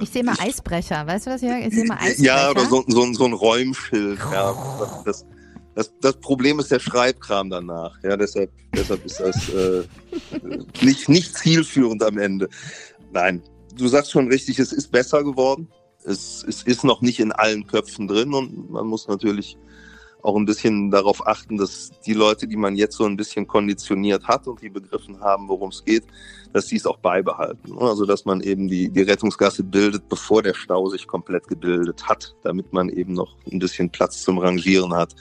Ich 0.00 0.10
sehe 0.10 0.24
mal 0.24 0.36
Eisbrecher, 0.38 1.06
weißt 1.06 1.26
du 1.26 1.30
was, 1.30 1.40
Jörg? 1.42 1.64
Ich 1.66 1.74
sehe 1.74 1.84
mal 1.86 1.96
Eisbrecher. 1.98 2.22
ja 2.22 2.50
oder 2.50 2.64
so, 2.66 2.84
so, 2.88 3.12
so 3.12 3.24
ein 3.24 3.32
Räumschild. 3.32 4.18
Ja, 4.32 4.54
das, 4.78 5.04
das, 5.04 5.26
das, 5.74 5.92
das 6.00 6.16
Problem 6.16 6.58
ist 6.58 6.70
der 6.70 6.80
Schreibkram 6.80 7.48
danach. 7.50 7.96
Ja, 8.02 8.16
deshalb, 8.16 8.50
deshalb 8.74 9.04
ist 9.06 9.20
das 9.20 9.48
äh, 9.50 9.82
nicht, 10.82 11.08
nicht 11.08 11.36
zielführend 11.36 12.02
am 12.02 12.18
Ende. 12.18 12.48
Nein, 13.12 13.42
du 13.74 13.88
sagst 13.88 14.10
schon 14.10 14.28
richtig, 14.28 14.58
es 14.58 14.72
ist 14.72 14.90
besser 14.90 15.22
geworden. 15.24 15.68
es, 16.04 16.44
es 16.48 16.62
ist 16.62 16.84
noch 16.84 17.00
nicht 17.00 17.20
in 17.20 17.32
allen 17.32 17.66
Köpfen 17.66 18.08
drin 18.08 18.32
und 18.34 18.70
man 18.70 18.86
muss 18.86 19.08
natürlich 19.08 19.56
auch 20.22 20.36
ein 20.36 20.44
bisschen 20.44 20.90
darauf 20.90 21.26
achten, 21.26 21.56
dass 21.56 21.90
die 22.04 22.12
Leute, 22.12 22.46
die 22.46 22.56
man 22.56 22.76
jetzt 22.76 22.96
so 22.96 23.04
ein 23.04 23.16
bisschen 23.16 23.46
konditioniert 23.46 24.24
hat 24.28 24.46
und 24.46 24.60
die 24.60 24.68
begriffen 24.68 25.20
haben, 25.20 25.48
worum 25.48 25.70
es 25.70 25.84
geht, 25.84 26.04
dass 26.52 26.66
die 26.66 26.76
es 26.76 26.86
auch 26.86 26.98
beibehalten. 26.98 27.78
Also 27.78 28.04
dass 28.04 28.24
man 28.24 28.40
eben 28.40 28.68
die, 28.68 28.90
die 28.90 29.02
Rettungsgasse 29.02 29.64
bildet, 29.64 30.08
bevor 30.08 30.42
der 30.42 30.54
Stau 30.54 30.88
sich 30.88 31.06
komplett 31.06 31.48
gebildet 31.48 32.06
hat, 32.06 32.34
damit 32.42 32.72
man 32.72 32.88
eben 32.90 33.14
noch 33.14 33.36
ein 33.50 33.58
bisschen 33.58 33.90
Platz 33.90 34.22
zum 34.22 34.38
Rangieren 34.38 34.94
hat. 34.94 35.14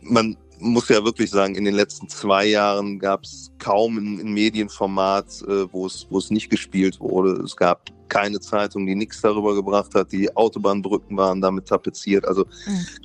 Man 0.00 0.36
muss 0.58 0.88
ja 0.88 1.04
wirklich 1.04 1.30
sagen, 1.30 1.54
in 1.54 1.64
den 1.64 1.74
letzten 1.74 2.08
zwei 2.08 2.46
Jahren 2.46 2.98
gab 2.98 3.24
es 3.24 3.50
kaum 3.58 3.96
ein, 3.98 4.32
Medienformat, 4.32 5.42
äh, 5.42 5.72
wo 5.72 5.86
es 5.86 6.06
wo 6.10 6.18
es 6.18 6.30
nicht 6.30 6.50
gespielt 6.50 7.00
wurde. 7.00 7.42
Es 7.42 7.56
gab 7.56 7.90
keine 8.08 8.40
Zeitung, 8.40 8.86
die 8.86 8.94
nichts 8.94 9.20
darüber 9.20 9.54
gebracht 9.54 9.94
hat. 9.94 10.12
Die 10.12 10.34
Autobahnbrücken 10.36 11.16
waren 11.16 11.40
damit 11.40 11.66
tapeziert. 11.66 12.26
Also 12.26 12.46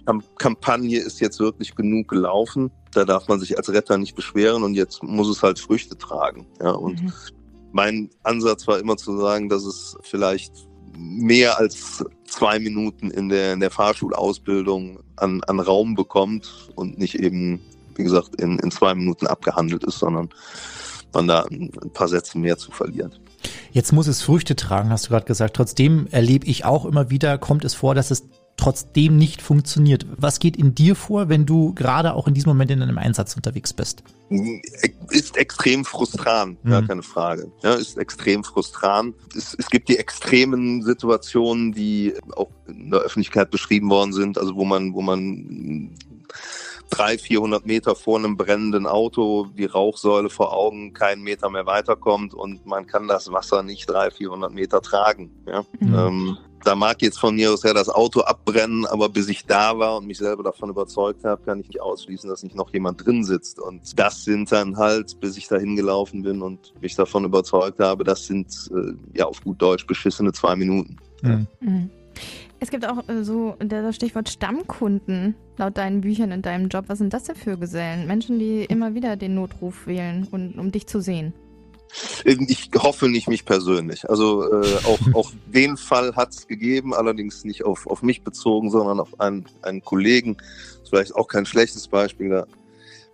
mhm. 0.05 0.23
Kampagne 0.37 0.99
ist 0.99 1.19
jetzt 1.19 1.39
wirklich 1.39 1.75
genug 1.75 2.07
gelaufen. 2.07 2.71
Da 2.93 3.05
darf 3.05 3.27
man 3.27 3.39
sich 3.39 3.57
als 3.57 3.71
Retter 3.71 3.97
nicht 3.97 4.15
beschweren 4.15 4.63
und 4.63 4.75
jetzt 4.75 5.01
muss 5.03 5.29
es 5.29 5.41
halt 5.41 5.59
Früchte 5.59 5.97
tragen. 5.97 6.45
Ja, 6.61 6.71
und 6.71 7.01
mhm. 7.01 7.13
mein 7.71 8.09
Ansatz 8.23 8.67
war 8.67 8.79
immer 8.79 8.97
zu 8.97 9.17
sagen, 9.17 9.49
dass 9.49 9.63
es 9.63 9.97
vielleicht 10.01 10.53
mehr 10.97 11.57
als 11.57 12.03
zwei 12.31 12.59
Minuten 12.59 13.11
in 13.11 13.29
der, 13.29 13.53
in 13.53 13.59
der 13.59 13.71
Fahrschulausbildung 13.71 14.99
an, 15.17 15.41
an 15.43 15.59
Raum 15.59 15.95
bekommt 15.95 16.69
und 16.75 16.97
nicht 16.97 17.15
eben, 17.15 17.61
wie 17.95 18.03
gesagt, 18.03 18.41
in, 18.41 18.57
in 18.59 18.71
zwei 18.71 18.95
Minuten 18.95 19.27
abgehandelt 19.27 19.83
ist, 19.83 19.99
sondern 19.99 20.29
man 21.13 21.27
da 21.27 21.45
ein 21.49 21.71
paar 21.93 22.07
Sätze 22.07 22.37
mehr 22.37 22.57
zu 22.57 22.71
verliert. 22.71 23.19
Jetzt 23.71 23.91
muss 23.91 24.07
es 24.07 24.21
Früchte 24.21 24.55
tragen, 24.55 24.89
hast 24.89 25.05
du 25.05 25.09
gerade 25.09 25.25
gesagt. 25.25 25.55
Trotzdem 25.55 26.07
erlebe 26.11 26.45
ich 26.47 26.65
auch 26.65 26.85
immer 26.85 27.09
wieder, 27.09 27.37
kommt 27.37 27.65
es 27.65 27.73
vor, 27.73 27.95
dass 27.95 28.11
es 28.11 28.23
trotzdem 28.57 29.17
nicht 29.17 29.41
funktioniert. 29.41 30.05
Was 30.17 30.39
geht 30.39 30.55
in 30.55 30.75
dir 30.75 30.95
vor, 30.95 31.29
wenn 31.29 31.45
du 31.45 31.73
gerade 31.73 32.13
auch 32.13 32.27
in 32.27 32.33
diesem 32.33 32.49
Moment 32.49 32.71
in 32.71 32.81
einem 32.81 32.97
Einsatz 32.97 33.35
unterwegs 33.35 33.73
bist? 33.73 34.03
Ist 35.09 35.35
extrem 35.35 35.83
frustrant, 35.83 36.63
mhm. 36.63 36.69
gar 36.69 36.87
keine 36.87 37.03
Frage. 37.03 37.51
Ja, 37.63 37.73
ist 37.73 37.97
extrem 37.97 38.43
frustrant. 38.43 39.15
Es, 39.35 39.55
es 39.57 39.69
gibt 39.69 39.89
die 39.89 39.97
extremen 39.97 40.83
Situationen, 40.83 41.71
die 41.73 42.13
auch 42.35 42.49
in 42.67 42.91
der 42.91 43.01
Öffentlichkeit 43.01 43.51
beschrieben 43.51 43.89
worden 43.89 44.13
sind, 44.13 44.37
also 44.37 44.55
wo 44.55 44.63
man, 44.63 44.93
wo 44.93 45.01
man 45.01 45.95
300, 46.91 47.21
400 47.21 47.65
Meter 47.65 47.95
vor 47.95 48.19
einem 48.19 48.37
brennenden 48.37 48.85
Auto, 48.85 49.47
die 49.57 49.65
Rauchsäule 49.65 50.29
vor 50.29 50.53
Augen, 50.53 50.93
keinen 50.93 51.23
Meter 51.23 51.49
mehr 51.49 51.65
weiterkommt 51.65 52.33
und 52.33 52.65
man 52.65 52.85
kann 52.85 53.07
das 53.07 53.31
Wasser 53.31 53.63
nicht 53.63 53.89
300, 53.89 54.13
400 54.13 54.53
Meter 54.53 54.81
tragen. 54.81 55.31
Ja? 55.47 55.63
Mhm. 55.79 55.95
Ähm, 55.95 56.37
da 56.63 56.76
mag 56.76 57.02
jetzt 57.02 57.19
von 57.19 57.36
mir 57.36 57.52
aus 57.52 57.63
her 57.63 57.74
das 57.74 57.89
Auto 57.89 58.21
abbrennen, 58.21 58.86
aber 58.86 59.10
bis 59.10 59.28
ich 59.30 59.45
da 59.45 59.78
war 59.78 59.97
und 59.97 60.08
mich 60.08 60.17
selber 60.17 60.43
davon 60.43 60.69
überzeugt 60.69 61.24
habe, 61.24 61.41
kann 61.43 61.60
ich 61.60 61.67
nicht 61.67 61.82
ausschließen, 61.82 62.30
dass 62.30 62.43
nicht 62.43 62.56
noch 62.56 62.71
jemand 62.74 63.06
drin 63.06 63.24
sitzt. 63.24 63.60
Und 63.60 63.97
das 64.00 64.24
sind 64.24 64.52
dann 64.52 64.78
halt, 64.78 65.19
bis 65.19 65.38
ich 65.38 65.47
da 65.47 65.58
hingelaufen 65.58 66.21
bin 66.24 66.41
und 66.41 66.74
mich 66.82 66.95
davon 66.95 67.26
überzeugt 67.26 67.80
habe, 67.80 68.04
das 68.04 68.26
sind 68.26 68.47
äh, 68.74 68.93
ja 69.17 69.26
auf 69.26 69.41
gut 69.43 69.62
Deutsch 69.62 69.86
beschissene 69.88 70.32
zwei 70.34 70.56
Minuten. 70.56 70.97
Mhm. 71.21 71.47
Mhm. 71.60 71.89
Es 72.60 72.69
gibt 72.69 72.88
auch 72.88 73.08
äh, 73.10 73.24
so 73.24 73.56
das 73.60 73.95
Stichwort 73.95 74.30
Stammkunden 74.30 75.36
laut 75.58 75.78
deinen 75.78 76.02
Büchern 76.02 76.32
in 76.32 76.41
deinem 76.41 76.69
Job. 76.69 76.86
Was 76.88 77.00
sind 77.00 77.13
das 77.13 77.24
denn 77.24 77.36
für 77.36 77.58
Gesellen? 77.58 78.06
Menschen, 78.08 78.38
die 78.38 78.65
immer 78.65 78.93
wieder 78.93 79.15
den 79.15 79.34
Notruf 79.36 79.88
wählen, 79.88 80.28
und, 80.30 80.60
um 80.60 80.71
dich 80.71 80.88
zu 80.88 81.02
sehen. 81.02 81.34
Ich 82.23 82.69
hoffe 82.77 83.10
nicht 83.10 83.27
mich 83.27 83.45
persönlich. 83.45 84.10
Also 84.10 84.43
äh, 84.62 84.77
auch, 84.86 84.99
auch 85.13 85.32
den 85.47 85.77
Fall 85.77 86.15
hat 86.15 86.30
es 86.34 86.47
gegeben, 86.47 86.93
allerdings 86.93 87.43
nicht 87.43 87.63
auf, 87.63 87.88
auf 87.88 88.01
mich 88.01 88.23
bezogen, 88.23 88.69
sondern 88.69 88.99
auf 88.99 89.19
einen, 89.19 89.45
einen 89.62 89.82
Kollegen. 89.82 90.38
Das 90.38 90.84
ist 90.84 90.89
vielleicht 90.89 91.15
auch 91.15 91.27
kein 91.27 91.45
schlechtes 91.45 91.88
Beispiel. 91.88 92.30
Da 92.30 92.47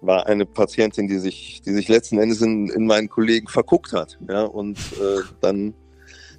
war 0.02 0.28
eine 0.28 0.46
Patientin, 0.46 1.08
die 1.08 1.18
sich, 1.18 1.62
die 1.66 1.74
sich 1.74 1.88
letzten 1.88 2.20
Endes 2.20 2.42
in, 2.42 2.70
in 2.70 2.86
meinen 2.86 3.10
Kollegen 3.10 3.48
verguckt 3.48 3.94
hat. 3.94 4.18
Ja, 4.28 4.44
und 4.44 4.78
äh, 4.78 5.22
dann 5.42 5.74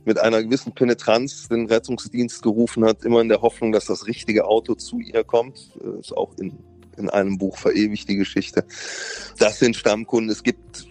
mit 0.05 0.19
einer 0.19 0.43
gewissen 0.43 0.73
Penetranz 0.73 1.49
den 1.49 1.67
Rettungsdienst 1.67 2.43
gerufen 2.43 2.85
hat, 2.85 3.05
immer 3.05 3.21
in 3.21 3.29
der 3.29 3.43
Hoffnung, 3.43 3.73
dass 3.73 3.87
das 3.87 4.07
richtige 4.07 4.47
Auto 4.47 4.75
zu 4.75 5.01
ihr 5.01 5.25
kommt. 5.25 5.73
Äh, 5.83 6.01
ist 6.01 6.17
auch 6.17 6.37
in, 6.39 6.57
in 6.97 7.11
einem 7.11 7.39
Buch 7.39 7.59
verewigt 7.59 8.09
die 8.09 8.17
Geschichte. 8.17 8.65
Das 9.39 9.59
sind 9.59 9.77
Stammkunden. 9.77 10.31
Es 10.31 10.43
gibt 10.43 10.87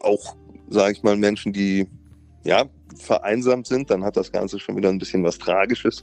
auch 0.00 0.36
sage 0.68 0.92
ich 0.92 1.02
mal, 1.02 1.16
Menschen, 1.16 1.52
die 1.52 1.86
ja 2.44 2.64
vereinsamt 2.96 3.66
sind, 3.66 3.90
dann 3.90 4.04
hat 4.04 4.16
das 4.16 4.32
Ganze 4.32 4.58
schon 4.58 4.76
wieder 4.76 4.88
ein 4.88 4.98
bisschen 4.98 5.24
was 5.24 5.38
Tragisches 5.38 6.02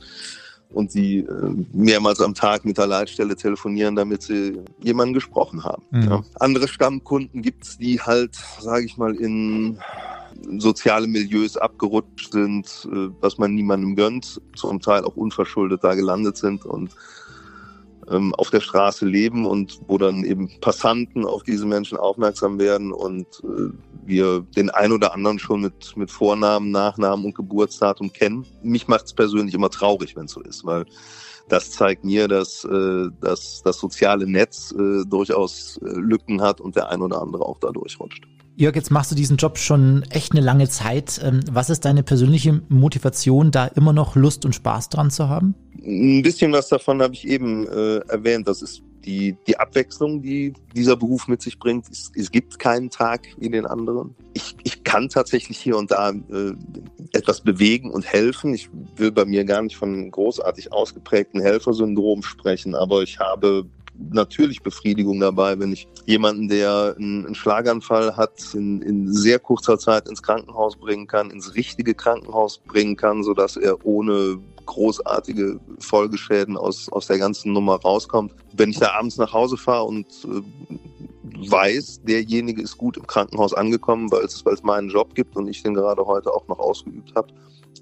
und 0.74 0.94
die 0.94 1.20
äh, 1.20 1.66
mehrmals 1.74 2.22
am 2.22 2.34
Tag 2.34 2.66
mit 2.66 2.78
der 2.78 2.88
Leitstelle 2.88 3.36
telefonieren, 3.36 3.96
damit 3.96 4.24
sie 4.24 4.60
jemanden 4.82 5.14
gesprochen 5.14 5.64
haben. 5.64 5.84
Mhm. 5.92 6.04
Ja. 6.04 6.24
Andere 6.40 6.68
Stammkunden 6.68 7.42
gibt's, 7.42 7.78
die 7.78 8.00
halt, 8.00 8.36
sage 8.60 8.86
ich 8.86 8.98
mal, 8.98 9.16
in 9.16 9.78
soziale 10.58 11.08
Milieus 11.08 11.58
abgerutscht 11.58 12.32
sind, 12.32 12.88
äh, 12.92 13.10
was 13.20 13.38
man 13.38 13.54
niemandem 13.54 13.96
gönnt, 13.96 14.42
zum 14.56 14.82
Teil 14.82 15.04
auch 15.04 15.16
unverschuldet 15.16 15.84
da 15.84 15.94
gelandet 15.94 16.38
sind 16.38 16.66
und 16.66 16.96
ähm, 18.10 18.34
auf 18.36 18.50
der 18.50 18.62
Straße 18.62 19.06
leben 19.06 19.46
und 19.46 19.80
wo 19.88 19.98
dann 19.98 20.24
eben 20.24 20.50
Passanten 20.60 21.26
auf 21.26 21.44
diese 21.44 21.66
Menschen 21.66 21.98
aufmerksam 21.98 22.60
werden 22.60 22.92
und 22.92 23.28
äh, 23.44 23.72
wir 24.06 24.46
den 24.56 24.70
ein 24.70 24.92
oder 24.92 25.14
anderen 25.14 25.40
schon 25.40 25.62
mit, 25.62 25.96
mit 25.96 26.12
Vornamen, 26.12 26.72
Nachnamen 26.72 27.26
und 27.26 27.36
Geburtsdatum 27.36 28.12
kennen. 28.12 28.46
Mich 28.64 28.88
macht 28.88 29.06
es 29.06 29.14
persönlich 29.14 29.54
immer 29.54 29.70
traurig, 29.70 30.16
wenn 30.16 30.26
es 30.26 30.32
so 30.32 30.42
ist, 30.42 30.66
weil 30.66 30.86
das 31.50 31.72
zeigt 31.72 32.06
mir, 32.06 32.28
dass, 32.28 32.64
äh, 32.64 33.10
dass 33.20 33.62
das 33.64 33.78
soziale 33.78 34.26
Netz 34.26 34.72
äh, 34.72 35.04
durchaus 35.06 35.80
äh, 35.84 35.90
Lücken 35.90 36.42
hat 36.42 36.62
und 36.62 36.76
der 36.76 36.90
ein 36.90 37.02
oder 37.02 37.22
andere 37.22 37.46
auch 37.46 37.60
da 37.60 37.72
durchrutscht. 37.72 38.26
Jörg, 38.56 38.76
jetzt 38.76 38.92
machst 38.92 39.12
du 39.12 39.16
diesen 39.16 39.38
Job 39.38 39.58
schon 39.58 40.04
echt 40.10 40.34
eine 40.34 40.42
lange 40.42 40.70
Zeit. 40.70 41.20
Ähm, 41.24 41.40
was 41.52 41.70
ist 41.70 41.86
deine 41.86 42.04
persönliche 42.04 42.62
Motivation, 42.70 43.52
da 43.52 43.68
immer 43.68 43.94
noch 43.94 44.16
Lust 44.16 44.46
und 44.46 44.54
Spaß 44.54 44.90
dran 44.90 45.10
zu 45.10 45.30
haben? 45.30 45.56
Ein 45.84 46.22
bisschen 46.22 46.52
was 46.52 46.68
davon 46.68 47.02
habe 47.02 47.14
ich 47.14 47.28
eben 47.28 47.68
äh, 47.68 47.98
erwähnt. 48.10 48.48
Das 48.48 48.62
ist 48.62 48.84
die, 49.06 49.36
die 49.48 49.58
Abwechslung, 49.58 50.22
die 50.22 50.54
dieser 50.76 50.96
Beruf 50.96 51.28
mit 51.28 51.42
sich 51.42 51.58
bringt. 51.58 51.90
Es, 51.90 52.12
es 52.16 52.32
gibt 52.32 52.60
keinen 52.60 52.90
Tag 52.90 53.28
wie 53.38 53.50
den 53.50 53.66
anderen. 53.66 54.16
Ich, 54.34 54.56
ich 54.64 54.84
kann 54.84 55.10
tatsächlich 55.10 55.58
hier 55.58 55.78
und 55.78 55.92
da 55.92 56.12
äh, 56.12 56.54
etwas 57.14 57.42
bewegen 57.42 57.90
und 57.90 58.06
helfen. 58.06 58.54
Ich 58.54 58.70
will 58.96 59.12
bei 59.12 59.26
mir 59.26 59.44
gar 59.44 59.62
nicht 59.62 59.78
von 59.78 59.94
einem 59.94 60.12
großartig 60.12 60.72
ausgeprägten 60.72 61.42
Helfersyndrom 61.42 62.22
sprechen, 62.22 62.76
aber 62.76 63.02
ich 63.02 63.20
habe 63.20 63.66
natürlich 64.10 64.62
Befriedigung 64.62 65.20
dabei, 65.20 65.60
wenn 65.60 65.72
ich 65.72 65.88
jemanden, 66.06 66.48
der 66.48 66.96
einen 66.98 67.36
Schlaganfall 67.36 68.16
hat, 68.18 68.54
in, 68.54 68.82
in 68.82 69.12
sehr 69.12 69.40
kurzer 69.40 69.78
Zeit 69.78 70.08
ins 70.08 70.22
Krankenhaus 70.22 70.76
bringen 70.76 71.08
kann, 71.08 71.32
ins 71.32 71.56
richtige 71.56 71.94
Krankenhaus 71.94 72.60
bringen 72.60 72.96
kann, 72.96 73.24
sodass 73.24 73.58
er 73.58 73.86
ohne 73.86 74.40
großartige 74.66 75.60
Folgeschäden 75.80 76.58
aus, 76.58 76.90
aus 76.90 77.08
der 77.08 77.18
ganzen 77.18 77.54
Nummer 77.54 77.76
rauskommt. 77.76 78.34
Wenn 78.54 78.70
ich 78.70 78.80
da 78.80 78.92
abends 78.94 79.18
nach 79.18 79.34
Hause 79.34 79.58
fahre 79.58 79.84
und 79.84 80.08
äh, 80.26 81.50
weiß, 81.50 82.02
derjenige 82.04 82.62
ist 82.62 82.78
gut 82.78 82.98
im 82.98 83.08
Krankenhaus 83.08 83.54
angekommen, 83.54 84.12
weil 84.12 84.24
es, 84.24 84.46
weil 84.46 84.54
es 84.54 84.64
meinen 84.64 84.90
Job 84.90 85.16
gibt 85.16 85.36
und 85.36 85.48
ich 85.48 85.64
den 85.64 85.74
gerade 85.74 86.06
heute 86.06 86.32
auch 86.34 86.48
noch 86.48 86.60
ausgeübt 86.60 87.14
habe, 87.16 87.28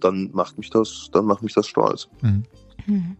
dann 0.01 0.29
macht 0.33 0.57
mich 0.57 0.69
das, 0.69 1.09
dann 1.11 1.25
macht 1.25 1.43
mich 1.43 1.53
das 1.53 1.67
stolz. 1.67 2.07
Mhm. 2.21 2.43
Mhm. 2.85 3.17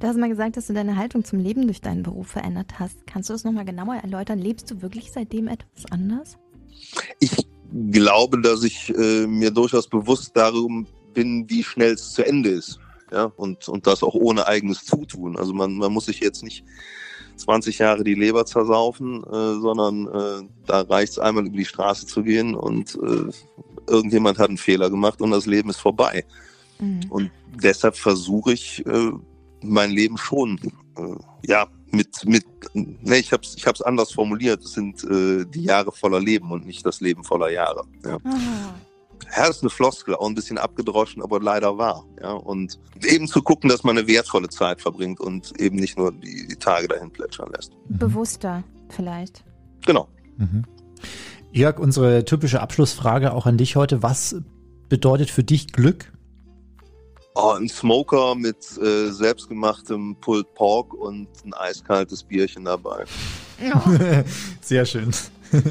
Du 0.00 0.06
hast 0.06 0.16
mal 0.16 0.28
gesagt, 0.28 0.56
dass 0.56 0.66
du 0.66 0.72
deine 0.72 0.96
Haltung 0.96 1.24
zum 1.24 1.38
Leben 1.38 1.66
durch 1.66 1.80
deinen 1.80 2.02
Beruf 2.02 2.28
verändert 2.28 2.78
hast. 2.78 3.06
Kannst 3.06 3.28
du 3.28 3.34
das 3.34 3.44
nochmal 3.44 3.64
genauer 3.64 3.96
erläutern? 3.96 4.38
Lebst 4.38 4.70
du 4.70 4.82
wirklich 4.82 5.12
seitdem 5.12 5.48
etwas 5.48 5.90
anders? 5.90 6.38
Ich 7.20 7.46
glaube, 7.90 8.40
dass 8.40 8.62
ich 8.64 8.94
äh, 8.96 9.26
mir 9.26 9.50
durchaus 9.50 9.88
bewusst 9.88 10.36
darum 10.36 10.86
bin, 11.14 11.48
wie 11.48 11.62
schnell 11.62 11.92
es 11.92 12.12
zu 12.12 12.24
Ende 12.24 12.50
ist. 12.50 12.78
Ja, 13.10 13.24
und, 13.36 13.68
und 13.68 13.86
das 13.86 14.02
auch 14.02 14.14
ohne 14.14 14.46
eigenes 14.46 14.84
Zutun. 14.84 15.36
Also 15.36 15.52
man, 15.52 15.76
man 15.76 15.92
muss 15.92 16.06
sich 16.06 16.20
jetzt 16.20 16.42
nicht 16.42 16.64
20 17.36 17.78
Jahre 17.78 18.04
die 18.04 18.14
Leber 18.14 18.46
zersaufen, 18.46 19.22
äh, 19.24 19.60
sondern 19.60 20.06
äh, 20.06 20.48
da 20.66 20.80
reicht 20.82 21.12
es 21.12 21.18
einmal 21.18 21.46
über 21.46 21.56
die 21.56 21.64
Straße 21.64 22.06
zu 22.06 22.22
gehen 22.22 22.54
und 22.54 22.98
äh, 23.02 23.32
irgendjemand 23.86 24.38
hat 24.38 24.48
einen 24.48 24.58
Fehler 24.58 24.88
gemacht 24.90 25.20
und 25.20 25.30
das 25.30 25.46
Leben 25.46 25.70
ist 25.70 25.80
vorbei. 25.80 26.24
Mhm. 26.78 27.00
Und 27.10 27.30
deshalb 27.62 27.96
versuche 27.96 28.52
ich 28.52 28.84
äh, 28.86 29.12
mein 29.62 29.90
Leben 29.90 30.18
schon, 30.18 30.58
äh, 30.96 31.46
ja, 31.46 31.66
mit, 31.90 32.24
mit, 32.24 32.44
ne, 32.74 33.18
ich 33.18 33.32
hab's, 33.32 33.54
ich 33.56 33.66
hab's 33.66 33.82
anders 33.82 34.12
formuliert. 34.12 34.64
Es 34.64 34.72
sind 34.72 35.04
äh, 35.04 35.44
die 35.44 35.64
Jahre 35.64 35.92
voller 35.92 36.20
Leben 36.20 36.50
und 36.50 36.66
nicht 36.66 36.84
das 36.86 37.00
Leben 37.00 37.22
voller 37.22 37.50
Jahre. 37.50 37.84
Ja. 38.04 38.16
Ah. 38.24 38.74
Ja, 39.36 39.46
das 39.46 39.56
ist 39.56 39.62
eine 39.62 39.70
Floskel, 39.70 40.14
auch 40.14 40.26
ein 40.26 40.34
bisschen 40.34 40.58
abgedroschen, 40.58 41.22
aber 41.22 41.40
leider 41.40 41.78
wahr. 41.78 42.04
Ja, 42.20 42.32
und 42.32 42.78
eben 43.06 43.26
zu 43.26 43.40
gucken, 43.40 43.70
dass 43.70 43.82
man 43.82 43.96
eine 43.96 44.06
wertvolle 44.06 44.48
Zeit 44.48 44.82
verbringt 44.82 45.20
und 45.20 45.58
eben 45.58 45.76
nicht 45.76 45.96
nur 45.96 46.12
die, 46.12 46.48
die 46.48 46.56
Tage 46.56 46.88
dahin 46.88 47.10
plätschern 47.10 47.50
lässt. 47.54 47.72
Bewusster 47.88 48.62
vielleicht. 48.90 49.44
Genau. 49.86 50.08
Mhm. 50.36 50.64
Jörg, 51.52 51.78
unsere 51.78 52.24
typische 52.24 52.60
Abschlussfrage 52.60 53.32
auch 53.32 53.46
an 53.46 53.56
dich 53.56 53.76
heute. 53.76 54.02
Was 54.02 54.36
bedeutet 54.88 55.30
für 55.30 55.44
dich 55.44 55.72
Glück? 55.72 56.12
Oh, 57.34 57.52
ein 57.58 57.68
Smoker 57.68 58.34
mit 58.34 58.58
äh, 58.78 59.10
selbstgemachtem 59.10 60.16
Pulled 60.20 60.52
Pork 60.54 60.92
und 60.92 61.28
ein 61.44 61.54
eiskaltes 61.54 62.22
Bierchen 62.22 62.66
dabei. 62.66 63.04
Oh, 63.74 63.78
Sehr 64.60 64.84
schön. 64.84 65.10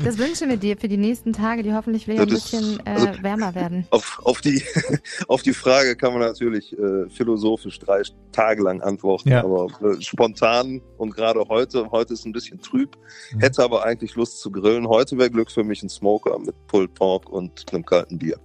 das 0.03 0.17
wünschen 0.17 0.49
wir 0.49 0.57
dir 0.57 0.75
für 0.77 0.87
die 0.87 0.97
nächsten 0.97 1.33
Tage, 1.33 1.61
die 1.61 1.73
hoffentlich 1.73 2.07
wieder 2.07 2.21
ein 2.23 2.27
bisschen 2.29 2.79
äh, 2.85 2.89
also- 2.89 3.23
wärmer 3.23 3.53
werden. 3.53 3.85
Auf, 3.91 4.19
auf, 4.23 4.41
die, 4.41 4.63
auf 5.27 5.43
die 5.43 5.53
Frage 5.53 5.95
kann 5.95 6.13
man 6.13 6.21
natürlich 6.23 6.73
äh, 6.79 7.07
philosophisch 7.09 7.77
drei 7.79 8.01
Tage 8.31 8.63
lang 8.63 8.81
antworten, 8.81 9.29
Ja. 9.29 9.43
aber 9.43 9.67
äh, 9.83 10.01
spontan 10.01 10.81
und 10.97 11.15
gerade 11.15 11.41
heute, 11.47 11.91
heute 11.91 12.13
ist 12.13 12.25
ein 12.25 12.31
bisschen 12.31 12.59
trüb, 12.61 12.95
Mhm. 13.33 13.39
hätte 13.39 13.63
aber 13.63 13.83
eigentlich 13.85 14.15
Lust 14.15 14.39
zu 14.39 14.51
grillen. 14.51 14.87
Heute 14.87 15.15
wäre 15.17 15.29
Glück 15.29 15.51
für 15.51 15.63
mich 15.63 15.83
ein 15.83 15.89
Smoker 15.89 16.39
mit 16.39 16.55
Pulled 16.67 16.93
Pork 16.95 17.29
und 17.29 17.71
einem 17.71 17.85
kalten 17.85 18.17
Bier. 18.17 18.39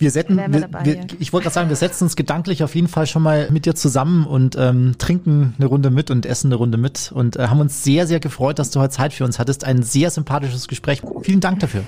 Wir 0.00 0.10
setzen, 0.10 0.38
wir 0.38 0.50
wir, 0.50 0.60
dabei 0.62 0.84
wir, 0.86 1.06
ich 1.18 1.34
wollte 1.34 1.44
gerade 1.44 1.54
sagen, 1.54 1.68
wir 1.68 1.76
setzen 1.76 2.04
uns 2.04 2.16
gedanklich 2.16 2.64
auf 2.64 2.74
jeden 2.74 2.88
Fall 2.88 3.06
schon 3.06 3.22
mal 3.22 3.50
mit 3.50 3.66
dir 3.66 3.74
zusammen 3.74 4.26
und 4.26 4.56
ähm, 4.58 4.94
trinken 4.96 5.54
eine 5.58 5.66
Runde 5.66 5.90
mit 5.90 6.10
und 6.10 6.24
essen 6.24 6.46
eine 6.48 6.54
Runde 6.54 6.78
mit 6.78 7.12
und 7.12 7.36
äh, 7.36 7.48
haben 7.48 7.60
uns 7.60 7.84
sehr, 7.84 8.06
sehr 8.06 8.18
gefreut, 8.18 8.58
dass 8.58 8.70
du 8.70 8.80
heute 8.80 8.94
Zeit 8.94 9.12
für 9.12 9.24
uns 9.24 9.38
hattest. 9.38 9.64
Ein 9.64 9.82
sehr 9.82 10.10
sympathisches 10.10 10.68
Gespräch. 10.68 11.02
Vielen 11.22 11.40
Dank 11.40 11.60
dafür. 11.60 11.82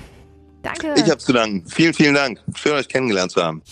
Danke. 0.61 0.93
Ich 0.95 1.09
habe 1.09 1.17
zu 1.17 1.33
danken. 1.33 1.65
Vielen, 1.67 1.95
vielen 1.95 2.13
Dank. 2.13 2.39
Schön, 2.55 2.73
euch 2.73 2.87
kennengelernt 2.87 3.31
zu 3.31 3.41
haben. 3.41 3.63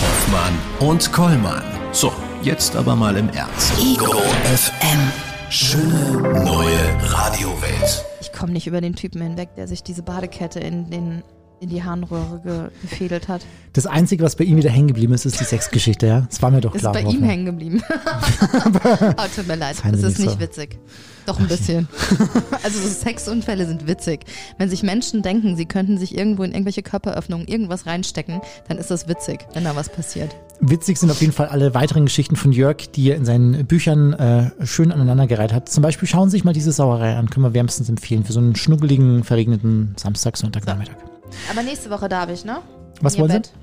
Hoffmann 0.00 0.88
und 0.88 1.12
Kollmann. 1.12 1.62
So, 1.92 2.14
jetzt 2.42 2.74
aber 2.74 2.96
mal 2.96 3.14
im 3.18 3.28
Ernst. 3.28 3.74
Ego 3.78 4.22
FM. 4.54 5.12
Schöne 5.50 6.44
neue 6.44 7.12
Radiowelt. 7.12 8.06
Ich 8.22 8.32
komme 8.32 8.54
nicht 8.54 8.66
über 8.66 8.80
den 8.80 8.96
Typen 8.96 9.20
hinweg, 9.20 9.50
der 9.54 9.68
sich 9.68 9.82
diese 9.82 10.02
Badekette 10.02 10.60
in, 10.60 10.88
den, 10.88 11.22
in 11.62 11.68
die 11.68 11.84
Harnröhre 11.84 12.40
ge 12.42 12.68
gefädelt 12.82 13.28
hat. 13.28 13.42
Das 13.72 13.86
Einzige, 13.86 14.24
was 14.24 14.34
bei 14.34 14.44
ihm 14.44 14.56
wieder 14.56 14.68
hängen 14.68 14.88
geblieben 14.88 15.14
ist, 15.14 15.24
ist 15.24 15.38
die 15.40 15.44
Sexgeschichte, 15.44 16.06
ja? 16.08 16.26
Das 16.28 16.42
war 16.42 16.50
mir 16.50 16.60
doch 16.60 16.74
Ist 16.74 16.80
klar. 16.80 16.92
bei 16.92 17.02
ihm 17.02 17.22
hängen 17.22 17.46
geblieben. 17.46 17.82
oh, 17.88 19.22
tut 19.34 19.46
mir 19.46 19.54
leid, 19.54 19.76
es 19.76 20.00
Sie 20.00 20.06
ist 20.06 20.18
nicht 20.18 20.32
so. 20.32 20.40
witzig. 20.40 20.78
Doch 21.24 21.38
ein 21.38 21.46
bisschen. 21.46 21.86
also 22.64 22.80
so 22.80 22.88
Sexunfälle 22.88 23.64
sind 23.66 23.86
witzig. 23.86 24.24
Wenn 24.58 24.68
sich 24.68 24.82
Menschen 24.82 25.22
denken, 25.22 25.56
sie 25.56 25.64
könnten 25.64 25.98
sich 25.98 26.16
irgendwo 26.18 26.42
in 26.42 26.50
irgendwelche 26.50 26.82
Körperöffnungen 26.82 27.46
irgendwas 27.46 27.86
reinstecken, 27.86 28.40
dann 28.66 28.76
ist 28.76 28.90
das 28.90 29.06
witzig, 29.06 29.46
wenn 29.54 29.62
da 29.62 29.76
was 29.76 29.88
passiert. 29.88 30.34
Witzig 30.60 30.98
sind 30.98 31.12
auf 31.12 31.20
jeden 31.20 31.32
Fall 31.32 31.46
alle 31.46 31.74
weiteren 31.74 32.06
Geschichten 32.06 32.34
von 32.34 32.50
Jörg, 32.50 32.90
die 32.92 33.10
er 33.10 33.16
in 33.16 33.24
seinen 33.24 33.64
Büchern 33.66 34.14
äh, 34.14 34.50
schön 34.66 34.90
aneinandergereiht 34.90 35.52
hat. 35.52 35.68
Zum 35.68 35.82
Beispiel 35.82 36.08
schauen 36.08 36.28
Sie 36.28 36.32
sich 36.38 36.44
mal 36.44 36.52
diese 36.54 36.72
Sauerei 36.72 37.16
an, 37.16 37.30
können 37.30 37.46
wir 37.46 37.54
wärmstens 37.54 37.88
empfehlen, 37.88 38.24
für 38.24 38.32
so 38.32 38.40
einen 38.40 38.56
schnuggeligen, 38.56 39.22
verregneten 39.22 39.94
Samstag, 39.96 40.36
Sonntagnachmittag. 40.36 41.11
Aber 41.50 41.62
nächste 41.62 41.90
Woche 41.90 42.08
darf 42.08 42.30
ich, 42.30 42.44
ne? 42.44 42.58
Was 43.00 43.18
wollen 43.18 43.28
Bett. 43.32 43.46
Sie? 43.46 43.62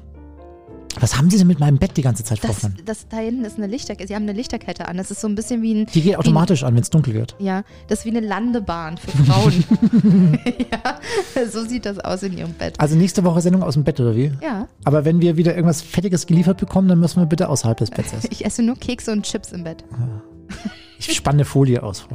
Was 1.00 1.18
haben 1.18 1.30
Sie 1.30 1.38
denn 1.38 1.48
mit 1.48 1.60
meinem 1.60 1.78
Bett 1.78 1.96
die 1.98 2.02
ganze 2.02 2.24
Zeit, 2.24 2.40
Frau 2.40 2.48
Das, 2.48 2.72
das 2.86 3.08
da 3.08 3.18
hinten 3.18 3.46
ist 3.46 3.58
eine 3.58 3.68
Lichterkette. 3.68 4.08
Sie 4.08 4.16
haben 4.16 4.24
eine 4.24 4.34
Lichterkette 4.34 4.88
an. 4.88 4.98
Das 4.98 5.12
ist 5.12 5.22
so 5.22 5.28
ein 5.28 5.36
bisschen 5.36 5.62
wie 5.62 5.74
ein. 5.74 5.86
Die 5.86 6.02
geht 6.02 6.18
automatisch 6.18 6.64
an, 6.64 6.74
wenn 6.76 6.82
es 6.82 6.90
dunkel 6.90 7.14
wird. 7.14 7.36
Ja, 7.40 7.64
das 7.88 8.00
ist 8.00 8.06
wie 8.06 8.10
eine 8.10 8.26
Landebahn 8.26 8.98
für 8.98 9.12
Frauen. 9.24 9.64
ja, 10.72 11.46
so 11.48 11.64
sieht 11.64 11.86
das 11.86 12.00
aus 12.00 12.24
in 12.24 12.38
ihrem 12.38 12.54
Bett. 12.54 12.80
Also 12.80 12.96
nächste 12.96 13.24
Woche 13.24 13.42
Sendung 13.42 13.64
aus 13.64 13.76
dem 13.76 13.84
Bett, 13.84 14.00
oder 14.00 14.16
wie? 14.16 14.32
Ja, 14.42 14.68
Aber 14.84 15.06
wenn 15.06 15.22
wir 15.22 15.38
wieder 15.38 15.54
irgendwas 15.56 15.82
Fettiges 15.82 16.26
geliefert 16.26 16.58
bekommen, 16.58 16.88
dann 16.88 17.00
müssen 17.00 17.22
wir 17.22 17.28
bitte 17.28 17.50
außerhalb 17.50 17.78
des 17.78 17.92
Betts 17.92 18.14
essen. 18.14 18.28
ich 18.32 18.46
esse 18.46 18.64
nur 18.64 18.76
Kekse 18.76 19.12
und 19.12 19.24
Chips 19.24 19.52
im 19.52 19.64
Bett. 19.64 19.84
Ich 21.00 21.16
spanne 21.16 21.46
Folie 21.46 21.82
aus. 21.82 22.06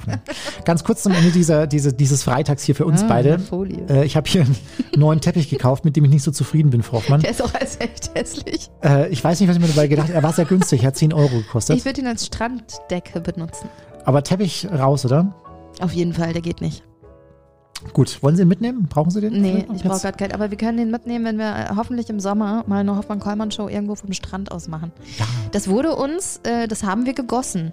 Ganz 0.65 0.85
kurz 0.85 1.03
zum 1.03 1.13
Ende 1.13 1.31
dieser, 1.31 1.67
diese, 1.67 1.93
dieses 1.95 2.23
Freitags 2.23 2.63
hier 2.65 2.75
für 2.75 2.85
uns 2.85 3.03
Ah, 3.03 3.07
beide. 3.09 3.41
Äh, 3.89 4.05
ich 4.05 4.15
habe 4.17 4.29
hier 4.29 4.43
einen 4.43 4.57
neuen 4.97 5.21
Teppich 5.21 5.49
gekauft, 5.49 5.85
mit 5.87 5.97
dem 5.97 6.05
ich 6.05 6.11
nicht 6.11 6.23
so 6.23 6.31
zufrieden 6.31 6.71
bin, 6.71 6.83
Frau 6.83 6.99
Hoffmann. 6.99 7.21
Der 7.23 7.31
ist 7.31 7.43
auch 7.43 7.55
als 7.55 7.81
echt 7.81 8.11
hässlich. 8.15 8.71
Äh, 8.85 9.09
ich 9.09 9.25
weiß 9.25 9.41
nicht, 9.41 9.49
was 9.49 9.57
ich 9.57 9.63
mir 9.63 9.69
dabei 9.69 9.89
gedacht 9.89 10.09
habe. 10.09 10.15
Er 10.17 10.23
war 10.23 10.33
sehr 10.35 10.45
günstig, 10.45 10.83
er 10.83 10.89
hat 10.89 10.97
10 10.97 11.13
Euro 11.15 11.29
gekostet. 11.39 11.77
Ich 11.77 11.85
würde 11.85 12.01
ihn 12.03 12.07
als 12.07 12.27
Stranddecke 12.27 13.21
benutzen. 13.21 13.69
Aber 14.05 14.23
Teppich 14.23 14.69
raus, 14.71 15.05
oder? 15.07 15.35
Auf 15.81 15.93
jeden 15.93 16.13
Fall, 16.13 16.33
der 16.35 16.43
geht 16.43 16.61
nicht. 16.61 16.83
Gut, 17.93 18.23
wollen 18.23 18.37
Sie 18.37 18.43
ihn 18.43 18.49
mitnehmen? 18.49 18.87
Brauchen 18.89 19.11
Sie 19.11 19.21
den? 19.21 19.41
Nee, 19.43 19.67
ich 19.75 19.83
brauche 19.83 20.01
gerade 20.01 20.17
Geld. 20.17 20.35
Aber 20.35 20.51
wir 20.51 20.57
können 20.57 20.79
den 20.79 20.91
mitnehmen, 20.91 21.25
wenn 21.25 21.39
wir 21.39 21.55
äh, 21.55 21.77
hoffentlich 21.77 22.09
im 22.09 22.21
Sommer 22.21 22.65
mal 22.67 22.81
eine 22.81 22.97
Hoffmann-Kollmann-Show 22.97 23.69
irgendwo 23.69 23.95
vom 23.95 24.13
Strand 24.13 24.53
aus 24.53 24.69
machen. 24.69 24.93
Ja. 25.19 25.27
Das 25.53 25.69
wurde 25.69 25.95
uns, 25.97 26.41
äh, 26.45 26.67
das 26.69 26.83
haben 26.83 27.05
wir 27.07 27.15
gegossen. 27.15 27.73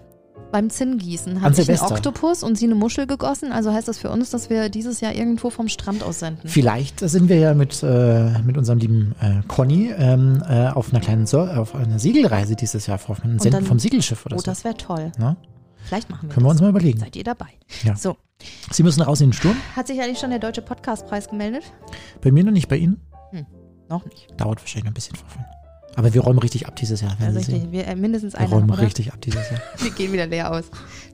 Beim 0.52 0.70
Zinngießen 0.70 1.42
hat 1.42 1.56
sich 1.56 1.70
ein 1.70 1.76
Silvester. 1.78 1.96
Oktopus 1.96 2.44
und 2.44 2.58
sie 2.58 2.66
eine 2.66 2.76
Muschel 2.76 3.08
gegossen. 3.08 3.52
Also 3.52 3.72
heißt 3.72 3.88
das 3.88 3.98
für 4.00 4.10
uns, 4.10 4.32
dass 4.32 4.50
wir 4.50 4.70
dieses 4.70 5.00
Jahr 5.00 5.14
irgendwo 5.14 5.50
vom 5.50 5.68
Strand 5.70 6.04
aus 6.04 6.20
senden. 6.20 6.48
Vielleicht 6.50 7.00
sind 7.00 7.30
wir 7.30 7.38
ja 7.40 7.54
mit, 7.54 7.82
äh, 7.84 8.38
mit 8.42 8.58
unserem 8.58 8.80
lieben 8.80 9.16
äh, 9.22 9.42
Conny 9.48 9.92
ähm, 9.98 10.44
äh, 10.48 10.68
auf 10.68 10.92
einer 10.92 11.00
kleinen 11.02 11.26
Sur 11.26 11.58
auf 11.58 11.74
einer 11.74 12.00
Segelreise 12.00 12.56
dieses 12.56 12.86
Jahr, 12.88 12.98
Frau 12.98 13.10
Hoffmann. 13.10 13.40
Senden 13.40 13.52
dann- 13.60 13.66
vom 13.66 13.80
Segelschiff 13.80 14.26
oder 14.26 14.36
Oh, 14.36 14.40
so. 14.40 14.46
das 14.46 14.64
wäre 14.64 14.76
toll. 14.76 15.12
Na? 15.18 15.38
Vielleicht 15.84 16.10
machen 16.10 16.30
wir 16.30 16.34
Können 16.34 16.46
wir 16.46 16.50
das. 16.50 16.58
uns 16.58 16.62
mal 16.62 16.70
überlegen. 16.70 17.00
Seid 17.00 17.16
ihr 17.16 17.24
dabei? 17.24 17.48
Ja. 17.84 17.96
So, 17.96 18.18
Sie 18.72 18.84
müssen 18.84 19.02
raus 19.02 19.22
in 19.22 19.28
den 19.30 19.34
Sturm. 19.34 19.56
hat 19.76 19.88
sich 19.88 20.02
eigentlich 20.02 20.20
schon 20.20 20.30
der 20.32 20.40
Deutsche 20.40 20.62
Podcastpreis 20.62 21.30
gemeldet? 21.30 21.64
Bei 22.22 22.32
mir 22.32 22.44
noch 22.44 22.52
nicht, 22.52 22.68
bei 22.68 22.78
Ihnen. 22.78 23.00
Noch 23.90 24.06
nicht. 24.06 24.28
Dauert 24.38 24.60
wahrscheinlich 24.62 24.86
noch 24.86 24.92
ein 24.92 24.94
bisschen, 24.94 25.16
Frau 25.16 25.26
Hoffmann. 25.28 25.46
Aber 25.96 26.14
wir 26.14 26.22
räumen 26.22 26.40
richtig 26.40 26.68
ab 26.68 26.76
dieses 26.78 27.02
Jahr. 27.02 27.16
Also 27.20 27.38
richtig, 27.38 27.62
sehen. 27.62 27.72
wir, 27.72 27.88
äh, 27.88 27.96
mindestens 27.96 28.34
Wir 28.34 28.46
räumen 28.48 28.70
oder? 28.72 28.82
richtig 28.82 29.12
ab 29.12 29.20
dieses 29.22 29.50
Jahr. 29.52 29.60
Wir 29.80 29.92
gehen 29.92 30.14
wieder 30.14 30.26
leer 30.26 30.52
aus. 30.52 30.66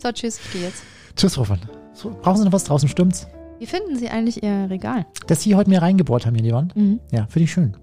So, 0.01 0.11
tschüss, 0.11 0.39
ich 0.45 0.51
gehe 0.53 0.61
jetzt. 0.63 0.83
Tschüss, 1.15 1.33
Frau 1.33 1.41
Hoffmann. 1.41 1.61
So, 1.93 2.15
brauchen 2.21 2.37
Sie 2.37 2.45
noch 2.45 2.51
was 2.53 2.63
draußen? 2.65 2.87
Stimmt's? 2.87 3.27
Wie 3.59 3.65
finden 3.65 3.97
Sie 3.97 4.07
eigentlich 4.07 4.43
Ihr 4.43 4.67
Regal? 4.69 5.07
Dass 5.25 5.41
Sie 5.41 5.55
heute 5.55 5.69
mir 5.71 5.81
reingebohrt 5.81 6.27
haben 6.27 6.35
hier 6.35 6.43
in 6.43 6.49
die 6.49 6.53
Wand? 6.53 6.75
Mhm. 6.75 6.99
Ja, 7.11 7.25
finde 7.27 7.45
ich 7.45 7.51
schön. 7.51 7.75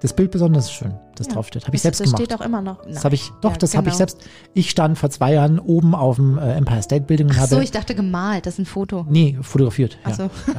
Das 0.00 0.14
Bild 0.14 0.30
besonders 0.30 0.72
schön, 0.72 0.94
das 1.14 1.26
Ja. 1.26 1.34
draufsteht. 1.34 1.66
Habe 1.66 1.76
ich 1.76 1.82
das, 1.82 1.98
selbst 1.98 2.00
das 2.00 2.06
gemacht. 2.06 2.22
steht 2.22 2.40
auch 2.40 2.42
immer 2.42 2.62
noch. 2.62 2.82
Das 2.86 3.04
habe 3.04 3.14
ich, 3.14 3.30
doch, 3.42 3.50
Ja, 3.50 3.56
das 3.58 3.76
habe 3.76 3.88
ich 3.88 3.92
genau. 3.92 3.98
selbst. 3.98 4.16
Ich 4.54 4.70
stand 4.70 4.96
vor 4.96 5.10
zwei 5.10 5.34
Jahren 5.34 5.58
oben 5.58 5.94
auf 5.94 6.16
dem 6.16 6.38
äh, 6.38 6.54
Empire 6.54 6.80
State 6.82 7.02
Building 7.04 7.26
und 7.26 7.34
Ach 7.34 7.40
habe. 7.42 7.48
so, 7.56 7.60
ich 7.60 7.70
dachte 7.70 7.94
gemalt, 7.94 8.46
das 8.46 8.54
ist 8.54 8.60
ein 8.60 8.64
Foto. 8.66 9.04
nee, 9.10 9.36
fotografiert. 9.42 9.98
Ach 10.04 10.08
Ja. 10.08 10.14
so, 10.16 10.30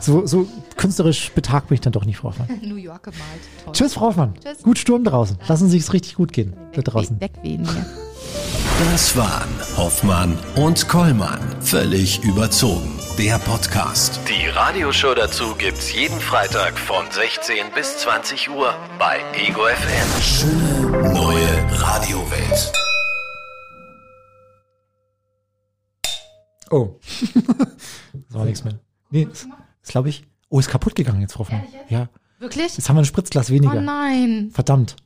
So, 0.00 0.26
so 0.26 0.46
künstlerisch 0.76 1.30
betagt 1.32 1.68
bin 1.68 1.74
ich 1.76 1.80
dann 1.80 1.92
doch 1.92 2.04
nicht, 2.04 2.18
Frau 2.18 2.28
Hoffmann. 2.28 2.48
New 2.62 2.76
York 2.76 3.04
gemalt. 3.04 3.22
Toll. 3.64 3.72
Tschüss, 3.72 3.94
Frau 3.94 4.06
Hoffmann. 4.06 4.34
Tschüss. 4.42 4.62
Gut 4.62 4.78
Sturm 4.78 5.04
draußen. 5.04 5.38
Lassen 5.48 5.68
Sie 5.68 5.78
es 5.78 5.92
richtig 5.92 6.14
gut 6.16 6.32
gehen. 6.32 6.54
Da 6.74 6.82
draußen. 6.82 7.20
Wegwehen 7.20 7.64
hier. 7.64 7.86
Das 8.92 9.16
waren 9.16 9.48
Hoffmann 9.78 10.38
und 10.56 10.86
Kollmann. 10.86 11.40
Völlig 11.62 12.22
überzogen. 12.22 12.90
Der 13.18 13.38
Podcast. 13.38 14.20
Die 14.28 14.48
Radioshow 14.48 15.14
dazu 15.14 15.54
gibt's 15.56 15.94
jeden 15.94 16.20
Freitag 16.20 16.78
von 16.78 17.10
16 17.10 17.56
bis 17.74 17.96
20 17.98 18.50
Uhr 18.50 18.74
bei 18.98 19.20
Ego 19.32 19.62
FM. 19.62 20.22
Schöne 20.22 21.12
neue 21.14 21.80
Radiowelt. 21.80 22.72
Oh. 26.70 26.96
das 28.12 28.34
war 28.34 28.44
nichts 28.44 28.62
mehr. 28.62 28.78
Nee, 29.10 29.28
das, 29.86 29.92
das 29.92 29.92
glaube 29.92 30.08
ich. 30.08 30.24
Oh, 30.48 30.58
ist 30.60 30.68
kaputt 30.68 30.94
gegangen 30.94 31.20
jetzt, 31.20 31.32
Frau 31.32 31.40
Hoffmann. 31.40 31.62
Ja. 31.88 32.08
Wirklich? 32.38 32.76
Jetzt 32.76 32.88
haben 32.88 32.96
wir 32.96 33.02
ein 33.02 33.06
Spritzglas 33.06 33.50
Oh 33.50 33.54
weniger. 33.54 33.80
nein. 33.80 34.50
Verdammt. 34.52 34.96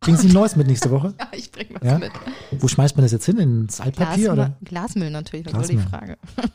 Bringen 0.00 0.18
Sie 0.18 0.28
ein 0.28 0.34
neues 0.34 0.56
mit 0.56 0.66
nächste 0.66 0.90
Woche? 0.90 1.14
Ja, 1.18 1.28
ich 1.32 1.50
bring 1.50 1.68
was 1.72 1.82
Ja? 1.82 1.98
mit. 1.98 2.12
Wo 2.50 2.68
schmeißt 2.68 2.96
man 2.96 3.04
das 3.04 3.12
jetzt 3.12 3.24
hin? 3.24 3.38
Ins 3.38 3.80
Altpapier 3.80 4.14
Glasmüll, 4.16 4.30
oder? 4.32 4.56
Glasmüll 4.64 5.10
natürlich, 5.10 5.46
was 5.46 5.52
soll 5.52 5.62
die 5.62 5.74
Glasmüll. 5.76 5.90
Frage. 5.90 6.18